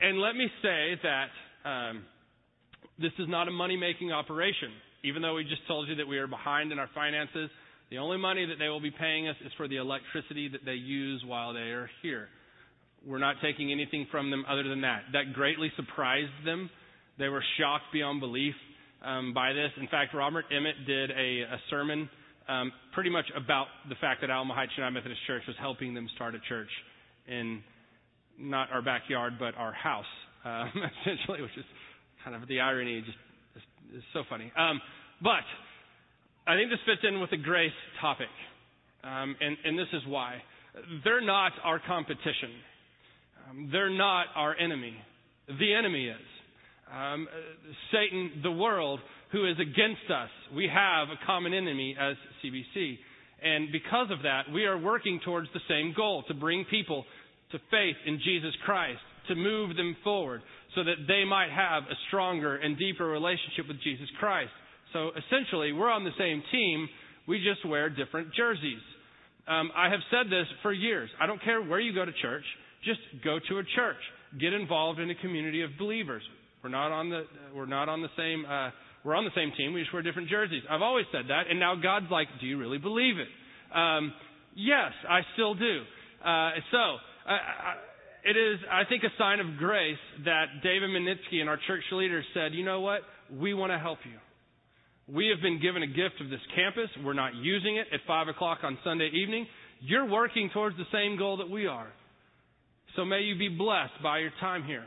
And 0.00 0.20
let 0.20 0.34
me 0.34 0.48
say 0.60 0.98
that 1.02 1.68
um, 1.68 2.04
this 2.98 3.12
is 3.18 3.28
not 3.28 3.46
a 3.46 3.52
money 3.52 3.76
making 3.76 4.10
operation. 4.10 4.70
Even 5.04 5.22
though 5.22 5.34
we 5.34 5.44
just 5.44 5.66
told 5.68 5.88
you 5.88 5.94
that 5.96 6.06
we 6.08 6.18
are 6.18 6.26
behind 6.26 6.72
in 6.72 6.80
our 6.80 6.90
finances, 6.94 7.48
the 7.90 7.98
only 7.98 8.18
money 8.18 8.44
that 8.46 8.56
they 8.58 8.68
will 8.68 8.80
be 8.80 8.90
paying 8.90 9.28
us 9.28 9.36
is 9.46 9.52
for 9.56 9.68
the 9.68 9.76
electricity 9.76 10.48
that 10.48 10.64
they 10.64 10.74
use 10.74 11.22
while 11.24 11.52
they 11.52 11.70
are 11.70 11.88
here. 12.02 12.28
We're 13.06 13.18
not 13.18 13.36
taking 13.42 13.72
anything 13.72 14.06
from 14.10 14.30
them 14.30 14.44
other 14.48 14.64
than 14.64 14.82
that. 14.82 15.02
That 15.12 15.32
greatly 15.32 15.70
surprised 15.76 16.32
them. 16.44 16.70
They 17.18 17.28
were 17.28 17.42
shocked 17.58 17.84
beyond 17.92 18.20
belief 18.20 18.54
um, 19.04 19.32
by 19.34 19.52
this. 19.52 19.70
In 19.80 19.88
fact, 19.88 20.14
Robert 20.14 20.44
Emmitt 20.52 20.86
did 20.86 21.10
a, 21.10 21.42
a 21.42 21.58
sermon 21.70 22.08
um, 22.48 22.72
pretty 22.92 23.10
much 23.10 23.26
about 23.36 23.66
the 23.88 23.94
fact 23.96 24.20
that 24.22 24.30
Alamo 24.30 24.54
Heights 24.54 24.72
United 24.76 24.94
Methodist 24.94 25.20
Church 25.26 25.42
was 25.46 25.56
helping 25.60 25.94
them 25.94 26.08
start 26.14 26.34
a 26.34 26.40
church 26.48 26.70
in 27.26 27.62
not 28.38 28.70
our 28.72 28.82
backyard, 28.82 29.34
but 29.38 29.54
our 29.56 29.72
house, 29.72 30.04
um, 30.44 30.72
essentially, 31.02 31.42
which 31.42 31.56
is 31.56 31.64
kind 32.24 32.40
of 32.40 32.48
the 32.48 32.60
irony. 32.60 33.02
Just 33.02 33.18
is 33.94 34.02
so 34.12 34.22
funny. 34.28 34.52
Um, 34.56 34.80
but 35.22 35.44
I 36.46 36.56
think 36.56 36.70
this 36.70 36.80
fits 36.86 37.02
in 37.06 37.20
with 37.20 37.30
the 37.30 37.36
grace 37.36 37.72
topic, 38.00 38.32
um, 39.04 39.36
and, 39.40 39.56
and 39.64 39.78
this 39.78 39.88
is 39.92 40.02
why. 40.06 40.42
They're 41.04 41.24
not 41.24 41.52
our 41.64 41.80
competition. 41.84 42.52
Um, 43.48 43.68
they're 43.72 43.90
not 43.90 44.26
our 44.34 44.56
enemy. 44.56 44.94
The 45.46 45.74
enemy 45.74 46.08
is. 46.08 46.16
Um, 46.92 47.28
Satan, 47.92 48.40
the 48.42 48.50
world, 48.50 49.00
who 49.32 49.46
is 49.46 49.56
against 49.60 50.10
us. 50.10 50.30
We 50.54 50.68
have 50.72 51.08
a 51.08 51.26
common 51.26 51.52
enemy 51.52 51.96
as 51.98 52.16
CBC. 52.42 52.98
And 53.42 53.70
because 53.70 54.08
of 54.10 54.22
that, 54.22 54.52
we 54.52 54.64
are 54.64 54.78
working 54.78 55.20
towards 55.24 55.48
the 55.54 55.60
same 55.68 55.94
goal 55.96 56.24
to 56.28 56.34
bring 56.34 56.64
people 56.70 57.04
to 57.52 57.58
faith 57.70 57.96
in 58.06 58.18
Jesus 58.24 58.54
Christ, 58.64 59.00
to 59.28 59.34
move 59.34 59.76
them 59.76 59.96
forward 60.02 60.42
so 60.74 60.84
that 60.84 61.06
they 61.06 61.24
might 61.24 61.50
have 61.50 61.84
a 61.84 61.96
stronger 62.08 62.56
and 62.56 62.78
deeper 62.78 63.06
relationship 63.06 63.68
with 63.68 63.80
Jesus 63.82 64.08
Christ. 64.18 64.50
So 64.92 65.10
essentially, 65.16 65.72
we're 65.72 65.90
on 65.90 66.04
the 66.04 66.16
same 66.18 66.42
team, 66.50 66.88
we 67.26 67.38
just 67.44 67.66
wear 67.68 67.90
different 67.90 68.34
jerseys. 68.34 68.82
Um, 69.48 69.70
I 69.76 69.88
have 69.88 70.00
said 70.10 70.30
this 70.30 70.46
for 70.62 70.72
years. 70.72 71.10
I 71.20 71.26
don't 71.26 71.42
care 71.42 71.62
where 71.62 71.80
you 71.80 71.94
go 71.94 72.04
to 72.04 72.12
church. 72.20 72.44
Just 72.84 73.00
go 73.24 73.38
to 73.48 73.58
a 73.58 73.62
church. 73.74 73.96
Get 74.38 74.52
involved 74.52 75.00
in 75.00 75.10
a 75.10 75.14
community 75.14 75.62
of 75.62 75.70
believers. 75.78 76.22
We're 76.62 76.70
not 76.70 76.92
on 76.92 77.08
the 77.08 77.22
we're 77.54 77.66
not 77.66 77.88
on 77.88 78.02
the 78.02 78.08
same 78.16 78.44
uh, 78.44 78.70
we're 79.04 79.14
on 79.14 79.24
the 79.24 79.34
same 79.34 79.52
team. 79.56 79.72
We 79.72 79.80
just 79.80 79.92
wear 79.92 80.02
different 80.02 80.28
jerseys. 80.28 80.62
I've 80.68 80.82
always 80.82 81.06
said 81.12 81.26
that, 81.28 81.44
and 81.48 81.58
now 81.58 81.76
God's 81.76 82.10
like, 82.10 82.28
do 82.40 82.46
you 82.46 82.58
really 82.58 82.78
believe 82.78 83.14
it? 83.18 83.28
Um, 83.74 84.12
yes, 84.54 84.92
I 85.08 85.20
still 85.34 85.54
do. 85.54 85.82
Uh, 86.24 86.50
so 86.70 86.82
uh, 87.30 87.38
it 88.24 88.36
is, 88.36 88.58
I 88.70 88.82
think, 88.88 89.04
a 89.04 89.12
sign 89.16 89.40
of 89.40 89.56
grace 89.56 89.96
that 90.24 90.46
David 90.62 90.90
Minitsky 90.90 91.40
and 91.40 91.48
our 91.48 91.58
church 91.66 91.84
leaders 91.92 92.24
said, 92.34 92.52
you 92.52 92.64
know 92.64 92.80
what? 92.80 93.00
We 93.32 93.54
want 93.54 93.72
to 93.72 93.78
help 93.78 93.98
you. 94.04 94.18
We 95.12 95.28
have 95.28 95.40
been 95.40 95.58
given 95.60 95.82
a 95.82 95.86
gift 95.86 96.20
of 96.20 96.28
this 96.28 96.40
campus. 96.54 96.90
We're 97.02 97.14
not 97.14 97.34
using 97.34 97.76
it 97.76 97.86
at 97.94 98.00
5 98.06 98.28
o'clock 98.28 98.58
on 98.62 98.76
Sunday 98.84 99.08
evening. 99.14 99.46
You're 99.80 100.04
working 100.04 100.50
towards 100.52 100.76
the 100.76 100.84
same 100.92 101.16
goal 101.16 101.38
that 101.38 101.48
we 101.48 101.66
are. 101.66 101.88
So 102.94 103.06
may 103.06 103.20
you 103.20 103.38
be 103.38 103.48
blessed 103.48 104.02
by 104.02 104.18
your 104.18 104.32
time 104.38 104.64
here. 104.64 104.84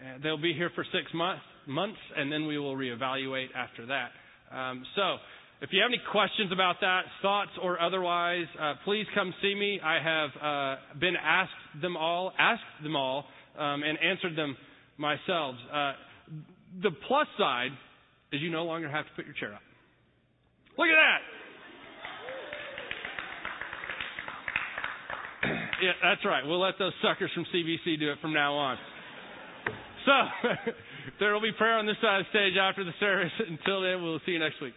Uh, 0.00 0.18
they'll 0.22 0.40
be 0.40 0.54
here 0.54 0.70
for 0.74 0.82
six 0.84 1.12
months, 1.12 1.42
months, 1.66 1.98
and 2.16 2.32
then 2.32 2.46
we 2.46 2.58
will 2.58 2.74
reevaluate 2.74 3.48
after 3.54 3.84
that. 3.86 4.10
Um, 4.50 4.82
so, 4.96 5.16
if 5.60 5.68
you 5.72 5.82
have 5.82 5.90
any 5.90 6.00
questions 6.10 6.50
about 6.52 6.76
that, 6.80 7.02
thoughts 7.20 7.50
or 7.62 7.78
otherwise, 7.82 8.46
uh, 8.58 8.74
please 8.86 9.04
come 9.14 9.34
see 9.42 9.54
me. 9.54 9.78
I 9.84 9.98
have 10.02 10.30
uh, 10.42 10.98
been 10.98 11.16
asked 11.22 11.82
them 11.82 11.98
all, 11.98 12.32
asked 12.38 12.82
them 12.82 12.96
all, 12.96 13.26
um, 13.58 13.82
and 13.82 13.98
answered 14.02 14.36
them 14.38 14.56
myself. 14.96 15.54
Uh, 15.70 15.92
the 16.82 16.92
plus 17.06 17.26
side 17.36 17.72
is 18.32 18.40
you 18.40 18.50
no 18.50 18.64
longer 18.64 18.88
have 18.88 19.04
to 19.06 19.10
put 19.16 19.24
your 19.24 19.34
chair 19.34 19.54
up. 19.54 19.62
Look 20.78 20.88
at 20.88 20.96
that. 20.96 21.20
yeah, 25.82 25.92
that's 26.02 26.24
right. 26.24 26.46
We'll 26.46 26.60
let 26.60 26.74
those 26.78 26.92
suckers 27.02 27.30
from 27.34 27.44
CBC 27.54 27.98
do 27.98 28.10
it 28.12 28.18
from 28.20 28.32
now 28.32 28.54
on. 28.54 28.78
So, 30.06 30.12
there 31.20 31.34
will 31.34 31.42
be 31.42 31.52
prayer 31.52 31.78
on 31.78 31.86
this 31.86 31.96
side 32.00 32.20
of 32.20 32.26
the 32.26 32.30
stage 32.30 32.56
after 32.56 32.84
the 32.84 32.94
service. 33.00 33.32
Until 33.48 33.82
then, 33.82 34.02
we'll 34.02 34.20
see 34.24 34.32
you 34.32 34.38
next 34.38 34.60
week. 34.62 34.74